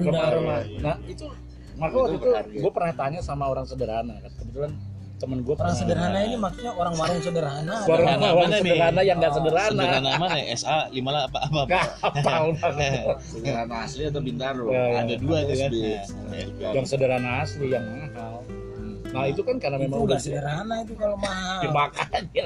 Remah-remah 0.00 0.60
nah 0.80 0.96
itu 1.08 1.26
maka 1.74 1.94
waktu 1.98 2.16
Itu 2.22 2.30
gue 2.62 2.72
pernah 2.72 2.94
tanya 2.94 3.20
sama 3.20 3.50
orang 3.50 3.66
sederhana 3.66 4.14
kan. 4.22 4.32
Kebetulan 4.38 4.72
temen 5.14 5.40
gue 5.40 5.54
Orang 5.54 5.72
sederhana 5.72 6.18
ini 6.20 6.34
maksudnya 6.34 6.72
orang 6.72 6.94
warung 6.94 7.18
sederhana. 7.18 7.74
Warung- 7.80 7.86
Sederhana 7.86 8.26
warung 8.26 8.40
mana 8.44 8.50
nih? 8.52 8.62
sederhana 8.66 9.00
yang 9.00 9.16
nggak 9.16 9.32
sederhana 9.32 9.70
Sederhana 9.72 10.10
mana? 10.16 10.36
SA 10.52 10.76
5 10.90 10.98
apa 10.98 11.38
apa? 11.40 11.60
apa? 11.62 11.80
hafal 12.02 12.44
banget 12.54 13.04
Sederhana 13.32 13.74
asli 13.80 14.02
atau 14.04 14.20
bintaro? 14.20 14.64
Ya, 14.68 14.82
ya. 14.84 14.98
Ada 15.00 15.14
dua 15.16 15.38
tuh 15.40 15.54
kan. 15.54 15.70
SB. 15.70 15.76
yang 16.60 16.84
sederhana 16.84 17.30
asli 17.40 17.66
yang 17.68 17.84
mahal 17.86 18.34
nah 19.14 19.24
itu 19.24 19.40
kan 19.40 19.56
karena 19.56 19.78
Itu 19.78 19.84
memang 19.86 19.98
udah 20.00 20.08
udah 20.10 20.18
sederhana 20.18 20.74
itu 20.82 20.94
kalau 20.94 21.16
mahal. 21.16 21.60
Ya, 21.64 21.70
makanya 21.70 22.42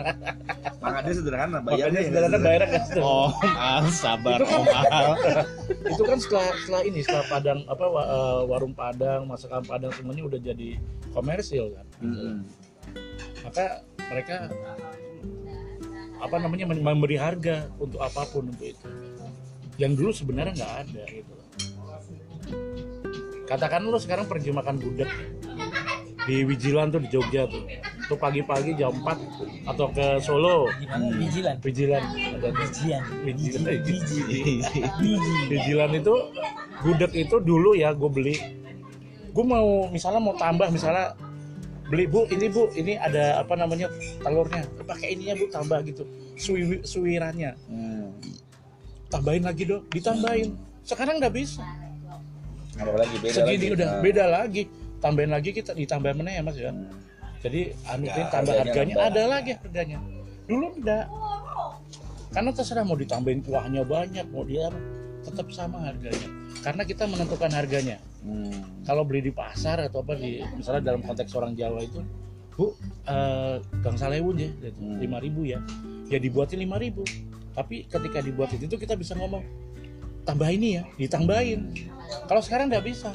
Makanya 0.78 1.12
sederhana, 1.16 1.56
makanya 1.58 1.72
bayarnya 1.80 2.00
sederhana 2.04 2.36
bayarnya 2.38 2.68
kan 2.68 2.82
sederhana. 2.84 3.08
Oh, 3.08 3.28
mahal, 3.40 3.82
sabar, 3.90 4.38
Itu 4.38 4.44
kan- 4.44 4.54
oh 4.54 4.64
mahal. 4.68 5.06
itu 5.96 6.02
kan 6.04 6.18
setelah 6.20 6.46
setelah 6.54 6.82
ini 6.84 6.98
setelah 7.00 7.24
padang 7.26 7.58
apa 7.64 7.84
eh, 7.88 8.40
warung 8.44 8.74
padang 8.76 9.20
masakan 9.24 9.64
padang 9.64 9.92
semuanya 9.96 10.22
udah 10.24 10.38
jadi 10.38 10.68
komersil 11.10 11.72
kan 11.72 11.86
Mm-mm. 12.04 12.44
maka 13.40 13.64
mereka 13.98 14.36
apa 16.18 16.36
namanya 16.36 16.64
memberi 16.68 17.16
harga 17.16 17.70
untuk 17.78 17.98
apa 17.98 18.28
pun 18.28 18.50
untuk 18.50 18.68
itu 18.68 18.88
yang 19.78 19.94
dulu 19.94 20.10
sebenarnya 20.10 20.52
nggak 20.54 20.74
ada 20.84 21.02
gitu 21.08 21.34
katakan 23.46 23.80
lu 23.82 23.96
sekarang 23.96 24.28
pergi 24.28 24.52
makan 24.52 24.76
gudeg 24.76 25.08
di 26.28 26.44
Wijilan 26.44 26.92
tuh 26.92 27.00
di 27.00 27.08
Jogja 27.08 27.48
tuh 27.48 27.64
tuh 28.04 28.16
pagi-pagi 28.16 28.76
jam 28.76 28.92
4 28.92 29.16
atau 29.64 29.86
ke 29.88 30.20
Solo? 30.20 30.68
Bijilan. 31.16 31.56
Wijilan 31.64 32.02
ada. 32.36 32.48
Wijilan. 33.24 33.80
Biji. 33.80 34.20
Wijilan 35.48 35.90
itu 35.96 36.14
gudeg 36.78 37.12
itu 37.16 37.36
dulu 37.40 37.72
ya 37.72 37.90
gue 37.90 38.06
beli 38.06 38.36
gue 39.28 39.44
mau 39.44 39.88
misalnya 39.88 40.20
mau 40.20 40.34
tambah 40.34 40.68
misalnya 40.68 41.16
beli 41.88 42.04
bu 42.04 42.28
ini 42.28 42.46
bu 42.46 42.68
ini 42.74 42.94
ada 42.94 43.40
apa 43.40 43.56
namanya 43.56 43.88
telurnya 44.20 44.62
pakai 44.84 45.16
ininya 45.16 45.34
bu 45.34 45.48
tambah 45.48 45.80
gitu 45.82 46.04
Suwi, 46.36 46.84
suwirannya 46.84 47.56
Hmm. 47.66 48.14
tambahin 49.08 49.42
lagi 49.42 49.64
dong 49.64 49.82
ditambahin 49.90 50.54
sekarang 50.84 51.18
nggak 51.18 51.34
bisa 51.34 51.64
lagi 52.78 53.16
beda 53.18 53.34
segini 53.34 53.50
lagi. 53.58 53.66
udah 53.74 53.88
Nah. 53.90 54.00
beda 54.04 54.24
lagi 54.28 54.62
tambahin 54.98 55.30
lagi 55.30 55.50
kita 55.50 55.72
ditambah 55.72 56.12
mana 56.12 56.30
ya 56.30 56.42
mas 56.42 56.54
ya 56.54 56.70
Hmm. 56.70 56.90
jadi 57.38 57.60
anu 57.86 58.04
Ya, 58.04 58.26
tambah 58.28 58.50
harganya 58.52 58.94
nambah. 58.96 59.08
ada 59.08 59.22
lagi 59.28 59.52
harganya 59.54 59.98
dulu 60.44 60.66
enggak 60.74 61.06
karena 62.28 62.50
terserah 62.50 62.82
mau 62.82 62.94
ditambahin 62.94 63.40
kuahnya 63.40 63.82
banyak 63.84 64.26
mau 64.28 64.42
dia 64.42 64.68
tetap 65.20 65.46
sama 65.50 65.80
harganya 65.82 66.28
karena 66.60 66.82
kita 66.82 67.04
menentukan 67.04 67.50
harganya 67.50 67.96
Hmm. 68.18 68.82
kalau 68.82 69.02
beli 69.02 69.22
di 69.22 69.30
pasar 69.30 69.78
atau 69.80 70.02
apa 70.02 70.14
di 70.14 70.42
misalnya 70.52 70.82
dalam 70.84 71.00
konteks 71.00 71.30
orang 71.32 71.54
Jawa 71.54 71.80
itu 71.80 72.02
bu 72.50 72.74
eh, 73.06 73.54
gang 73.78 73.94
salewun 73.94 74.36
ya 74.36 74.50
Hmm. 74.72 74.98
lima 74.98 75.18
ribu 75.18 75.46
ya 75.46 75.62
ya 76.06 76.18
dibuatin 76.18 76.58
lima 76.58 76.74
ribu 76.76 77.06
tapi 77.54 77.86
ketika 77.86 78.18
dibuatin 78.18 78.58
itu 78.60 78.74
kita 78.74 78.94
bisa 78.94 79.14
ngomong 79.14 79.46
tambah 80.24 80.46
ini 80.46 80.68
ya 80.74 80.82
ditambahin 80.96 81.70
kalau 82.26 82.40
sekarang 82.40 82.66
nggak 82.68 82.82
bisa. 82.82 83.12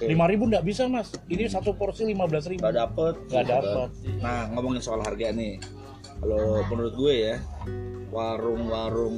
Lima 0.00 0.24
ribu 0.24 0.48
nggak 0.48 0.64
bisa 0.64 0.88
mas. 0.88 1.12
Ini 1.28 1.48
satu 1.48 1.76
porsi 1.76 2.08
lima 2.08 2.24
belas 2.24 2.48
ribu. 2.48 2.64
Nggak 2.64 2.76
dapet. 2.76 3.14
nggak 3.28 3.46
dapat 3.46 3.88
Nah 4.20 4.48
ngomongin 4.52 4.80
soal 4.80 5.00
harga 5.04 5.28
nih, 5.30 5.60
kalau 6.20 6.64
menurut 6.68 6.94
gue 6.96 7.14
ya 7.32 7.36
warung-warung 8.10 9.16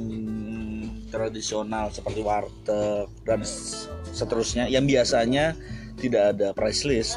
tradisional 1.07 1.89
seperti 1.89 2.21
warteg 2.21 3.05
dan 3.23 3.45
seterusnya 4.09 4.65
yang 4.65 4.83
biasanya 4.83 5.53
tidak 5.95 6.33
ada 6.35 6.47
price 6.57 6.83
list, 6.83 7.15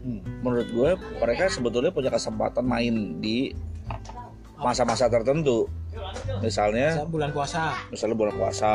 Hmm. 0.00 0.24
menurut 0.40 0.68
gue 0.72 0.90
mereka 1.20 1.46
sebetulnya 1.46 1.92
punya 1.92 2.08
kesempatan 2.08 2.64
main 2.64 3.20
di 3.20 3.52
masa-masa 4.56 5.12
tertentu, 5.12 5.68
misalnya 6.40 6.96
Saya 6.96 7.08
bulan 7.08 7.30
puasa. 7.30 7.76
misalnya 7.92 8.16
bulan 8.16 8.34
puasa 8.36 8.70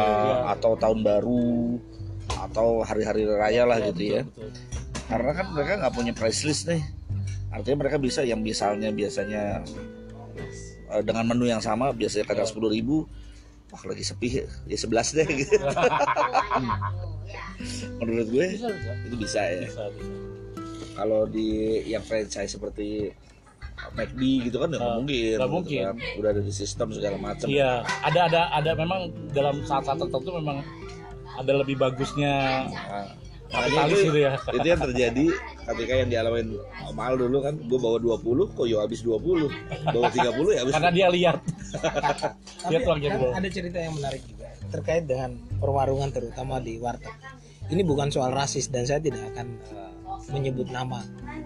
atau 0.54 0.78
tahun 0.78 1.02
baru 1.02 1.82
atau 2.32 2.82
hari-hari 2.82 3.26
raya 3.26 3.64
lah 3.64 3.78
gitu 3.84 4.18
ya. 4.18 4.22
karena 5.06 5.32
kan 5.32 5.46
mereka 5.54 5.74
nggak 5.80 5.94
punya 5.94 6.12
price 6.12 6.42
list 6.44 6.66
nih. 6.66 6.82
Artinya 7.50 7.78
mereka 7.82 7.98
bisa 7.98 8.20
yang 8.22 8.42
misalnya 8.42 8.90
biasanya 8.90 9.62
eh, 10.90 11.02
dengan 11.02 11.30
menu 11.30 11.46
yang 11.46 11.62
sama 11.62 11.94
biasanya 11.94 12.26
kadang 12.26 12.46
sepuluh 12.46 12.70
ribu. 12.70 13.06
Wah 13.70 13.82
lagi 13.86 14.02
sepi 14.02 14.42
ya. 14.42 14.46
Sebelas 14.74 15.12
deh. 15.12 15.26
Gitu 15.26 15.56
menurut 18.00 18.28
gue 18.28 18.46
bisa 18.52 18.68
bisa. 18.68 18.92
itu 19.08 19.16
bisa 19.16 19.42
ya. 19.42 19.66
Bisa, 19.66 19.84
bisa. 19.90 20.14
kalau 20.96 21.22
di 21.26 21.48
yang 21.86 22.04
franchise 22.04 22.52
seperti 22.52 23.12
McD 23.92 24.22
gitu 24.48 24.58
kan 24.58 24.72
nggak 24.72 24.82
Ah, 24.82 24.96
mungkin 24.96 25.16
nggak 25.36 25.40
gitu 25.40 25.48
mungkin. 25.52 25.82
kan. 25.84 25.96
udah 26.20 26.30
ada 26.32 26.42
di 26.42 26.54
sistem 26.54 26.88
segala 26.92 27.18
macam. 27.18 27.46
Iya, 27.48 27.72
ada 28.02 28.20
ada 28.28 28.42
ada 28.52 28.72
memang 28.74 29.02
dalam 29.32 29.60
saat-saat 29.62 30.00
tertentu 30.00 30.30
memang 30.34 30.64
ada 31.40 31.52
lebih 31.52 31.76
bagusnya 31.80 32.66
Nah, 33.46 33.62
kapitalis 33.62 33.94
itu, 34.02 34.08
gitu 34.10 34.20
ya. 34.26 34.32
itu 34.58 34.68
yang 34.68 34.82
terjadi 34.82 35.26
ketika 35.70 35.94
yang 36.02 36.10
dialamin 36.10 36.48
Om 36.90 36.98
Al 36.98 37.14
dulu 37.14 37.38
kan 37.46 37.54
gue 37.56 37.80
bawa 37.80 37.98
20 38.02 38.58
kok 38.58 38.66
yo 38.66 38.82
habis 38.82 39.00
20 39.06 39.48
bawa 39.86 40.08
30 40.10 40.18
ya 40.50 40.60
habis 40.66 40.74
Karena 40.74 40.92
dia 40.92 41.08
lihat. 41.14 41.38
Tapi 42.66 42.84
lagi 42.84 43.06
kan 43.06 43.22
ada 43.38 43.50
cerita 43.54 43.78
yang 43.78 43.94
menarik 43.94 44.26
juga 44.26 44.50
terkait 44.74 45.04
dengan 45.06 45.38
perwarungan 45.62 46.10
terutama 46.10 46.58
di 46.58 46.82
warteg. 46.82 47.14
Ini 47.66 47.82
bukan 47.82 48.10
soal 48.10 48.30
rasis 48.30 48.70
dan 48.70 48.86
saya 48.86 49.00
tidak 49.00 49.26
akan 49.34 49.58
eh, 49.68 49.90
menyebut 50.30 50.70
nama 50.70 51.02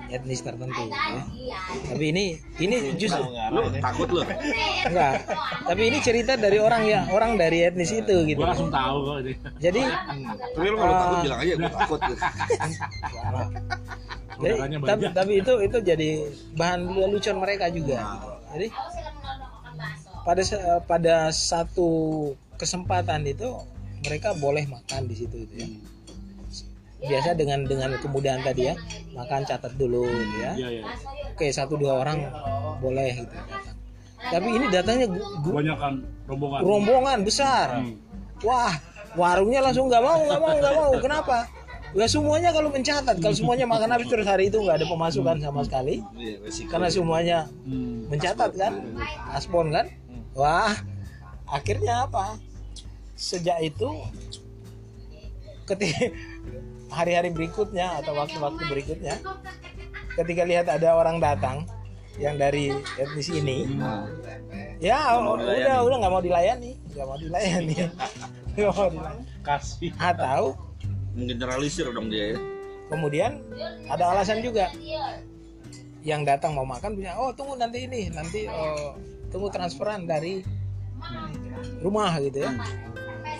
etnis 0.09 0.41
tertentu 0.41 0.89
ya. 0.89 1.21
Tapi 1.85 2.05
ini 2.09 2.23
ini 2.57 2.75
justru 2.95 3.21
lu 3.29 3.61
takut 3.77 4.09
lu 4.09 4.21
enggak. 4.83 5.13
Tapi 5.63 5.81
ini 5.85 5.97
cerita 5.99 6.33
dari 6.33 6.57
orang 6.57 6.83
ya 6.83 7.05
orang 7.07 7.35
dari 7.35 7.61
etnis 7.61 7.91
itu 7.91 8.25
gitu. 8.25 8.39
Gua 8.39 8.51
langsung 8.51 8.67
tahu 8.69 8.97
kok 8.99 9.15
ini. 9.21 9.33
Jadi 9.59 9.81
tapi 10.49 10.65
lu 10.65 10.77
kalau 10.77 10.93
takut 10.93 11.17
bilang 11.21 11.39
aja 11.39 11.53
gue 11.55 11.71
takut 11.71 11.99
jadi, 14.39 14.55
Saudaranya 14.55 14.77
tapi, 14.81 15.03
tapi 15.11 15.31
itu 15.37 15.53
itu 15.59 15.77
jadi 15.81 16.09
bahan 16.53 16.79
lelucon 16.89 17.37
mereka 17.37 17.65
juga. 17.69 17.99
Jadi 18.49 18.67
pada 20.21 20.41
sa- 20.41 20.79
pada 20.81 21.15
satu 21.29 21.89
kesempatan 22.55 23.23
itu 23.23 23.47
mereka 24.01 24.31
boleh 24.33 24.63
makan 24.65 25.05
di 25.05 25.15
situ 25.15 25.43
itu 25.43 25.55
ya. 25.59 25.67
Biasa 26.99 27.31
dengan 27.33 27.63
dengan 27.63 27.95
kemudahan 27.95 28.41
tadi 28.41 28.67
ya, 28.67 28.75
makan 29.11 29.41
catat 29.43 29.71
dulu 29.73 30.03
gitu 30.03 30.37
ya. 30.37 30.51
Iya, 30.53 30.69
iya. 30.69 30.83
Oke, 31.31 31.47
satu 31.49 31.75
dua 31.75 31.95
orang 31.97 32.27
boleh 32.77 33.15
gitu 33.17 33.31
datang. 33.31 33.75
Tapi 34.19 34.47
ini 34.51 34.65
datangnya 34.67 35.07
gu- 35.07 35.15
gu- 35.39 35.53
Kebanyakan 35.53 35.93
rombongan. 36.25 36.59
rombongan 36.59 37.19
besar. 37.23 37.67
Hmm. 37.79 37.95
Wah, 38.41 38.75
warungnya 39.13 39.59
langsung 39.61 39.87
nggak 39.87 39.99
mau, 39.99 40.19
nggak 40.19 40.39
mau, 40.39 40.53
nggak 40.53 40.75
mau. 40.75 40.91
Kenapa? 40.97 41.37
Ya 41.89 42.05
semuanya 42.05 42.51
kalau 42.51 42.69
mencatat, 42.69 43.17
kalau 43.17 43.33
semuanya 43.33 43.65
makan 43.65 43.89
habis 43.89 44.05
terus 44.05 44.27
hari 44.27 44.47
itu 44.47 44.59
nggak 44.59 44.77
ada 44.77 44.85
pemasukan 44.85 45.41
sama 45.41 45.65
sekali, 45.65 46.05
Iya, 46.13 46.37
karena 46.67 46.85
semuanya 46.85 47.37
Hmm. 47.63 48.05
mencatat 48.05 48.51
kan, 48.53 48.73
aspon 49.31 49.71
kan. 49.71 49.89
Wah, 50.31 50.75
akhirnya 51.47 52.05
apa? 52.05 52.37
Sejak 53.15 53.57
itu, 53.63 53.89
ketika 55.65 56.13
hari-hari 56.89 57.29
berikutnya 57.33 58.01
atau 58.01 58.17
waktu-waktu 58.17 58.63
berikutnya, 58.69 59.15
ketika 60.17 60.43
lihat 60.45 60.67
ada 60.67 60.97
orang 60.97 61.21
datang 61.21 61.65
yang 62.19 62.35
dari 62.35 62.73
etnis 62.99 63.29
ini, 63.31 63.79
ya 64.83 65.17
mau 65.21 65.39
udah 65.39 65.55
dilayani. 65.55 65.85
udah 65.85 65.97
nggak 65.97 66.13
mau 66.13 66.23
dilayani, 66.23 66.71
nggak 66.91 67.05
mau 67.07 67.17
dilayani, 67.17 67.75
nggak 68.57 68.71
mau 68.75 68.87
dilayani. 68.91 69.25
Kasih. 69.45 69.91
Atau 69.95 70.57
mungkin 71.15 71.35
generalisir 71.39 71.89
dong 71.89 72.07
dia 72.11 72.35
ya. 72.35 72.37
kemudian 72.89 73.41
ada 73.87 74.13
alasan 74.13 74.41
juga. 74.41 74.67
Yang 75.99 76.31
datang 76.31 76.55
mau 76.55 76.63
makan 76.63 76.95
punya 76.95 77.11
oh 77.19 77.35
tunggu 77.35 77.59
nanti 77.59 77.83
ini 77.83 78.07
nanti 78.07 78.47
oh, 78.47 78.95
tunggu 79.29 79.51
transferan 79.51 80.07
dari 80.07 80.39
rumah 81.83 82.15
gitu 82.23 82.47
ya 82.47 82.51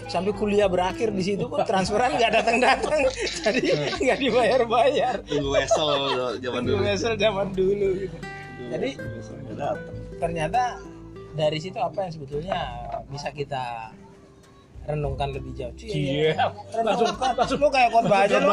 sampai 0.10 0.34
kuliah 0.34 0.66
berakhir 0.66 1.14
di 1.14 1.22
situ 1.22 1.46
pun 1.46 1.62
transferan 1.64 2.18
nggak 2.18 2.34
datang 2.34 2.58
datang 2.58 3.00
jadi 3.46 3.62
nggak 4.02 4.18
dibayar 4.20 4.62
bayar 4.66 5.16
tunggu 5.24 5.54
wesel 5.54 5.90
zaman 6.42 6.62
dulu. 6.66 6.82
Wesel 6.82 7.14
zaman 7.16 7.48
dulu 7.54 7.88
gitu. 8.02 8.18
jadi 8.74 8.90
ternyata 10.18 10.82
dari 11.38 11.58
situ 11.62 11.78
apa 11.78 12.10
yang 12.10 12.12
sebetulnya 12.12 12.60
bisa 13.08 13.30
kita 13.32 13.94
renungkan 14.90 15.30
lebih 15.30 15.54
jauh? 15.54 15.74
Cie, 15.78 15.94
Iya. 16.34 16.50
Langsung 16.82 17.14
langsung. 17.14 17.62
Lu 17.62 17.70
kayak 17.70 17.90
khotbah 17.94 18.26
aja 18.26 18.38
lu. 18.42 18.50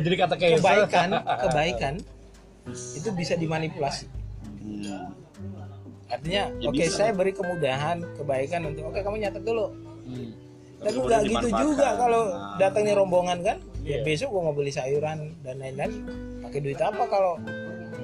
Jadi 0.00 0.14
kata 0.16 0.34
kayak 0.40 0.64
kebaikan 0.64 1.08
kebaikan 1.20 1.94
itu 2.72 3.08
bisa 3.12 3.34
dimanipulasi. 3.36 4.08
Hmm. 4.64 5.12
Artinya 6.10 6.42
Ya 6.52 6.68
oke 6.68 6.76
bisa. 6.80 6.96
saya 6.98 7.10
beri 7.12 7.30
kemudahan 7.30 8.02
kebaikan 8.14 8.60
untuk 8.66 8.82
oke 8.84 8.98
kamu 8.98 9.16
nyatet 9.20 9.42
dulu 9.42 9.66
Hmm. 10.02 10.30
tapi 10.80 10.96
nggak 10.98 11.22
gitu 11.24 11.46
juga 11.52 11.88
kalau 11.94 12.22
Nah. 12.26 12.56
datangnya 12.56 12.94
rombongan 12.94 13.38
kan 13.40 13.58
Iya. 13.80 13.96
ya 13.96 13.98
besok 14.02 14.28
gua 14.30 14.42
mau 14.44 14.54
beli 14.54 14.70
sayuran 14.70 15.18
dan 15.40 15.54
lain-lain 15.56 15.92
pakai 16.40 16.60
duit 16.60 16.78
apa 16.78 17.04
kalau 17.06 17.38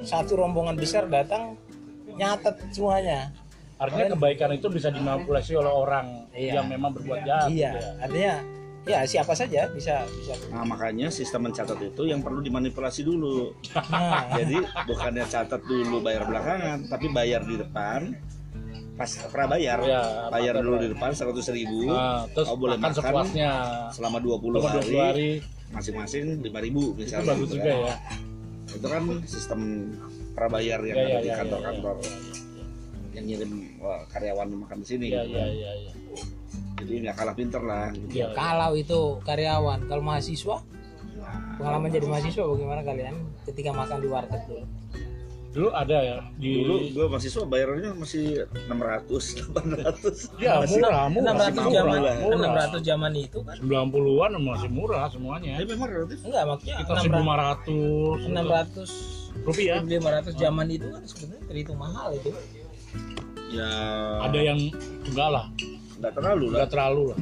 satu 0.01 0.33
rombongan 0.35 0.73
besar 0.73 1.03
datang 1.05 1.59
nyatet 2.09 2.55
semuanya 2.71 3.29
Artinya 3.77 4.09
kebaikan 4.11 4.49
itu 4.51 4.67
bisa 4.67 4.89
dimanipulasi 4.89 5.53
oleh 5.53 5.69
orang 5.69 6.25
Iya. 6.31 6.57
yang 6.57 6.65
memang 6.65 6.89
berbuat 6.91 7.21
jahat. 7.21 7.47
iya 7.47 7.69
gitu 7.69 7.77
ya. 7.77 7.91
artinya 8.01 8.33
ya 8.87 9.03
siapa 9.03 9.33
saja 9.33 9.67
bisa 9.69 10.07
bisa 10.09 10.33
Nah 10.47 10.63
makanya 10.63 11.07
sistem 11.09 11.45
mencatat 11.45 11.77
itu 11.77 12.01
yang 12.03 12.19
perlu 12.19 12.39
dimanipulasi 12.39 13.03
dulu. 13.03 13.51
nah, 13.91 14.31
Jadi 14.33 14.57
bukannya 14.85 15.25
catat 15.25 15.61
dulu 15.61 15.99
bayar 15.99 16.23
belakangan, 16.23 16.87
tapi 16.87 17.07
bayar 17.07 17.43
di 17.43 17.55
depan 17.55 18.15
pas 18.95 19.11
prabayar. 19.29 19.77
Ya, 19.79 20.01
bayar 20.27 20.57
dulu 20.57 20.81
di 20.81 20.89
depan 20.89 21.13
seratus 21.13 21.51
ribu, 21.51 21.85
Nah, 21.85 22.25
terus 22.27 22.47
kau 22.47 22.57
boleh 22.57 22.75
makan 22.75 22.89
makan 22.89 22.97
sepuasnya. 22.97 23.51
selama 23.91 24.17
20 24.17 24.57
Selama 24.57 24.69
20 24.73 24.81
hari, 24.81 24.95
hari 24.97 25.29
masing-masing 25.69 26.23
lima 26.41 26.59
ribu 26.59 26.95
itu 26.95 27.05
misalnya. 27.05 27.29
bagus 27.29 27.47
gitu 27.47 27.55
juga 27.59 27.69
kan. 27.69 27.85
ya. 27.85 27.95
Itu 28.67 28.87
kan 28.89 29.03
sistem 29.23 29.59
prabayar 30.33 30.79
yang 30.81 30.97
Ya, 30.97 31.03
ada 31.03 31.11
ya, 31.11 31.19
di 31.19 31.29
ya, 31.29 31.35
kantor-kantor 31.37 31.95
ya, 31.99 32.15
yang 33.13 33.25
ngirim 33.25 33.51
wah, 33.77 34.01
karyawan 34.07 34.47
makan 34.55 34.77
di 34.81 34.87
sini. 34.87 35.05
Iya, 35.07 35.21
gitu 35.21 35.29
iya, 35.29 35.37
kan. 35.37 35.49
iya, 35.51 35.71
iya. 35.77 35.91
Jadi 36.77 36.93
nggak 37.09 37.15
kalah 37.17 37.35
pinter 37.35 37.61
lah. 37.65 37.89
Gitu. 37.91 38.21
Iya. 38.21 38.27
kalau 38.37 38.77
itu 38.77 39.19
karyawan 39.25 39.89
kalau 39.89 40.03
mahasiswa 40.05 40.61
pengalaman 41.57 41.89
jadi 41.89 42.05
mahasiswa 42.05 42.43
bagaimana 42.45 42.81
kalian 42.85 43.15
ketika 43.49 43.73
makan 43.73 43.97
di 43.99 44.07
warteg 44.07 44.41
dulu 44.45 44.65
Dulu 45.47 45.73
ada 45.73 45.97
ya 46.05 46.17
di 46.37 46.61
Dulu 46.61 46.75
gue 46.93 47.05
mahasiswa 47.09 47.41
bayarnya 47.49 47.89
masih 47.97 48.45
600, 48.69 49.57
800. 49.57 50.37
Ya, 50.37 50.61
murah, 50.61 51.09
murah. 51.09 51.33
600 51.49 51.57
murah, 51.57 51.73
zaman 51.73 51.97
murah. 51.97 52.77
600 52.77 52.85
zaman 52.85 53.11
itu 53.17 53.39
kan 53.41 53.55
90-an 53.57 54.31
masih 54.37 54.69
murah 54.69 55.09
semuanya. 55.09 55.57
Tapi 55.57 55.65
memang 55.73 55.89
relatif 55.89 56.17
enggak 56.21 56.43
maksudnya 56.45 56.75
Kita 56.77 56.93
600 57.09 57.73
1.500 58.29 59.47
rupiah. 59.49 59.81
1500 59.81 60.37
zaman 60.37 60.65
itu 60.69 60.87
kan 60.93 61.01
sebenarnya 61.09 61.43
terhitung 61.49 61.77
mahal 61.81 62.07
itu 62.13 62.29
ya 63.49 63.71
Ada 64.29 64.39
yang 64.43 64.59
enggak 65.09 65.29
lah, 65.31 65.45
nggak 65.97 66.13
terlalu 66.13 66.45
lah. 66.49 66.55
enggak 66.57 66.71
terlalu 66.71 67.03
lah. 67.09 67.19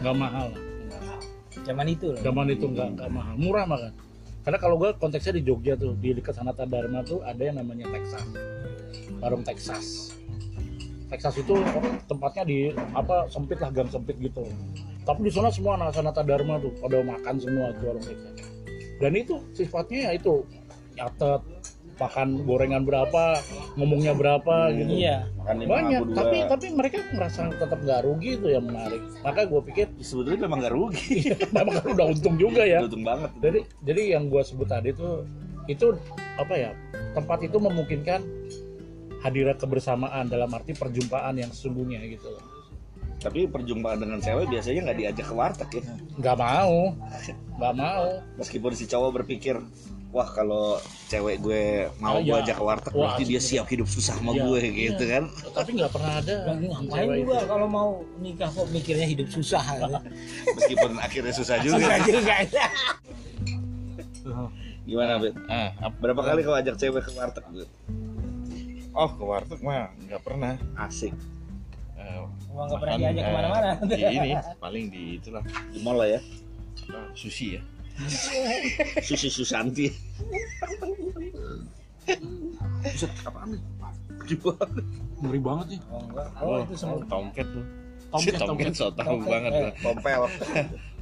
Enggak 0.00 0.16
mahal 0.16 0.46
lah. 0.52 0.62
zaman 1.64 1.86
itu 1.88 2.06
loh 2.12 2.20
Zaman 2.20 2.46
itu 2.52 2.64
enggak 2.68 2.88
enggak 2.92 3.10
mahal, 3.10 3.34
murah 3.40 3.64
makan. 3.64 3.92
Karena 4.44 4.58
kalau 4.60 4.76
gue 4.76 4.90
konteksnya 5.00 5.40
di 5.40 5.42
Jogja 5.48 5.72
tuh, 5.80 5.96
di 5.96 6.12
dekat 6.12 6.36
Sanata 6.36 6.68
Dharma 6.68 7.00
tuh 7.00 7.24
ada 7.24 7.40
yang 7.40 7.56
namanya 7.56 7.88
Texas. 7.88 8.28
Warung 9.24 9.40
Texas. 9.40 10.12
Texas 11.08 11.40
itu 11.40 11.54
tempatnya 12.04 12.44
di 12.44 12.58
apa 12.92 13.24
sempit 13.32 13.56
lah 13.64 13.72
gang 13.72 13.88
sempit 13.88 14.20
gitu. 14.20 14.44
Tapi 15.08 15.20
di 15.24 15.32
sana 15.32 15.48
semua 15.48 15.80
anak 15.80 15.96
Sanata 15.96 16.20
Dharma 16.20 16.60
tuh 16.60 16.76
pada 16.76 17.00
makan 17.00 17.34
semua 17.40 17.72
di 17.72 17.82
warung 17.88 18.04
Texas. 18.04 18.36
Dan 19.00 19.12
itu 19.16 19.40
sifatnya 19.56 20.12
ya 20.12 20.20
itu 20.20 20.44
nyatet 21.00 21.40
makan 21.94 22.42
gorengan 22.42 22.82
berapa, 22.82 23.38
ngomongnya 23.78 24.12
berapa 24.14 24.74
gitu. 24.74 24.90
iya 24.90 25.28
Banyak, 25.44 26.16
tapi 26.16 26.36
tapi 26.48 26.66
mereka 26.72 27.04
ngerasa 27.12 27.52
tetap 27.54 27.78
nggak 27.84 28.00
rugi 28.02 28.40
itu 28.40 28.48
yang 28.50 28.64
menarik. 28.66 29.00
Maka 29.20 29.44
gue 29.44 29.60
pikir 29.72 29.86
sebetulnya 30.00 30.48
memang 30.48 30.58
nggak 30.64 30.74
rugi. 30.74 31.30
memang 31.56 31.74
kan 31.80 31.88
udah 31.94 32.06
untung 32.10 32.36
juga 32.40 32.62
ya. 32.64 32.82
Untung 32.82 33.04
banget. 33.04 33.30
Jadi 33.38 33.58
jadi 33.84 34.02
yang 34.18 34.32
gua 34.32 34.42
sebut 34.42 34.66
tadi 34.66 34.90
itu 34.96 35.24
itu 35.64 35.96
apa 36.36 36.54
ya 36.56 36.70
tempat 37.16 37.40
itu 37.46 37.56
memungkinkan 37.56 38.20
hadirnya 39.24 39.56
kebersamaan 39.56 40.28
dalam 40.28 40.52
arti 40.52 40.76
perjumpaan 40.76 41.40
yang 41.40 41.48
sesungguhnya 41.48 42.04
gitu 42.08 42.28
loh. 42.28 42.44
Tapi 43.24 43.48
perjumpaan 43.48 44.04
dengan 44.04 44.20
cewek 44.20 44.52
biasanya 44.52 44.92
nggak 44.92 44.98
diajak 45.00 45.26
ke 45.32 45.34
warteg 45.34 45.70
ya. 45.80 45.82
Nggak 46.20 46.36
mau, 46.36 46.92
nggak 47.56 47.74
mau. 47.80 48.04
Meskipun 48.36 48.76
si 48.76 48.84
cowok 48.84 49.24
berpikir, 49.24 49.56
wah 50.14 50.30
kalau 50.30 50.78
cewek 51.04 51.42
gue 51.42 51.62
mau 51.98 52.16
Oh, 52.16 52.22
gue 52.22 52.30
iya. 52.30 52.38
ajak 52.40 52.54
ke 52.54 52.62
warteg, 52.62 52.92
Wah, 52.94 52.98
berarti 53.12 53.22
dia 53.26 53.40
siap 53.42 53.66
hidup 53.66 53.84
susah 53.84 54.14
sama 54.14 54.30
Iya, 54.30 54.46
gue 54.46 54.60
iya. 54.62 54.70
gitu 54.86 55.04
kan. 55.04 55.24
Tapi 55.50 55.70
nggak 55.74 55.90
pernah 55.90 56.12
ada. 56.16 56.34
ngapain 56.54 57.08
juga 57.12 57.34
itu. 57.34 57.44
kalau 57.44 57.66
mau 57.66 57.88
nikah 58.16 58.46
kok 58.48 58.66
mikirnya 58.70 59.04
hidup 59.04 59.26
susah 59.28 59.58
gitu. 59.74 59.94
Meskipun 60.56 60.90
akhirnya 60.96 61.34
susah 61.34 61.56
juga. 61.58 61.82
susah 61.82 61.98
juga 62.00 62.34
ya 62.46 62.66
Gimana, 64.84 65.16
Bet? 65.16 65.34
Ah, 65.46 65.72
Berapa 65.96 66.22
kali 66.22 66.40
kau 66.40 66.52
ajak 66.52 66.76
cewek 66.76 67.02
ke 67.02 67.12
warteg, 67.12 67.44
Bet? 67.50 67.70
oh 68.94 69.10
ke 69.10 69.24
warteg 69.24 69.58
mah 69.58 69.90
nggak 70.00 70.22
pernah. 70.22 70.54
Asik. 70.78 71.10
Eh, 71.98 72.22
Emang 72.46 72.70
nggak 72.70 72.78
pernah 72.78 72.96
diajak 72.96 73.18
eh, 73.18 73.26
ke 73.26 73.32
mana-mana 73.34 73.68
di 73.82 73.98
ini 73.98 74.30
paling 74.56 74.84
di 74.86 75.02
itulah 75.18 75.42
Di 75.42 75.82
mall 75.82 75.98
lah 75.98 76.08
ya. 76.08 76.20
sushi 77.12 77.58
ya. 77.58 77.62
Susi 79.06 79.28
Susanti. 79.30 79.86
Buset, 82.84 83.12
apaan 83.24 83.54
nih? 83.54 83.60
Banget. 83.80 84.68
Ngeri 85.24 85.40
banget 85.40 85.66
sih. 85.76 85.80
oh, 85.88 86.00
enggak. 86.04 86.28
oh 86.42 86.56
itu 86.60 86.74
semua 86.76 86.98
Tomcat 87.06 87.46
tuh. 87.48 87.64
Tomcat, 88.14 88.34
Tomcat 88.38 88.46
tomcat. 88.46 88.72
so 88.76 88.86
tahu 88.92 89.08
Tomcat, 89.18 89.30
banget 89.30 89.52
eh. 89.52 89.72
Tompel. 89.80 90.22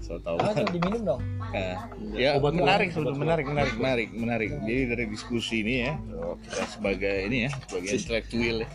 So 0.03 0.19
tahu. 0.19 0.35
apa 0.35 0.51
tuh 0.59 0.67
diminum 0.75 1.15
dong 1.15 1.23
Nah, 1.55 1.87
ya 2.19 2.35
Obat 2.35 2.59
menarik 2.59 2.91
sudah 2.91 3.15
menarik 3.15 3.47
menarik 3.47 3.79
menarik 3.79 4.09
menarik. 4.11 4.51
Jadi 4.67 4.83
dari 4.91 5.05
diskusi 5.07 5.63
ini 5.63 5.87
ya 5.87 5.95
kita 6.43 6.65
sebagai 6.75 7.17
ini 7.31 7.47
ya 7.47 7.51
sebagai 7.71 7.91
intelektual 7.95 8.57
ya. 8.67 8.69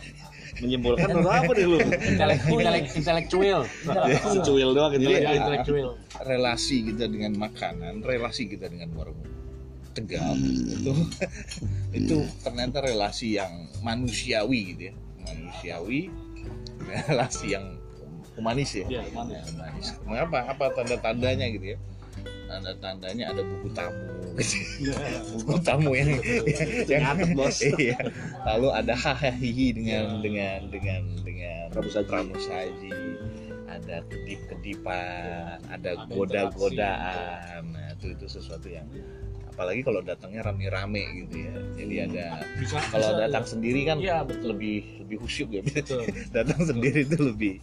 Menyimpulkan 0.58 1.06
atau 1.14 1.30
apa 1.30 1.52
deh 1.54 1.66
lu? 1.66 1.78
Intelek, 1.78 2.38
intelek, 2.50 2.84
intelektual. 2.98 3.60
Secuil 4.34 4.70
doang 4.74 4.90
gitu 4.96 5.06
ya. 5.06 5.38
intelektual. 5.38 5.94
relasi 6.26 6.82
kita 6.90 7.06
dengan 7.06 7.38
makanan, 7.38 8.02
relasi 8.02 8.50
kita 8.50 8.66
dengan 8.66 8.90
warung 8.98 9.18
Tegal 9.96 10.38
itu 10.38 10.94
itu 11.90 12.16
ternyata 12.46 12.78
relasi 12.78 13.34
yang 13.34 13.50
manusiawi 13.82 14.58
gitu 14.74 14.82
ya, 14.90 14.94
manusiawi, 15.26 16.06
relasi 16.86 17.58
yang 17.58 17.74
humanis 18.38 18.70
ya. 18.78 18.86
Iya, 18.86 19.02
humanis. 19.10 19.42
humanis. 19.50 19.86
Mengapa? 20.06 20.38
Apa 20.54 20.70
tanda-tandanya 20.70 21.50
gitu 21.50 21.74
ya? 21.74 21.78
Tanda-tandanya 22.48 23.24
ada 23.28 23.42
buku 23.44 23.68
tamu, 23.76 24.00
gitu. 24.40 24.56
buku 25.44 25.54
tamu 25.60 25.90
yang 25.92 26.16
yang 26.88 27.02
Nyatet, 27.04 27.36
bos. 27.36 27.58
iya. 27.76 27.98
Lalu 28.48 28.68
ada 28.72 28.94
hahaha 28.96 29.36
dengan 29.36 30.24
dengan 30.24 30.58
dengan 30.72 31.02
dengan 31.22 31.68
Pramusaji. 31.68 32.08
pramusaji, 32.08 32.92
ada 33.68 34.00
kedip-kedipan, 34.08 35.60
ada 35.68 35.90
Ada 36.00 36.08
goda-godaan. 36.08 37.62
Nah, 37.76 37.92
itu 37.92 38.16
itu 38.16 38.26
sesuatu 38.26 38.66
yang 38.72 38.88
apalagi 39.58 39.82
kalau 39.82 39.98
datangnya 40.06 40.46
rame-rame 40.46 41.02
gitu 41.26 41.36
ya. 41.42 41.54
Jadi 41.74 41.94
ada 42.06 42.24
Bisa 42.62 42.78
kalau 42.94 43.10
bisa, 43.10 43.22
datang 43.26 43.42
iya. 43.44 43.50
sendiri 43.50 43.80
kan 43.82 43.96
Iya, 43.98 44.18
betul. 44.22 44.54
lebih 44.54 44.76
lebih 45.02 45.16
khusyuk 45.18 45.50
ya. 45.50 45.62
Betul. 45.66 46.06
datang 46.36 46.60
sendiri 46.62 47.02
itu 47.02 47.18
lebih 47.18 47.54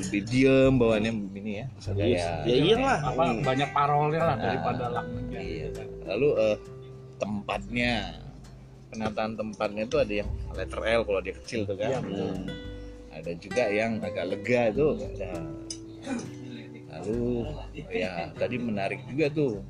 lebih 0.00 0.20
diem 0.24 0.72
bawaannya 0.74 1.12
ini 1.32 1.52
ya. 1.52 1.66
Iya, 1.92 2.26
Kayak 2.42 2.46
ya 2.46 2.54
iyalah. 2.56 2.98
apa 3.04 3.22
banyak 3.40 3.68
parolnya 3.70 4.20
lah 4.22 4.34
Ah, 4.34 4.42
daripada 4.42 4.84
laknanya. 4.90 5.38
Iya. 5.38 5.66
Lalu 6.08 6.28
eh, 6.38 6.56
tempatnya 7.16 7.92
penataan 8.90 9.32
tempatnya 9.36 9.82
itu 9.84 9.96
ada 9.96 10.12
yang 10.24 10.28
letter 10.50 10.80
L 10.82 11.00
kalau 11.04 11.20
dia 11.20 11.34
kecil 11.38 11.60
tuh 11.62 11.76
kan. 11.76 12.00
Betul. 12.02 12.32
Hmm. 12.32 12.48
Ada 13.10 13.32
juga 13.36 13.64
yang 13.68 13.92
agak 14.00 14.24
lega 14.26 14.62
itu 14.70 14.86
ada. 14.96 15.30
Lalu 16.90 17.46
ya 17.90 18.34
tadi 18.34 18.56
menarik 18.58 19.00
juga 19.06 19.26
tuh. 19.30 19.62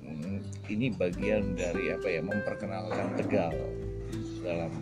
Hmm, 0.00 0.40
Ini 0.68 0.96
bagian 0.96 1.52
dari 1.52 1.92
apa 1.92 2.08
ya 2.08 2.20
memperkenalkan 2.20 3.16
Tegal 3.16 3.52
dalam 4.40 4.72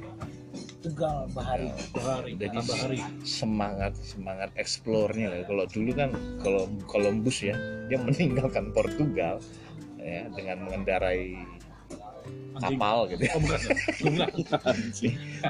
tegal 0.86 1.26
bahari 1.34 1.68
Bahari, 1.90 2.32
Jadi 2.38 2.58
bahari. 2.62 2.98
semangat 3.26 3.92
semangat 3.98 4.50
eksplornya 4.54 5.26
lah. 5.34 5.38
Kalau 5.42 5.64
dulu 5.66 5.90
kan 5.92 6.10
kalau 6.40 6.70
Columbus 6.86 7.42
ya 7.42 7.54
dia 7.90 7.98
meninggalkan 7.98 8.70
Portugal 8.70 9.42
ya 9.98 10.30
dengan 10.30 10.62
mengendarai 10.70 11.34
kapal 12.56 13.10
gitu 13.10 13.22
ya. 13.26 13.32
Oh, 13.36 13.42
bukan. 13.42 14.76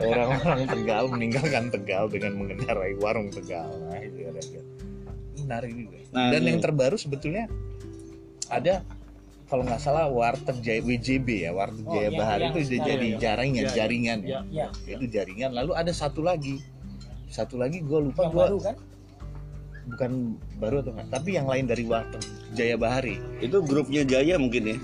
Orang-orang 0.01 0.61
Tegal 0.67 1.05
meninggalkan 1.13 1.65
Tegal 1.71 2.05
dengan 2.11 2.33
mengendarai 2.41 2.97
warung 2.99 3.29
Tegal. 3.31 3.69
Nah, 3.87 4.01
itu 4.01 4.27
ada 4.27 4.43
menarik 5.37 5.71
juga. 5.71 5.97
Nah, 6.17 6.33
Dan 6.33 6.41
ini- 6.43 6.49
yang 6.51 6.61
terbaru 6.65 6.97
sebetulnya 6.97 7.45
ada 8.49 8.83
kalau 9.47 9.63
nggak 9.63 9.79
salah 9.79 10.07
warteg 10.09 10.59
Jaya 10.59 10.81
WJB 10.81 11.29
ya, 11.41 11.51
warteg 11.51 11.83
Oh, 11.83 11.93
Jaya 11.93 12.03
yang- 12.05 12.17
Bahari 12.17 12.43
yang 12.43 12.51
itu 12.51 12.59
udah 12.59 12.67
sekarang 12.67 12.89
jadi 12.89 13.07
ya. 13.07 13.17
jaringan, 13.17 13.55
Iya, 13.57 13.63
iya. 13.63 13.73
jaringan 13.73 14.19
ya. 14.21 14.39
Iya. 14.45 14.67
ya 14.83 14.93
Itu 14.93 15.05
jaringan. 15.09 15.51
Lalu 15.53 15.73
ada 15.73 15.93
satu 15.93 16.21
lagi, 16.21 16.55
satu 17.29 17.55
lagi 17.55 17.79
gue 17.81 18.01
lupa 18.03 18.21
yang 18.23 18.33
gue 18.33 18.43
baru 18.43 18.59
kan 18.61 18.77
bukan 19.87 20.13
baru 20.57 20.77
atau 20.81 20.91
enggak, 20.93 21.09
tapi 21.13 21.31
yang 21.33 21.47
lain 21.47 21.65
dari 21.65 21.85
warteg 21.85 22.23
Jaya 22.53 22.75
Bahari. 22.75 23.23
Itu 23.39 23.63
grupnya 23.63 24.03
Jaya 24.03 24.35
mungkin 24.37 24.63
ya. 24.67 24.79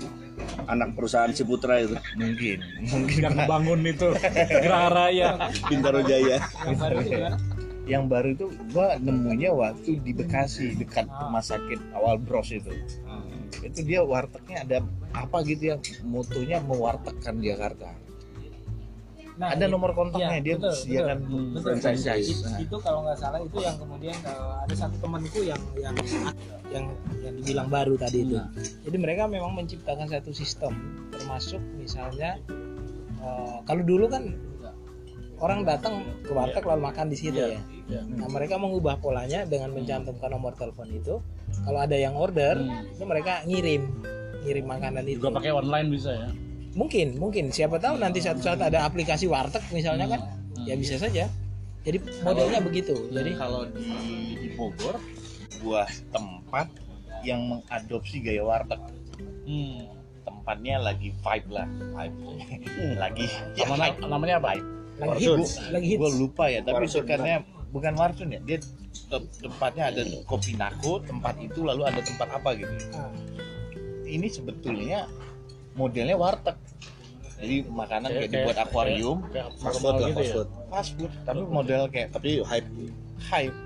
anak 0.65 0.93
perusahaan 0.93 1.29
Ciputra 1.29 1.77
itu 1.77 1.93
mungkin 2.15 2.57
mungkin 2.83 3.19
yang 3.21 3.37
bangun 3.45 3.79
itu 3.81 4.11
Gerah 4.63 4.89
Raya 4.89 5.29
Bintaro 5.63 6.01
Jaya 6.01 6.41
Yang 6.63 6.75
baru 6.75 6.95
itu 6.97 7.09
gimana? 7.11 7.37
yang 7.83 8.03
baru 8.07 8.27
itu 8.29 8.45
gua 8.69 8.87
nemunya 8.97 9.51
waktu 9.51 9.99
di 9.99 10.11
Bekasi 10.11 10.73
dekat 10.73 11.05
rumah 11.05 11.39
sakit 11.39 11.79
awal 11.93 12.17
bros 12.17 12.49
itu 12.49 12.71
itu 13.67 13.79
dia 13.83 14.01
wartegnya 14.03 14.57
ada 14.67 14.77
apa 15.13 15.37
gitu 15.45 15.73
ya 15.73 15.75
motonya 16.03 16.59
mewartegkan 16.63 17.39
Jakarta. 17.39 17.95
Nah, 19.33 19.49
ada 19.49 19.65
nomor 19.65 19.97
kontaknya 19.97 20.37
iya, 20.37 20.45
dia 20.45 20.55
betul, 20.61 20.73
sediakan 20.77 21.17
betul. 21.57 21.73
franchise. 21.81 22.29
Itu, 22.29 22.69
itu 22.69 22.75
kalau 22.85 23.01
nggak 23.01 23.17
salah 23.17 23.41
itu 23.41 23.57
yang 23.65 23.75
kemudian 23.81 24.13
eh, 24.13 24.55
ada 24.61 24.75
satu 24.77 24.95
temanku 25.01 25.41
yang 25.41 25.57
yang 25.73 25.95
yang 26.69 26.85
yang 27.25 27.33
dibilang 27.41 27.67
baru 27.73 27.97
tadi 27.97 28.29
itu. 28.29 28.37
Jadi 28.85 28.97
mereka 29.01 29.25
memang 29.25 29.57
menciptakan 29.57 30.05
satu 30.05 30.29
sistem 30.29 30.77
termasuk 31.09 31.61
misalnya 31.81 32.37
eh, 33.25 33.57
kalau 33.65 33.81
dulu 33.81 34.05
kan 34.05 34.37
orang 35.43 35.67
datang 35.67 36.07
ke 36.23 36.31
warteg 36.31 36.63
lalu 36.63 36.81
makan 36.87 37.05
di 37.11 37.17
situ 37.19 37.35
ya. 37.35 37.59
Nah 38.15 38.31
mereka 38.31 38.55
mengubah 38.55 38.95
polanya 39.03 39.43
dengan 39.43 39.75
mencantumkan 39.75 40.31
nomor 40.31 40.55
telepon 40.55 40.87
itu. 40.87 41.19
Kalau 41.67 41.79
ada 41.83 41.93
yang 41.99 42.15
order, 42.15 42.63
itu 42.95 43.03
mereka 43.03 43.43
ngirim 43.43 43.91
ngirim 44.43 44.65
makanan 44.67 45.03
itu. 45.07 45.19
juga 45.19 45.39
pakai 45.39 45.51
online 45.51 45.87
bisa 45.91 46.11
ya? 46.11 46.29
Mungkin, 46.73 47.19
mungkin. 47.19 47.51
Siapa 47.51 47.77
tahu 47.77 47.99
nanti 47.99 48.23
suatu 48.23 48.41
saat 48.41 48.59
ada 48.63 48.87
aplikasi 48.87 49.27
warteg 49.27 49.61
misalnya 49.75 50.09
kan, 50.09 50.21
ya 50.63 50.73
bisa 50.79 50.95
saja. 50.95 51.27
Jadi 51.83 51.97
modelnya 52.23 52.63
begitu. 52.63 52.95
Jadi 53.11 53.35
kalau 53.35 53.67
di, 53.67 53.87
di 54.39 54.49
Bogor 54.55 54.95
buah 55.59 55.87
tempat 56.11 56.71
yang 57.23 57.43
mengadopsi 57.51 58.23
gaya 58.23 58.43
warteg. 58.43 58.79
Hmm. 59.43 59.91
tempatnya 60.23 60.79
lagi 60.79 61.11
vibe 61.11 61.49
lah. 61.51 61.67
Vibe. 61.67 62.19
Lagi 62.95 63.27
ya, 63.59 63.67
Namanya, 63.67 63.91
namanya 64.07 64.35
apa 64.39 64.49
lagi 65.05 65.25
hits, 65.25 65.51
lagi 65.69 65.87
hits. 65.91 65.99
gue 65.99 66.11
lupa 66.17 66.45
ya 66.47 66.59
tapi 66.61 66.85
Warsun, 66.85 67.01
bukannya 67.03 67.35
bukan 67.69 67.93
warsun 67.97 68.27
ya 68.29 68.39
dia 68.41 68.57
te- 69.09 69.29
tempatnya 69.41 69.83
ada 69.89 70.01
kopi 70.23 70.53
nako 70.53 71.01
tempat 71.01 71.35
itu 71.37 71.59
lalu 71.61 71.81
ada 71.83 71.99
tempat 71.99 72.27
apa 72.29 72.49
gitu. 72.53 72.73
Ah, 72.93 73.09
ini 74.05 74.29
sebetulnya 74.29 75.09
modelnya 75.73 76.13
warteg. 76.13 76.53
Jadi 77.43 77.65
makanan 77.65 78.07
kayak, 78.07 78.21
Kayak- 78.23 78.33
dibuat 78.39 78.57
akuarium 78.61 79.17
fast 79.59 79.81
food 79.81 79.95
lah 79.97 80.07
gitu 80.07 80.15
fast 80.15 80.29
ya? 80.29 80.35
food. 80.37 80.49
Fast 80.69 80.91
food 80.95 81.11
tapi 81.25 81.41
model 81.43 81.81
kayak 81.89 82.07
tapi 82.13 82.29
hype. 82.41 82.69
hype 83.23 83.57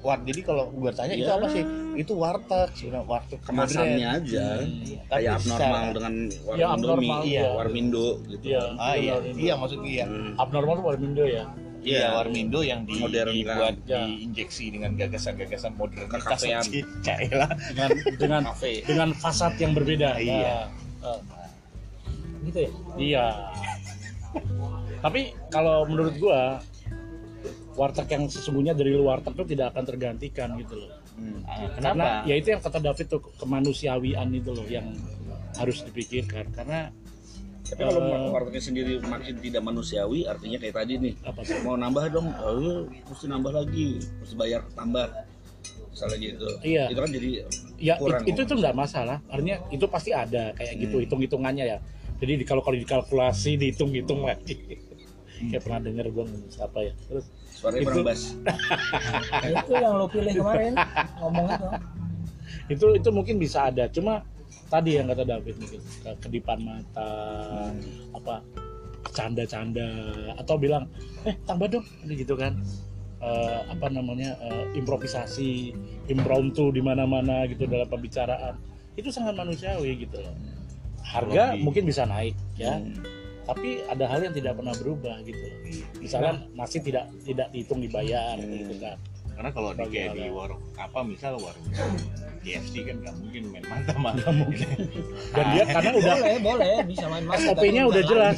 Wah, 0.00 0.16
jadi 0.16 0.40
kalau 0.40 0.64
gue 0.70 0.90
tanya 0.90 1.12
itu 1.12 1.28
Ya. 1.28 1.36
apa 1.36 1.46
sih? 1.46 1.60
Itu 1.92 2.12
warteg, 2.14 2.68
sebenarnya 2.72 3.04
warteg 3.04 3.40
kemasannya 3.42 4.00
modern. 4.00 4.16
aja 4.16 4.46
Tapi 4.56 4.96
kayak 5.06 5.32
abnormal 5.36 5.60
secara- 5.60 5.92
dengan 5.92 6.14
Ya, 6.16 6.40
warung 6.40 6.56
Indomie 6.56 6.72
abnormal, 6.80 7.20
iya. 7.22 7.44
warmindo 7.52 8.06
gitu 8.24 8.44
Iya. 8.46 8.62
Ah 8.74 8.94
iya, 8.94 9.12
Warmindo. 9.14 9.38
iya 9.38 9.54
maksudnya 9.54 9.90
iya. 9.90 10.04
Hmm. 10.06 10.32
abnormal 10.36 10.74
tuh 10.74 10.84
Warmindo 10.86 11.24
ya 11.26 11.44
Iya, 11.80 11.96
Iya. 11.96 12.08
Warmindo 12.14 12.60
yang 12.62 12.80
di, 12.84 12.92
Modern 12.94 13.28
kan. 13.28 13.36
dibuat 13.36 13.74
Ya. 13.84 14.00
diinjeksi 14.02 14.64
dengan 14.70 14.90
gagasan-gagasan 14.94 15.72
modernitas. 15.74 16.40
Cailah. 17.00 17.50
dengan 17.66 17.88
dengan 18.20 18.42
dengan 18.82 19.08
fasad 19.12 19.52
yang 19.56 19.72
berbeda 19.72 20.16
Iya. 20.16 20.68
Nah, 21.00 21.20
gitu 22.42 22.58
ya. 22.58 22.70
Iya. 22.96 23.26
Tapi 25.00 25.20
kalau 25.48 25.84
menurut 25.84 26.14
gua 26.16 26.60
warteg 27.80 28.08
yang 28.10 28.28
sesungguhnya 28.28 28.76
dari 28.76 28.92
luar 28.92 29.24
warteg 29.24 29.32
itu 29.34 29.56
tidak 29.56 29.72
akan 29.72 29.84
tergantikan 29.86 30.48
gitu 30.54 30.76
loh. 30.76 30.92
Hmm. 31.16 31.40
Karena 31.74 31.90
Kenapa? 31.96 32.28
ya 32.28 32.34
itu 32.36 32.48
yang 32.50 32.60
kata 32.60 32.78
David 32.78 33.06
tuh 33.08 33.20
kemanusiawian 33.40 34.28
itu 34.30 34.50
loh 34.52 34.66
yang 34.68 34.92
harus 35.56 35.80
dipikirkan 35.82 36.52
karena 36.52 36.92
tapi 37.64 37.80
kalau 37.80 38.02
Eh. 38.02 38.30
wartegnya 38.30 38.58
sendiri 38.60 38.92
makin 39.00 39.38
tidak 39.38 39.62
manusiawi 39.62 40.26
artinya 40.26 40.58
kayak 40.58 40.74
tadi 40.74 40.92
nih 40.98 41.14
apa 41.22 41.40
sih? 41.40 41.54
mau 41.60 41.74
nambah 41.74 42.04
dong 42.10 42.26
oh, 42.36 42.82
mesti 43.04 43.26
nambah 43.26 43.52
lagi 43.54 43.98
mesti 44.18 44.34
bayar 44.34 44.66
tambah 44.70 45.06
misalnya 45.86 46.18
gitu 46.18 46.48
Iya. 46.62 46.84
itu 46.88 46.98
kan 46.98 47.10
jadi 47.10 47.28
Ya 47.80 47.94
Kurang 47.96 48.22
it- 48.22 48.30
itu 48.30 48.40
tuh 48.44 48.56
nggak 48.58 48.74
masalah. 48.74 49.18
Artinya 49.26 49.56
itu 49.70 49.86
pasti 49.86 50.10
ada 50.12 50.52
kayak 50.52 50.74
gitu 50.78 50.94
Hmm. 50.94 51.04
hitung-hitungannya 51.06 51.64
ya. 51.66 51.78
Jadi 52.18 52.32
di- 52.36 52.44
kalau 52.44 52.60
kalau 52.60 52.76
dikalkulasi 52.76 53.56
dihitung-hitung 53.56 54.20
lagi. 54.22 54.76
Kayak 55.42 55.62
pernah 55.64 55.80
denger 55.80 56.06
gue 56.10 56.24
siapa 56.48 56.78
ya. 56.82 56.92
Terus 57.08 57.24
suaranya 57.60 57.80
Itu- 57.84 57.88
kurang 57.92 58.06
bass. 58.08 58.22
Itu 59.60 59.72
yang 59.76 59.94
lo 60.00 60.06
pilih 60.08 60.32
kemarin. 60.32 60.72
Ngomong 61.20 61.46
itu. 61.52 61.68
itu 62.70 62.86
itu 62.96 63.08
mungkin 63.12 63.36
bisa 63.36 63.68
ada. 63.68 63.84
Cuma 63.92 64.24
tadi 64.66 64.96
yang 64.96 65.12
kata 65.12 65.28
David 65.28 65.60
mungkin. 65.60 65.80
Ke- 66.00 66.18
kedipan 66.24 66.58
mata 66.64 67.10
apa 68.16 68.40
canda-canda. 69.12 69.88
Atau 70.40 70.56
bilang 70.56 70.88
eh 71.28 71.36
tambah 71.44 71.68
dong. 71.68 71.84
Gitu 72.08 72.32
kan. 72.32 72.56
Eh, 73.20 73.60
apa 73.68 73.92
namanya 73.92 74.32
eh, 74.40 74.80
improvisasi 74.80 75.76
impromptu 76.08 76.72
di 76.72 76.80
mana-mana 76.80 77.44
gitu 77.44 77.68
dalam 77.68 77.84
pembicaraan. 77.84 78.56
Itu 78.96 79.12
sangat 79.12 79.36
manusiawi 79.36 80.08
gitu 80.08 80.16
loh. 80.24 80.32
Harga 81.04 81.52
Lebih. 81.52 81.60
mungkin 81.68 81.84
bisa 81.84 82.08
naik 82.08 82.32
ya. 82.56 82.80
Hmm. 82.80 83.19
Tapi 83.46 83.82
ada 83.88 84.04
hal 84.06 84.20
yang 84.24 84.34
tidak 84.34 84.52
pernah 84.56 84.74
berubah 84.76 85.16
gitu 85.24 85.40
loh 85.40 85.58
misalnya 85.98 86.32
nasi 86.52 86.78
tidak 86.80 87.08
tidak 87.24 87.48
dihitung 87.50 87.80
dibayar 87.80 88.36
gitu 88.38 88.76
kan 88.78 88.96
Karena 89.40 89.56
kalau 89.56 89.72
di 89.72 89.84
kayak 89.88 90.12
di 90.20 90.28
warung 90.28 90.60
apa 90.76 91.00
misal 91.00 91.40
warung 91.40 91.64
KFC 92.40 92.88
kan 92.88 92.96
nggak 93.04 93.14
mungkin 93.20 93.42
main 93.52 93.64
mata 93.68 93.92
mata. 94.00 94.28
Mungkin. 94.32 94.68
dan 95.36 95.44
dia 95.52 95.64
karena 95.76 95.90
udah 95.92 96.14
Boleh, 96.16 96.36
boleh, 96.40 96.74
bisa 96.88 97.04
main 97.12 97.24
main. 97.28 97.36
SOP-nya 97.36 97.82
udah 97.84 98.02
jelas, 98.04 98.34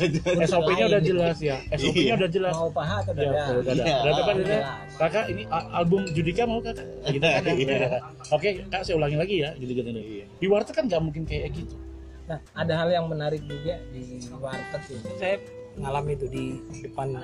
SOP-nya 0.51 0.85
udah 0.91 1.03
jelas 1.03 1.37
ya, 1.39 1.57
SOP-nya 1.79 2.15
udah 2.19 2.31
jelas. 2.31 2.55
Mau 2.59 2.71
paha 2.75 2.97
atau 2.99 3.13
Ya, 3.15 3.31
dada? 3.31 3.63
dada. 3.63 4.33
Iya. 4.43 4.61
Kakak 4.99 5.25
ini 5.31 5.43
album 5.51 6.03
Judika 6.11 6.43
mau 6.51 6.59
kakak? 6.59 6.87
Gitu 7.15 7.23
kan? 7.23 7.43
Iya. 7.63 7.99
Oke, 8.35 8.49
kak 8.67 8.83
saya 8.83 8.95
ulangi 8.99 9.17
lagi 9.23 9.37
ya, 9.47 9.51
gitu 9.55 9.71
gitu. 9.71 9.91
Di 10.27 10.47
warteg 10.51 10.75
kan 10.75 10.85
nggak 10.91 11.03
mungkin 11.03 11.23
kayak 11.23 11.55
gitu. 11.55 11.75
Nah, 12.25 12.39
ada 12.53 12.73
hal 12.77 12.89
yang 12.89 13.07
menarik 13.07 13.43
juga 13.43 13.77
di 13.89 14.03
warteg 14.33 14.83
itu. 14.89 15.09
Saya 15.17 15.37
ngalami 15.75 16.13
itu 16.15 16.27
di 16.27 16.45
depan 16.81 17.17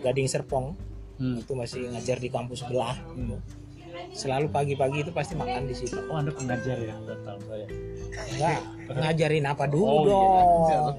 Gading 0.00 0.26
Serpong 0.26 0.76
Hmm. 1.16 1.40
itu 1.40 1.52
masih 1.52 1.88
ngajar 1.88 2.16
di 2.16 2.28
kampus 2.28 2.60
sebelah. 2.60 2.92
gitu. 3.10 3.40
Selalu 4.12 4.48
pagi-pagi 4.48 5.00
itu 5.00 5.08
pasti 5.08 5.32
makan 5.32 5.64
di 5.64 5.72
situ. 5.72 5.96
Oh 6.06 6.14
anda 6.14 6.28
pengajar 6.28 6.76
ya, 6.76 6.92
nggak 6.94 7.18
tahu 7.24 7.40
saya. 7.42 7.66
Enggak, 8.28 8.60
ngajarin 8.90 9.44
apa 9.46 9.64
dulu 9.64 9.84
Oh, 9.86 9.96
iya. 9.98 10.12
dong. 10.76 10.94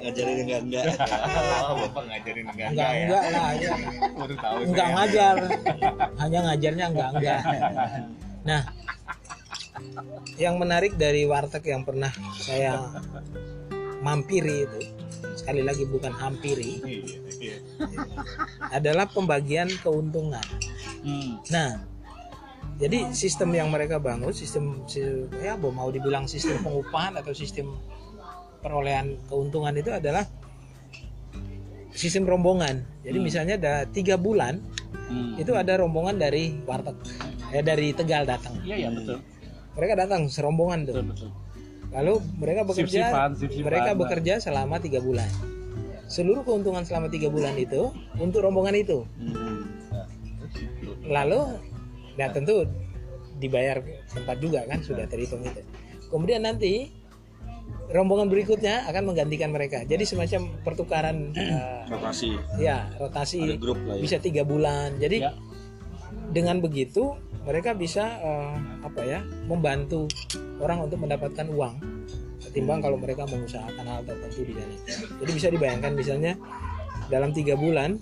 ngajarin 0.00 0.36
enggak 0.42 0.60
enggak 0.64 0.84
Oh, 1.64 1.74
bapak 1.82 2.02
ngajarin 2.08 2.46
enggak 2.46 2.68
Enggak, 2.70 2.88
ya? 2.88 3.00
enggak 3.04 3.22
lah. 3.28 3.50
ya. 3.54 3.72
Baru 4.10 4.34
tahu 4.38 4.56
Enggak 4.64 4.86
saya. 4.86 4.96
ngajar. 4.96 5.34
Hanya 6.16 6.38
ngajarnya 6.42 6.84
enggak, 6.88 7.08
enggak. 7.14 7.40
Nah, 8.48 8.60
yang 10.36 10.56
menarik 10.56 10.94
dari 10.94 11.24
warteg 11.24 11.64
yang 11.64 11.82
pernah 11.82 12.10
saya 12.34 12.78
mampiri 13.98 14.64
itu 14.64 14.80
sekali 15.34 15.62
lagi 15.62 15.82
bukan 15.84 16.10
hampiri 16.12 16.78
Iya, 16.82 17.18
iya. 17.38 17.56
adalah 18.70 19.06
pembagian 19.06 19.70
keuntungan. 19.78 20.42
Hmm. 21.00 21.38
Nah, 21.48 21.70
jadi 22.76 23.10
sistem 23.10 23.54
yang 23.54 23.70
mereka 23.70 23.98
bangun, 23.98 24.30
sistem 24.30 24.82
si- 24.84 25.02
ya 25.38 25.54
mau 25.54 25.88
dibilang 25.88 26.26
sistem 26.26 26.58
pengupahan 26.60 27.14
atau 27.16 27.30
sistem 27.32 27.74
perolehan 28.58 29.14
keuntungan 29.26 29.70
itu 29.72 29.90
adalah 29.90 30.26
sistem 31.90 32.26
rombongan. 32.26 32.82
Jadi 33.02 33.18
misalnya 33.18 33.54
ada 33.56 33.74
tiga 33.86 34.14
bulan 34.14 34.58
Hmm. 35.08 35.34
itu 35.36 35.54
ada 35.54 35.78
rombongan 35.78 36.20
dari 36.20 36.52
warteg, 36.62 36.94
ya 37.48 37.62
dari 37.62 37.90
Tegal 37.92 38.26
datang. 38.26 38.60
Iya 38.60 38.76
iya 38.76 38.88
betul, 38.92 39.18
Mereka 39.78 39.94
datang 39.94 40.26
serombongan 40.26 40.90
tuh. 40.90 40.94
betul 40.98 41.06
betul. 41.14 41.30
Lalu 41.88 42.14
mereka 42.36 42.60
bekerja, 42.68 43.04
sip-sipan. 43.32 43.64
mereka 43.64 43.90
bekerja 43.96 44.34
selama 44.42 44.76
tiga 44.76 45.00
bulan. 45.00 45.30
Seluruh 46.04 46.44
keuntungan 46.44 46.84
selama 46.84 47.08
tiga 47.08 47.32
bulan 47.32 47.56
itu 47.56 47.88
untuk 48.20 48.44
rombongan 48.44 48.76
itu. 48.76 49.08
Lalu, 51.08 51.40
ya 52.20 52.28
tentu 52.28 52.68
dibayar 53.38 53.80
tempat 54.12 54.36
juga 54.42 54.66
kan 54.68 54.82
sudah 54.84 55.08
terhitung 55.08 55.40
itu. 55.40 55.62
Kemudian 56.12 56.44
nanti 56.44 56.92
rombongan 57.88 58.28
berikutnya 58.28 58.84
akan 58.88 59.12
menggantikan 59.14 59.48
mereka. 59.48 59.84
Jadi 59.88 60.04
semacam 60.04 60.52
pertukaran 60.64 61.32
eh, 61.32 61.88
rotasi 61.92 62.36
ya 62.60 62.88
rotasi 63.00 63.40
ada 63.44 63.56
grup 63.56 63.80
lah 63.88 63.96
ya 63.96 64.02
bisa 64.04 64.16
tiga 64.20 64.42
bulan. 64.44 64.96
Jadi 65.00 65.24
Ya. 65.24 65.32
Dengan 66.28 66.60
begitu 66.60 67.16
mereka 67.48 67.72
bisa 67.72 68.04
eh, 68.20 68.56
apa 68.84 69.00
ya 69.04 69.20
membantu 69.48 70.04
orang 70.60 70.84
untuk 70.84 71.00
mendapatkan 71.00 71.48
uang 71.48 71.74
ketimbang 72.44 72.80
kalau 72.80 72.96
mereka 73.00 73.24
mengusahakan 73.28 73.84
hal 73.84 74.00
tertentu 74.04 74.40
di 74.44 74.52
sana. 74.56 74.76
Jadi 75.20 75.30
bisa 75.32 75.48
dibayangkan 75.48 75.92
misalnya 75.96 76.32
dalam 77.08 77.32
tiga 77.32 77.56
bulan 77.56 77.96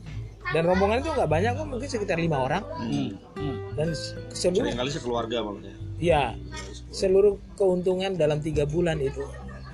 dan 0.55 0.63
rombongan 0.63 1.03
itu 1.03 1.11
nggak 1.11 1.31
banyak 1.31 1.53
kok 1.59 1.67
mungkin 1.67 1.89
sekitar 1.91 2.19
lima 2.19 2.47
orang 2.47 2.63
Hmm. 2.79 3.11
Hmm. 3.35 3.57
dan 3.75 3.89
seluruh 4.31 4.71
kali 4.71 4.91
sekeluarga 4.95 5.43
malah 5.43 5.63
ya 5.67 5.75
ya 5.99 6.23
seluruh 6.95 7.35
keuntungan 7.59 8.15
dalam 8.15 8.39
tiga 8.39 8.63
bulan 8.63 9.03
itu 9.03 9.23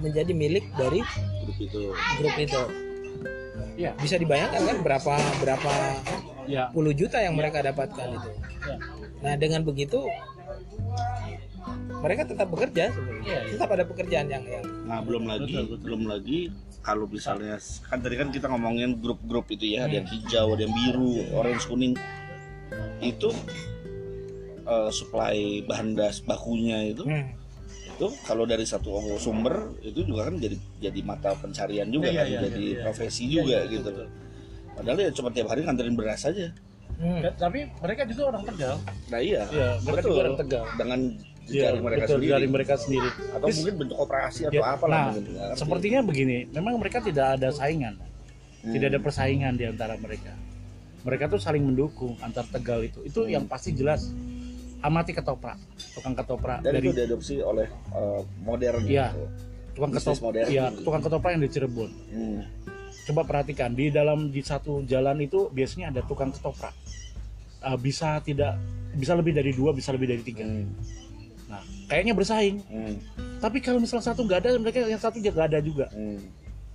menjadi 0.00 0.32
milik 0.32 0.64
dari 0.74 1.04
grup 1.44 1.58
itu 1.60 1.82
grup 1.92 2.36
itu. 2.40 2.62
Iya. 3.72 3.96
Bisa 4.00 4.20
dibayangkan 4.20 4.62
kan 4.68 4.76
berapa 4.84 5.14
berapa 5.40 5.72
Ya. 6.44 6.68
puluh 6.70 6.90
juta 6.90 7.18
yang 7.18 7.34
mereka 7.34 7.60
dapatkan 7.60 8.08
itu. 8.12 8.30
Ya. 8.66 8.76
Nah 9.22 9.34
dengan 9.36 9.62
begitu 9.62 10.02
mereka 12.02 12.26
tetap 12.26 12.50
bekerja, 12.50 12.90
sebenarnya. 12.90 13.22
Iya. 13.22 13.40
tetap 13.54 13.68
ada 13.70 13.84
pekerjaan 13.86 14.26
yang 14.26 14.42
yang 14.42 14.64
nah 14.82 14.98
belum 14.98 15.30
lagi 15.30 15.46
Betul, 15.46 15.64
betul. 15.70 15.78
belum 15.86 16.02
lagi 16.10 16.38
kalau 16.82 17.06
misalnya 17.06 17.54
kan 17.86 18.02
tadi 18.02 18.18
kan 18.18 18.28
kita 18.28 18.50
ngomongin 18.50 18.98
grup-grup 18.98 19.46
itu 19.48 19.78
ya 19.78 19.86
ada 19.86 20.02
yang 20.02 20.08
hijau 20.10 20.58
ada 20.58 20.62
yang 20.66 20.74
biru 20.74 21.22
orange 21.32 21.64
kuning 21.70 21.94
itu 22.98 23.30
eh, 24.64 24.90
supply 24.90 25.38
bahan 25.62 25.94
das 25.94 26.18
bakunya 26.20 26.90
itu 26.90 27.06
Hmm. 27.06 27.30
itu 27.92 28.06
kalau 28.26 28.42
dari 28.42 28.66
satu 28.66 28.90
sumber 29.16 29.70
itu 29.80 30.02
juga 30.02 30.26
kan 30.26 30.34
jadi 30.36 30.58
jadi 30.82 31.00
mata 31.06 31.38
pencarian 31.38 31.86
juga 31.86 32.10
Iya, 32.10 32.18
kan 32.18 32.26
iya, 32.26 32.38
jadi 32.42 32.58
iya, 32.58 32.74
iya. 32.74 32.82
profesi 32.82 33.24
juga 33.30 33.58
gitu 33.70 33.90
padahal 34.74 34.98
ya 34.98 35.10
cuma 35.10 35.28
tiap 35.28 35.46
hari 35.46 35.60
nganterin 35.62 35.94
beras 35.94 36.24
aja 36.24 36.48
Hmm. 36.92 37.18
Ya, 37.18 37.34
tapi 37.34 37.66
mereka 37.74 38.06
juga 38.06 38.30
orang 38.30 38.46
Tegal. 38.46 38.76
nah 39.08 39.18
iya 39.18 39.42
Iya, 39.48 39.68
mereka 39.80 39.90
betul 39.98 40.10
juga 40.12 40.20
orang 40.22 40.38
Tegal. 40.38 40.64
dengan 40.76 41.00
Iya, 41.02 41.50
jejaring 41.50 41.82
mereka 41.82 41.98
betul, 41.98 42.14
sendiri 42.14 42.30
dari 42.30 42.46
mereka 42.46 42.74
sendiri. 42.76 43.08
atau 43.32 43.46
mungkin 43.50 43.74
bentuk 43.74 43.98
operasi 43.98 44.40
atau 44.44 44.54
Ya, 44.54 44.62
apa 44.68 44.84
lah 44.84 44.94
nah, 44.94 45.10
ngerti. 45.10 45.32
sepertinya 45.56 46.00
begini, 46.04 46.36
memang 46.48 46.72
mereka 46.76 46.98
tidak 47.00 47.26
ada 47.32 47.48
saingan, 47.50 47.94
Hmm. 48.62 48.70
tidak 48.70 48.86
ada 48.86 49.00
persaingan 49.00 49.52
di 49.52 49.64
antara 49.66 49.94
mereka. 49.96 50.30
Mereka 51.02 51.24
tuh 51.26 51.40
saling 51.40 51.64
mendukung 51.64 52.14
antar 52.20 52.46
Tegal 52.46 52.84
itu. 52.84 53.02
Itu 53.02 53.26
yang 53.26 53.44
pasti 53.44 53.72
jelas. 53.72 54.06
Amati 54.78 55.10
ketoprak, 55.10 55.58
tukang 55.92 56.14
ketoprak 56.14 56.58
dan 56.60 56.70
dari 56.72 56.82
itu 56.84 56.90
diadopsi 56.92 57.34
oleh 57.38 57.66
eh, 57.88 58.20
modern 58.38 58.82
Iya. 58.84 59.10
gitu. 59.10 59.26
tukang 59.72 59.90
ketoprak, 59.90 60.22
modern. 60.24 60.46
ya, 60.48 60.64
tukang 60.76 61.00
ketoprak 61.00 61.30
yang 61.32 61.42
di 61.42 61.50
Cirebon. 61.50 61.90
Hmm. 62.12 62.40
Coba 63.02 63.26
perhatikan 63.26 63.74
di 63.74 63.90
dalam 63.90 64.30
di 64.30 64.38
satu 64.40 64.86
jalan 64.86 65.18
itu 65.18 65.50
biasanya 65.50 65.90
ada 65.90 66.00
tukang 66.06 66.30
ketoprak. 66.30 66.70
Uh, 67.62 67.78
bisa 67.78 68.18
tidak 68.22 68.58
bisa 68.94 69.14
lebih 69.14 69.34
dari 69.34 69.50
dua, 69.50 69.74
bisa 69.74 69.90
lebih 69.90 70.10
dari 70.10 70.22
tiga. 70.22 70.46
Hmm. 70.46 70.70
Nah, 71.50 71.62
kayaknya 71.86 72.14
bersaing. 72.14 72.62
Hmm. 72.70 72.96
Tapi 73.38 73.58
kalau 73.58 73.82
misalnya 73.82 74.06
satu 74.06 74.22
nggak 74.22 74.38
ada, 74.46 74.50
mereka 74.58 74.86
yang 74.86 75.02
satu 75.02 75.18
juga 75.18 75.34
nggak 75.42 75.48
ada 75.50 75.60
juga. 75.60 75.86
Hmm. 75.90 76.18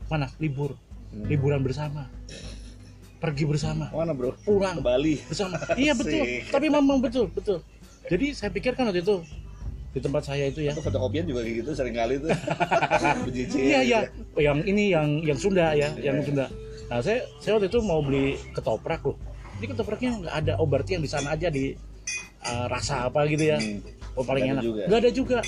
Mana? 0.08 0.28
Libur, 0.40 0.76
Hmm. 1.08 1.24
liburan 1.24 1.64
bersama, 1.64 2.12
pergi 3.18 3.48
bersama, 3.48 3.88
Mana 3.90 4.12
bro? 4.12 4.36
pulang 4.44 4.80
Ke 4.80 4.84
Bali. 4.84 5.16
bersama. 5.24 5.56
Iya 5.80 5.96
betul. 5.96 6.24
Tapi 6.54 6.68
memang 6.68 7.00
betul, 7.00 7.32
betul. 7.32 7.64
Jadi 8.08 8.36
saya 8.36 8.52
pikir 8.52 8.76
kan 8.76 8.88
waktu 8.88 9.04
itu 9.04 9.24
di 9.98 10.02
tempat 10.06 10.24
saya 10.30 10.46
itu 10.54 10.62
ya. 10.62 10.72
Atau 10.78 10.86
fotokopian 10.86 11.26
juga 11.26 11.42
kayak 11.42 11.56
gitu 11.66 11.70
sering 11.74 11.98
kali 11.98 12.22
tuh. 12.22 12.30
Bejijik. 13.26 13.58
Iya 13.58 13.80
iya. 13.82 14.00
Yang 14.38 14.58
ini 14.70 14.84
yang 14.94 15.08
yang 15.26 15.38
Sunda 15.42 15.74
ya, 15.74 15.90
yang 15.98 16.22
Iya. 16.22 16.26
Sunda. 16.26 16.46
Nah 16.88 17.00
saya 17.02 17.26
saya 17.42 17.58
waktu 17.58 17.68
itu 17.74 17.80
mau 17.82 18.00
beli 18.06 18.38
ketoprak 18.54 19.02
loh. 19.02 19.18
Ini 19.58 19.66
ketopraknya 19.74 20.12
nggak 20.22 20.36
ada. 20.46 20.54
Oh 20.62 20.70
berarti 20.70 20.96
yang 20.96 21.04
di 21.04 21.10
sana 21.10 21.34
aja 21.34 21.50
di 21.50 21.74
uh, 22.46 22.66
rasa 22.70 23.10
apa 23.10 23.26
gitu 23.26 23.50
ya. 23.50 23.58
Hmm. 23.58 23.82
Oh 24.14 24.22
paling 24.22 24.54
ada 24.54 24.62
enak. 24.62 24.86
Nggak 24.86 25.00
ada 25.02 25.12
juga. 25.12 25.40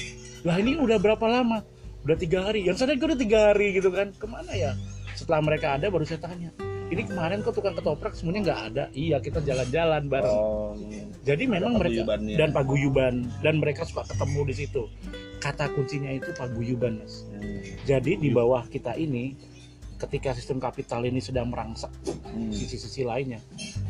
Lah 0.44 0.56
ini 0.58 0.76
udah 0.82 0.98
berapa 0.98 1.26
lama? 1.30 1.62
Udah 2.04 2.18
tiga 2.18 2.50
hari. 2.50 2.66
Yang 2.66 2.82
sana 2.82 2.98
gue 2.98 3.06
udah 3.06 3.20
tiga 3.20 3.40
hari 3.54 3.78
gitu 3.78 3.94
kan. 3.94 4.10
Ke 4.18 4.26
mana 4.26 4.52
ya? 4.58 4.74
Setelah 5.14 5.44
mereka 5.46 5.76
ada 5.78 5.92
baru 5.92 6.08
saya 6.08 6.20
tanya. 6.24 6.50
Ini 6.90 7.06
kemarin 7.06 7.46
kok 7.46 7.54
tukang 7.54 7.78
ketoprak 7.78 8.18
semuanya 8.18 8.50
nggak 8.50 8.62
ada. 8.74 8.84
Iya 8.98 9.22
kita 9.22 9.46
jalan-jalan 9.46 10.10
bareng. 10.10 10.34
Oh. 10.34 10.74
Jadi 11.22 11.46
memang 11.46 11.78
mereka 11.78 12.18
dan 12.18 12.50
paguyuban 12.50 13.30
dan 13.46 13.62
mereka 13.62 13.86
suka 13.86 14.10
ketemu 14.10 14.42
di 14.50 14.54
situ. 14.58 14.90
Kata 15.38 15.70
kuncinya 15.70 16.10
itu 16.10 16.34
paguyuban 16.34 16.98
mas. 16.98 17.30
Hmm. 17.30 17.62
Jadi 17.86 18.18
di 18.18 18.34
bawah 18.34 18.66
kita 18.66 18.98
ini, 18.98 19.38
ketika 20.02 20.34
sistem 20.34 20.58
kapital 20.58 21.06
ini 21.06 21.22
sedang 21.22 21.54
merangsek 21.54 21.94
Hmm. 22.26 22.50
sisi-sisi 22.50 23.06
lainnya, 23.06 23.38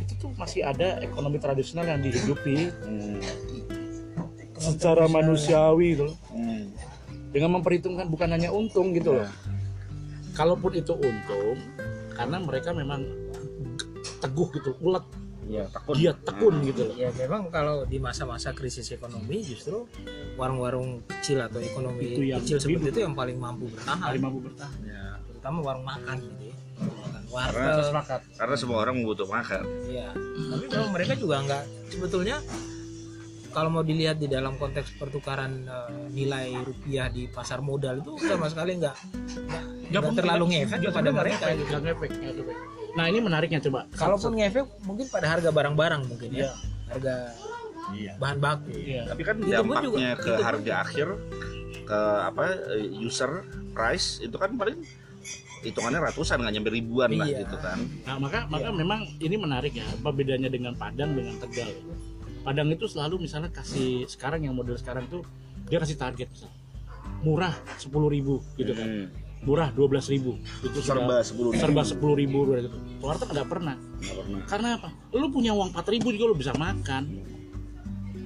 itu 0.04 0.20
tuh 0.20 0.36
masih 0.36 0.68
ada 0.68 1.00
ekonomi 1.00 1.39
tradisional 1.39 1.88
yang 1.88 2.04
dihidupi 2.04 2.68
Hmm. 2.84 3.20
secara 4.60 5.08
manusiawi 5.08 5.95
gitu 5.95 6.12
loh. 6.12 6.18
Hmm. 6.36 6.68
Dengan 7.32 7.64
memperhitungkan 7.64 8.12
bukan 8.12 8.28
hanya 8.36 8.52
untung 8.52 8.91
gitu 8.91 9.16
loh. 9.16 9.24
Ya. 9.24 9.32
Kalaupun 10.36 10.72
itu 10.76 10.95
untung, 10.95 11.58
karena 12.20 12.38
mereka 12.38 12.70
memang 12.72 13.01
teguh 14.20 14.47
gitu, 14.51 14.76
ulet, 14.82 15.05
Iya, 15.49 15.65
takut. 15.65 15.95
dia 15.97 16.13
tekun 16.13 16.61
gitu 16.61 16.86
loh. 16.86 16.93
Ya 16.93 17.09
memang 17.15 17.49
kalau 17.49 17.82
di 17.82 17.97
masa-masa 17.97 18.53
krisis 18.53 18.86
ekonomi 18.91 19.41
justru 19.41 19.88
warung-warung 20.36 21.01
kecil 21.09 21.41
atau 21.41 21.57
ekonomi 21.57 22.13
Itu 22.13 22.22
yang 22.22 22.43
kecil 22.43 22.59
seperti 22.59 22.76
hidup. 22.78 22.91
itu 22.91 22.99
yang 23.01 23.15
paling 23.15 23.38
mampu 23.39 23.65
bertahan, 23.65 23.97
Paling 24.03 24.22
mampu 24.22 24.39
bertahan. 24.45 24.78
Ya. 24.84 25.03
terutama 25.26 25.57
warung 25.63 25.86
makan 25.88 26.15
gitu 26.20 26.43
ya. 26.45 26.55
Warteg, 27.30 27.82
sepakat. 27.86 28.22
Karena 28.36 28.55
semua 28.57 28.78
orang 28.80 29.01
butuh 29.01 29.26
makan. 29.26 29.63
Iya. 29.88 30.09
Tapi 30.13 30.65
memang 30.67 30.91
mereka 30.91 31.13
juga 31.15 31.36
nggak 31.41 31.63
sebetulnya 31.89 32.38
kalau 33.49 33.70
mau 33.72 33.82
dilihat 33.82 34.17
di 34.17 34.28
dalam 34.28 34.53
konteks 34.53 34.97
pertukaran 34.97 35.63
eh, 35.63 35.89
nilai 36.11 36.53
rupiah 36.59 37.07
di 37.07 37.26
pasar 37.26 37.63
modal 37.63 37.97
itu 37.99 38.20
sama 38.20 38.45
sekali 38.45 38.78
nggak 38.78 38.95
pun- 39.92 40.16
terlalu 40.16 40.46
ngefek 40.48 40.80
kepada 40.84 41.02
nggak 41.04 41.16
mereka 41.18 41.38
ngefek, 41.40 41.56
gitu. 41.56 41.70
nggak 41.70 41.82
ngefek, 41.84 42.10
nggak 42.12 42.34
ngefek. 42.36 42.58
Nah 42.90 43.06
ini 43.06 43.20
menariknya 43.20 43.60
coba. 43.62 43.80
Kalaupun 43.92 44.32
ngefek 44.36 44.66
mungkin 44.84 45.06
pada 45.08 45.28
harga 45.28 45.50
barang-barang 45.50 46.02
mungkin 46.06 46.30
ya. 46.30 46.38
Iya. 46.40 46.50
Harga 46.88 47.16
Iya. 47.90 48.14
bahan 48.18 48.38
baku. 48.38 48.70
Iya. 48.72 49.02
Tapi 49.08 49.22
kan 49.24 49.36
Itu 49.40 49.50
dampaknya 49.52 49.82
juga- 49.84 50.00
ke 50.16 50.30
itu 50.30 50.32
harga 50.40 50.74
akhir 50.80 51.08
ke 51.84 52.00
apa 52.24 52.44
eh, 52.72 52.86
user 53.00 53.32
price 53.72 54.20
itu 54.20 54.36
kan 54.36 54.54
paling 54.54 54.78
hitungannya 55.60 56.00
ratusan 56.02 56.40
nggak 56.40 56.54
nyampe 56.56 56.70
ribuan 56.70 57.10
lah 57.12 57.26
Iya. 57.26 57.44
gitu 57.44 57.58
kan. 57.58 57.78
Nah, 58.06 58.16
maka 58.18 58.46
maka 58.48 58.70
memang 58.72 59.04
ini 59.18 59.36
menarik 59.36 59.74
ya, 59.74 59.84
apa 59.86 60.10
bedanya 60.10 60.48
dengan 60.48 60.72
Padang 60.74 61.12
dengan 61.12 61.36
Tegal. 61.38 61.68
Padang 62.40 62.70
itu 62.70 62.86
selalu 62.86 63.20
misalnya 63.20 63.50
kasih 63.50 64.06
sekarang 64.06 64.42
yang 64.42 64.54
model 64.54 64.78
sekarang 64.78 65.04
tuh 65.06 65.26
dia 65.66 65.78
kasih 65.78 65.98
target. 65.98 66.30
Murah 67.20 67.52
10.000 67.76 68.40
gitu 68.56 68.72
kan. 68.72 68.88
Hmm. 68.88 69.08
Murah 69.40 69.72
12.000 69.72 70.68
itu 70.68 70.80
Serba 70.84 71.24
sepuluh 71.24 71.56
serba 71.56 71.82
10.000 71.82 71.96
gitu. 72.60 72.78
Warteg 73.00 73.30
nggak 73.32 73.48
pernah. 73.48 73.76
Nggak 73.80 74.16
pernah. 74.20 74.40
Karena 74.46 74.70
apa? 74.76 74.90
Lu 75.16 75.32
punya 75.32 75.56
uang 75.56 75.72
4.000 75.72 76.16
juga 76.20 76.26
lu 76.28 76.36
bisa 76.36 76.52
makan. 76.60 77.04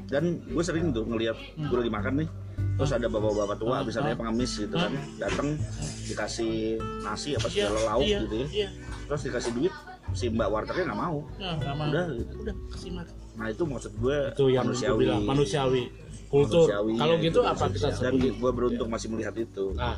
Dan 0.10 0.42
gue 0.46 0.64
sering 0.66 0.94
tuh 0.94 1.06
ngelihat 1.06 1.38
gue 1.58 1.78
lagi 1.78 1.90
makan 1.90 2.14
nih, 2.22 2.30
terus 2.78 2.92
ada 2.94 3.10
bapak-bapak 3.10 3.58
tua, 3.58 3.82
Hmm. 3.82 3.86
misalnya 3.90 4.14
pengemis 4.14 4.62
gitu 4.62 4.76
kan, 4.78 4.94
datang 5.18 5.58
dikasih 6.06 6.78
nasi 7.02 7.34
apa 7.34 7.48
segala 7.50 7.82
lauk 7.94 8.06
iya, 8.06 8.20
gitu 8.22 8.36
ya, 8.38 8.48
Iya. 8.54 8.70
terus 9.10 9.22
dikasih 9.26 9.52
duit, 9.58 9.74
si 10.14 10.30
mbak 10.30 10.54
wartegnya 10.54 10.94
nggak 10.94 11.02
mau. 11.02 11.18
Nah, 11.42 11.54
nggak 11.58 11.74
mau. 11.74 11.88
Udah 11.90 12.06
gitu. 12.14 12.36
Udah 12.46 12.56
kasih 12.70 12.92
makan. 12.94 13.16
Nah 13.34 13.48
itu 13.50 13.64
maksud 13.66 13.92
gue 13.98 14.18
Itu 14.30 14.46
yang 14.50 14.66
manusiawi. 14.70 15.00
bilang 15.02 15.22
manusiawi. 15.26 15.84
Kultur. 16.30 16.66
Manusiawi, 16.66 16.92
Kalau 16.98 17.16
ya, 17.16 17.22
gitu 17.22 17.40
itu 17.40 17.42
apa 17.46 17.66
kita 17.70 17.90
Dan 17.94 18.14
sebut? 18.18 18.34
gue 18.42 18.52
beruntung 18.54 18.90
masih 18.90 19.08
melihat 19.14 19.36
itu. 19.38 19.66
Ah. 19.78 19.94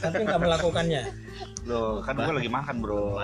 Tapi 0.00 0.16
nggak 0.24 0.40
melakukannya. 0.40 1.02
Loh, 1.68 2.00
kan 2.00 2.16
gue 2.16 2.32
lagi 2.32 2.48
makan 2.48 2.74
bro. 2.80 3.20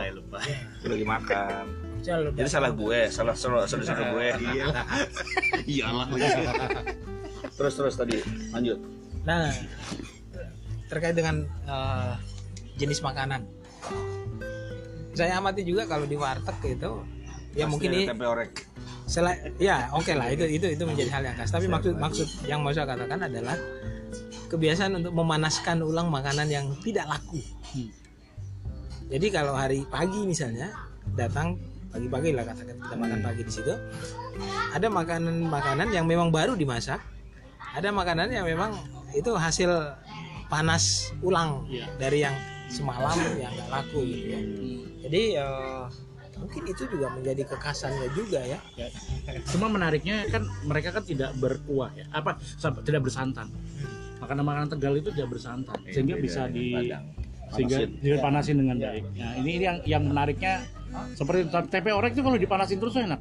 Gue 0.85 0.89
lagi 0.89 1.07
makan. 1.09 1.65
Misal 2.01 2.33
Jadi 2.33 2.49
salah 2.49 2.73
gue, 2.73 3.01
salah 3.13 3.37
salah 3.37 3.69
salah, 3.69 3.85
salah 3.85 4.07
gue. 4.17 4.27
Iya. 4.53 4.67
Iyalah. 5.69 6.07
terus 7.57 7.73
terus 7.77 7.95
tadi 7.97 8.17
lanjut. 8.53 8.81
Nah, 9.25 9.53
terkait 10.89 11.13
dengan 11.13 11.45
eh, 11.69 12.13
jenis 12.81 13.05
makanan. 13.05 13.45
Saya 15.13 15.37
amati 15.37 15.61
juga 15.65 15.85
kalau 15.85 16.09
di 16.09 16.17
warteg 16.17 16.81
itu 16.81 16.93
ya 17.53 17.67
Pasti 17.67 17.73
mungkin 17.73 17.89
ini 17.93 18.05
tempe 18.07 18.27
orek. 18.27 18.53
selain 19.05 19.51
ya 19.59 19.89
oke 19.99 20.13
lah 20.15 20.31
itu 20.31 20.47
itu 20.47 20.67
itu 20.71 20.83
menjadi 20.87 21.11
hal 21.11 21.23
yang 21.27 21.37
khas. 21.37 21.51
Tapi 21.51 21.67
maksud 21.67 21.95
maksud 21.97 22.29
yang 22.47 22.63
mau 22.63 22.71
saya 22.71 22.87
katakan 22.87 23.27
adalah 23.27 23.59
kebiasaan 24.47 24.99
untuk 24.99 25.13
memanaskan 25.15 25.79
ulang 25.81 26.11
makanan 26.11 26.47
yang 26.47 26.67
tidak 26.83 27.07
laku. 27.07 27.39
Hmm. 27.75 27.91
Jadi 29.11 29.27
kalau 29.31 29.55
hari 29.55 29.83
pagi 29.87 30.23
misalnya 30.23 30.71
datang 31.15 31.59
pagi-pagi 31.91 32.31
lah 32.31 32.47
katakan 32.47 32.79
kita 32.79 32.95
makan 32.95 33.19
pagi 33.19 33.43
di 33.43 33.51
situ, 33.51 33.75
ada 34.71 34.87
makanan-makanan 34.87 35.91
yang 35.91 36.07
memang 36.07 36.31
baru 36.31 36.55
dimasak, 36.55 37.03
ada 37.75 37.91
makanan 37.91 38.31
yang 38.31 38.47
memang 38.47 38.79
itu 39.11 39.35
hasil 39.35 39.71
panas 40.47 41.11
ulang 41.19 41.67
Iya. 41.67 41.87
dari 41.99 42.23
yang 42.23 42.35
semalam 42.71 43.19
yang 43.35 43.51
nggak 43.51 43.71
laku 43.71 44.07
gitu 44.07 44.27
ya. 44.31 44.41
Jadi 45.03 45.23
eh, 45.35 45.83
mungkin 46.41 46.63
itu 46.67 46.83
juga 46.89 47.13
menjadi 47.13 47.43
kekhasannya 47.47 48.09
juga 48.17 48.41
ya. 48.43 48.59
Ya. 48.75 48.89
Cuma 49.53 49.69
menariknya 49.69 50.25
kan 50.33 50.49
mereka 50.65 50.97
kan 50.97 51.05
tidak 51.05 51.37
berkuah 51.37 51.93
ya, 51.95 52.09
apa 52.11 52.41
sampai 52.57 52.81
tidak 52.83 53.07
bersantan. 53.07 53.53
Makanan-makanan 54.21 54.69
Tegal 54.77 54.95
itu 55.01 55.09
tidak 55.17 55.33
bersantan, 55.37 55.79
sehingga 55.89 56.17
beda 56.21 56.25
bisa 56.25 56.41
di 56.49 56.77
Padang. 56.77 57.05
sehingga 57.51 57.77
Panasin. 57.83 58.05
dipanasin 58.05 58.57
dengan 58.63 58.77
baik. 58.79 59.05
Nah 59.17 59.33
ini, 59.41 59.51
ini 59.59 59.65
yang 59.65 59.79
yang 59.89 60.03
menariknya 60.07 60.55
seperti 61.17 61.49
tempe 61.51 61.91
orek 61.91 62.13
itu 62.15 62.23
kalau 62.23 62.39
dipanasin 62.39 62.79
terus 62.79 62.95
enak. 63.01 63.21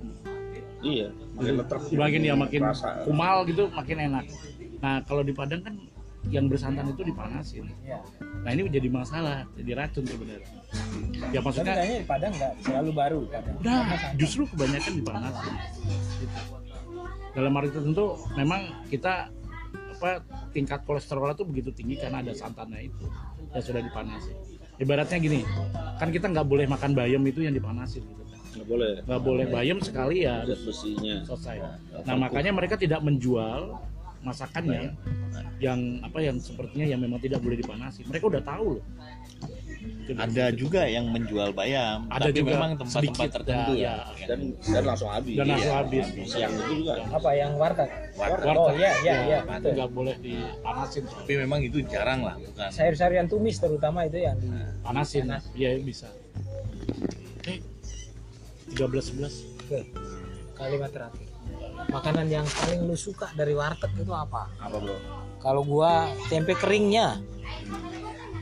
Iya, 0.80 1.12
makin. 1.36 1.54
Makin 1.96 2.20
dia 2.24 2.36
makin 2.40 2.62
Rasa. 2.64 3.04
kumal 3.04 3.44
gitu 3.48 3.68
makin 3.72 3.98
enak. 4.12 4.26
Nah 4.80 5.04
kalau 5.04 5.24
di 5.28 5.36
Padang 5.36 5.60
kan 5.60 5.76
yang 6.30 6.46
bersantan 6.46 6.94
itu 6.94 7.02
dipanasin. 7.02 7.66
Ya. 7.82 8.00
Nah 8.46 8.50
ini 8.54 8.70
menjadi 8.70 8.88
masalah, 8.90 9.44
jadi 9.58 9.72
racun 9.76 10.06
sebenarnya. 10.06 10.50
Ya 11.34 11.42
Tapi 11.42 11.46
maksudnya 11.46 11.74
kayaknya 11.76 11.98
di 12.00 12.08
Padang 12.08 12.34
nggak 12.38 12.54
selalu 12.64 12.90
baru 12.94 13.20
Padang. 13.28 13.56
udah 13.60 13.78
justru 14.16 14.42
kebanyakan 14.50 14.94
dipanasin. 15.02 15.54
Gitu. 16.22 16.40
Dalam 17.34 17.52
arti 17.58 17.70
tertentu 17.74 18.06
memang 18.38 18.62
kita 18.90 19.14
apa 20.00 20.24
tingkat 20.56 20.80
kolesterol 20.88 21.36
itu 21.36 21.44
begitu 21.44 21.70
tinggi 21.76 22.00
karena 22.00 22.24
ada 22.24 22.32
santannya 22.32 22.88
itu 22.88 23.06
yang 23.52 23.64
sudah 23.66 23.82
dipanasin. 23.84 24.36
Ibaratnya 24.80 25.18
gini, 25.20 25.44
kan 26.00 26.08
kita 26.08 26.32
nggak 26.32 26.48
boleh 26.48 26.64
makan 26.64 26.96
bayam 26.96 27.20
itu 27.28 27.44
yang 27.44 27.52
dipanasin 27.52 28.00
gitu 28.00 28.24
kan. 28.32 28.40
nggak 28.50 28.68
boleh 28.70 28.90
Nggak 29.04 29.22
boleh 29.28 29.46
bayam 29.52 29.78
sekali 29.84 30.24
ya 30.24 30.48
besinya 30.48 31.20
selesai. 31.28 31.58
Nah 32.08 32.16
makanya 32.16 32.56
mereka 32.56 32.80
tidak 32.80 33.04
menjual 33.04 33.76
masakannya 34.20 34.94
yang 35.60 35.80
apa 36.04 36.20
yang 36.20 36.38
sepertinya 36.40 36.86
yang 36.88 37.00
memang 37.00 37.20
tidak 37.24 37.40
boleh 37.40 37.56
dipanasi. 37.60 38.04
Mereka 38.08 38.26
udah 38.28 38.44
tahu 38.44 38.80
loh. 38.80 38.86
Jadi, 39.80 40.20
Ada 40.20 40.46
juga 40.52 40.84
yang 40.90 41.08
menjual 41.14 41.56
bayam, 41.56 42.10
Ada 42.12 42.34
tapi 42.34 42.42
juga 42.44 42.52
memang 42.58 42.72
tempat-tempat 42.76 43.00
sedikit, 43.00 43.30
tertentu 43.32 43.74
ya, 43.78 43.96
ya. 44.18 44.26
dan 44.28 44.40
dan 44.60 44.84
langsung 44.84 45.08
habis 45.08 45.36
dan 45.40 45.46
langsung 45.48 45.70
Iya. 45.72 45.80
habis. 45.80 46.06
siang 46.28 46.52
itu 46.52 46.74
juga 46.84 46.94
Apa 47.14 47.30
yang 47.38 47.52
warteg? 47.56 47.90
Warteg. 48.18 48.56
Oh 48.58 48.70
iya 48.76 48.92
iya 49.00 49.16
iya. 49.24 49.40
itu 49.40 49.48
betul. 49.56 49.72
nggak 49.78 49.92
boleh 49.96 50.16
dipanasin. 50.20 51.04
Tapi 51.08 51.34
memang 51.38 51.60
itu 51.64 51.78
jarang 51.88 52.20
lah, 52.26 52.36
bukan. 52.36 52.70
Sayur-sayuran 52.74 53.28
tumis 53.32 53.56
terutama 53.56 54.04
itu 54.04 54.20
yang 54.20 54.36
Panasin, 54.84 55.30
iya 55.56 55.78
bisa. 55.80 56.10
Oke, 57.40 57.62
13 58.76 59.16
11 59.16 59.32
Oke. 59.64 59.80
Kalimat 60.58 60.92
terakhir. 60.92 61.29
Makanan 61.90 62.28
yang 62.30 62.46
paling 62.46 62.86
lu 62.86 62.94
suka 62.94 63.30
dari 63.34 63.54
warteg 63.54 63.90
itu 63.96 64.14
apa? 64.14 64.46
apa 64.58 64.78
bro 64.78 64.98
Kalau 65.40 65.62
gua 65.64 66.06
tempe 66.28 66.54
keringnya. 66.54 67.18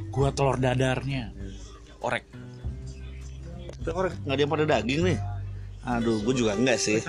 Gua 0.09 0.33
telur 0.33 0.57
dadarnya. 0.57 1.31
Orek. 2.01 2.25
Tapi 3.79 3.89
orang 3.89 4.13
nggak 4.19 4.35
ada 4.35 4.41
yang 4.41 4.51
pada 4.51 4.65
daging 4.67 5.01
nih 5.05 5.19
aduh 5.87 6.19
gue 6.19 6.35
juga 6.35 6.51
enggak 6.51 6.75
sih 6.75 6.99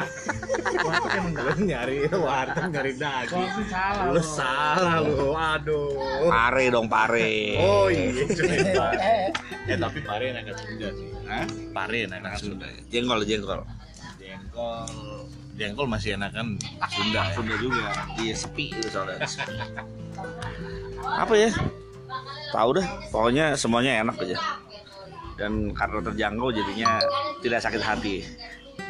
Warteg 0.86 1.18
emang 1.18 1.34
Lu 1.34 1.66
nyari 1.66 2.07
warteg 2.14 2.70
nyari 2.70 2.93
daging. 2.95 3.51
salah. 3.66 4.05
Lu 4.14 4.22
salah 4.22 4.97
lu, 5.03 5.34
aduh. 5.34 6.30
pare 6.30 6.64
dong 6.70 6.86
pare 6.86 7.59
Oh 7.59 7.91
iya, 7.91 8.22
Eh, 8.22 9.26
eh 9.66 9.74
tapi 9.74 9.99
pare 9.99 10.30
enakan 10.30 10.55
Sunda 10.55 10.89
sih. 10.95 11.11
Hah? 11.26 11.47
Pare 11.74 12.07
enakan 12.07 12.39
Sunda. 12.39 12.66
jengkol 12.86 13.26
jengkol 13.26 13.66
Jengkol, 14.22 15.26
jengkol 15.59 15.91
masih 15.91 16.15
enakan 16.15 16.55
Sunda 16.95 17.27
ya. 17.27 17.35
Sunda 17.35 17.55
juga. 17.59 17.91
Iya 18.23 18.35
sepi 18.39 18.71
itu 18.71 18.87
soalnya. 18.89 19.27
Apa 21.27 21.35
ya? 21.35 21.51
Tahu 22.55 22.71
dah 22.79 22.87
pokoknya 23.11 23.45
semuanya 23.59 24.07
enak 24.07 24.17
aja. 24.23 24.39
Dan 25.35 25.75
karena 25.75 25.99
terjangkau 26.03 26.49
jadinya 26.55 27.03
tidak 27.43 27.61
sakit 27.67 27.83
hati. 27.83 28.23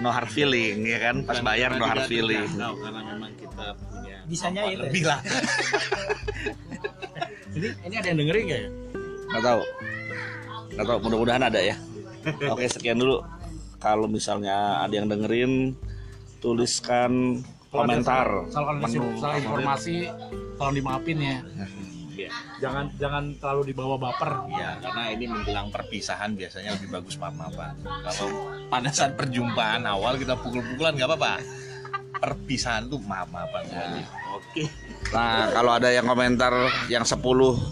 No 0.04 0.12
hard 0.12 0.28
feeling 0.28 0.84
ya 0.84 1.00
kan? 1.00 1.24
Pas 1.24 1.40
bayar 1.40 1.74
no 1.80 1.88
hard 1.88 2.04
feeling. 2.06 2.46
Tahu 2.54 2.76
karena 2.84 3.00
memang 3.16 3.32
kita 3.40 3.66
punya 3.88 4.16
bisa 4.28 4.46
nyair. 4.52 4.78
lebih 4.84 5.08
lah. 5.08 5.20
Ini 7.48 7.74
ini 7.90 7.94
ada 7.98 8.06
yang 8.06 8.18
dengerin 8.22 8.44
nggak 8.46 8.60
ya? 8.60 8.70
nggak 9.34 9.42
tahu. 9.42 9.62
Nggak 10.78 10.86
tahu 10.86 10.98
mudah-mudahan 11.02 11.42
ada 11.42 11.58
ya. 11.58 11.76
Oke 12.54 12.70
sekian 12.70 13.02
dulu. 13.02 13.18
Kalau 13.82 14.06
misalnya 14.06 14.82
ada 14.82 14.94
yang 14.94 15.10
dengerin 15.10 15.74
tuliskan 16.38 17.42
komentar 17.68 18.48
Kalau 18.48 18.80
salah 19.20 19.36
informasi, 19.36 20.08
tolong 20.56 20.74
dimaafin 20.76 21.18
ya. 21.20 21.36
Iya. 22.18 22.30
Jangan 22.58 22.90
jangan 22.98 23.24
terlalu 23.38 23.70
dibawa 23.70 23.94
baper. 23.94 24.50
Ya, 24.50 24.74
karena 24.82 25.02
ini 25.14 25.24
menjelang 25.30 25.70
perpisahan 25.70 26.34
biasanya 26.34 26.74
lebih 26.74 26.98
bagus 26.98 27.14
maaf-maafan. 27.14 27.78
Kalau 27.84 28.50
pada 28.66 28.90
saat 28.90 29.14
perjumpaan 29.14 29.86
awal 29.86 30.18
kita 30.18 30.34
pukul-pukulan 30.34 30.98
nggak 30.98 31.08
apa-apa. 31.14 31.38
Perpisahan 32.18 32.90
tuh 32.90 32.98
maaf-maafan 33.06 33.62
semuanya. 33.70 34.06
Oke. 34.34 34.66
Nah, 35.14 35.54
kalau 35.54 35.70
ada 35.78 35.94
yang 35.94 36.10
komentar 36.10 36.50
yang 36.90 37.06
10 37.06 37.22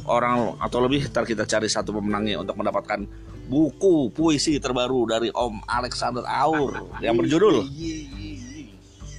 orang 0.06 0.54
atau 0.62 0.78
lebih, 0.78 1.10
ntar 1.10 1.26
kita 1.26 1.42
cari 1.42 1.66
satu 1.66 1.90
pemenangnya 1.98 2.38
untuk 2.38 2.54
mendapatkan 2.54 3.02
buku 3.50 4.14
puisi 4.14 4.62
terbaru 4.62 5.10
dari 5.10 5.34
Om 5.34 5.66
Alexander 5.66 6.22
Aur 6.26 6.94
yang 7.02 7.18
berjudul 7.18 7.66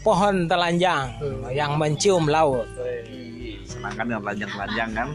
Pohon 0.07 0.47
telanjang 0.47 1.19
yang 1.51 1.75
mencium 1.75 2.31
laut. 2.31 2.63
Senangkan 3.67 4.07
yang 4.07 4.23
telanjang-telanjang 4.23 4.89
kan. 4.95 5.09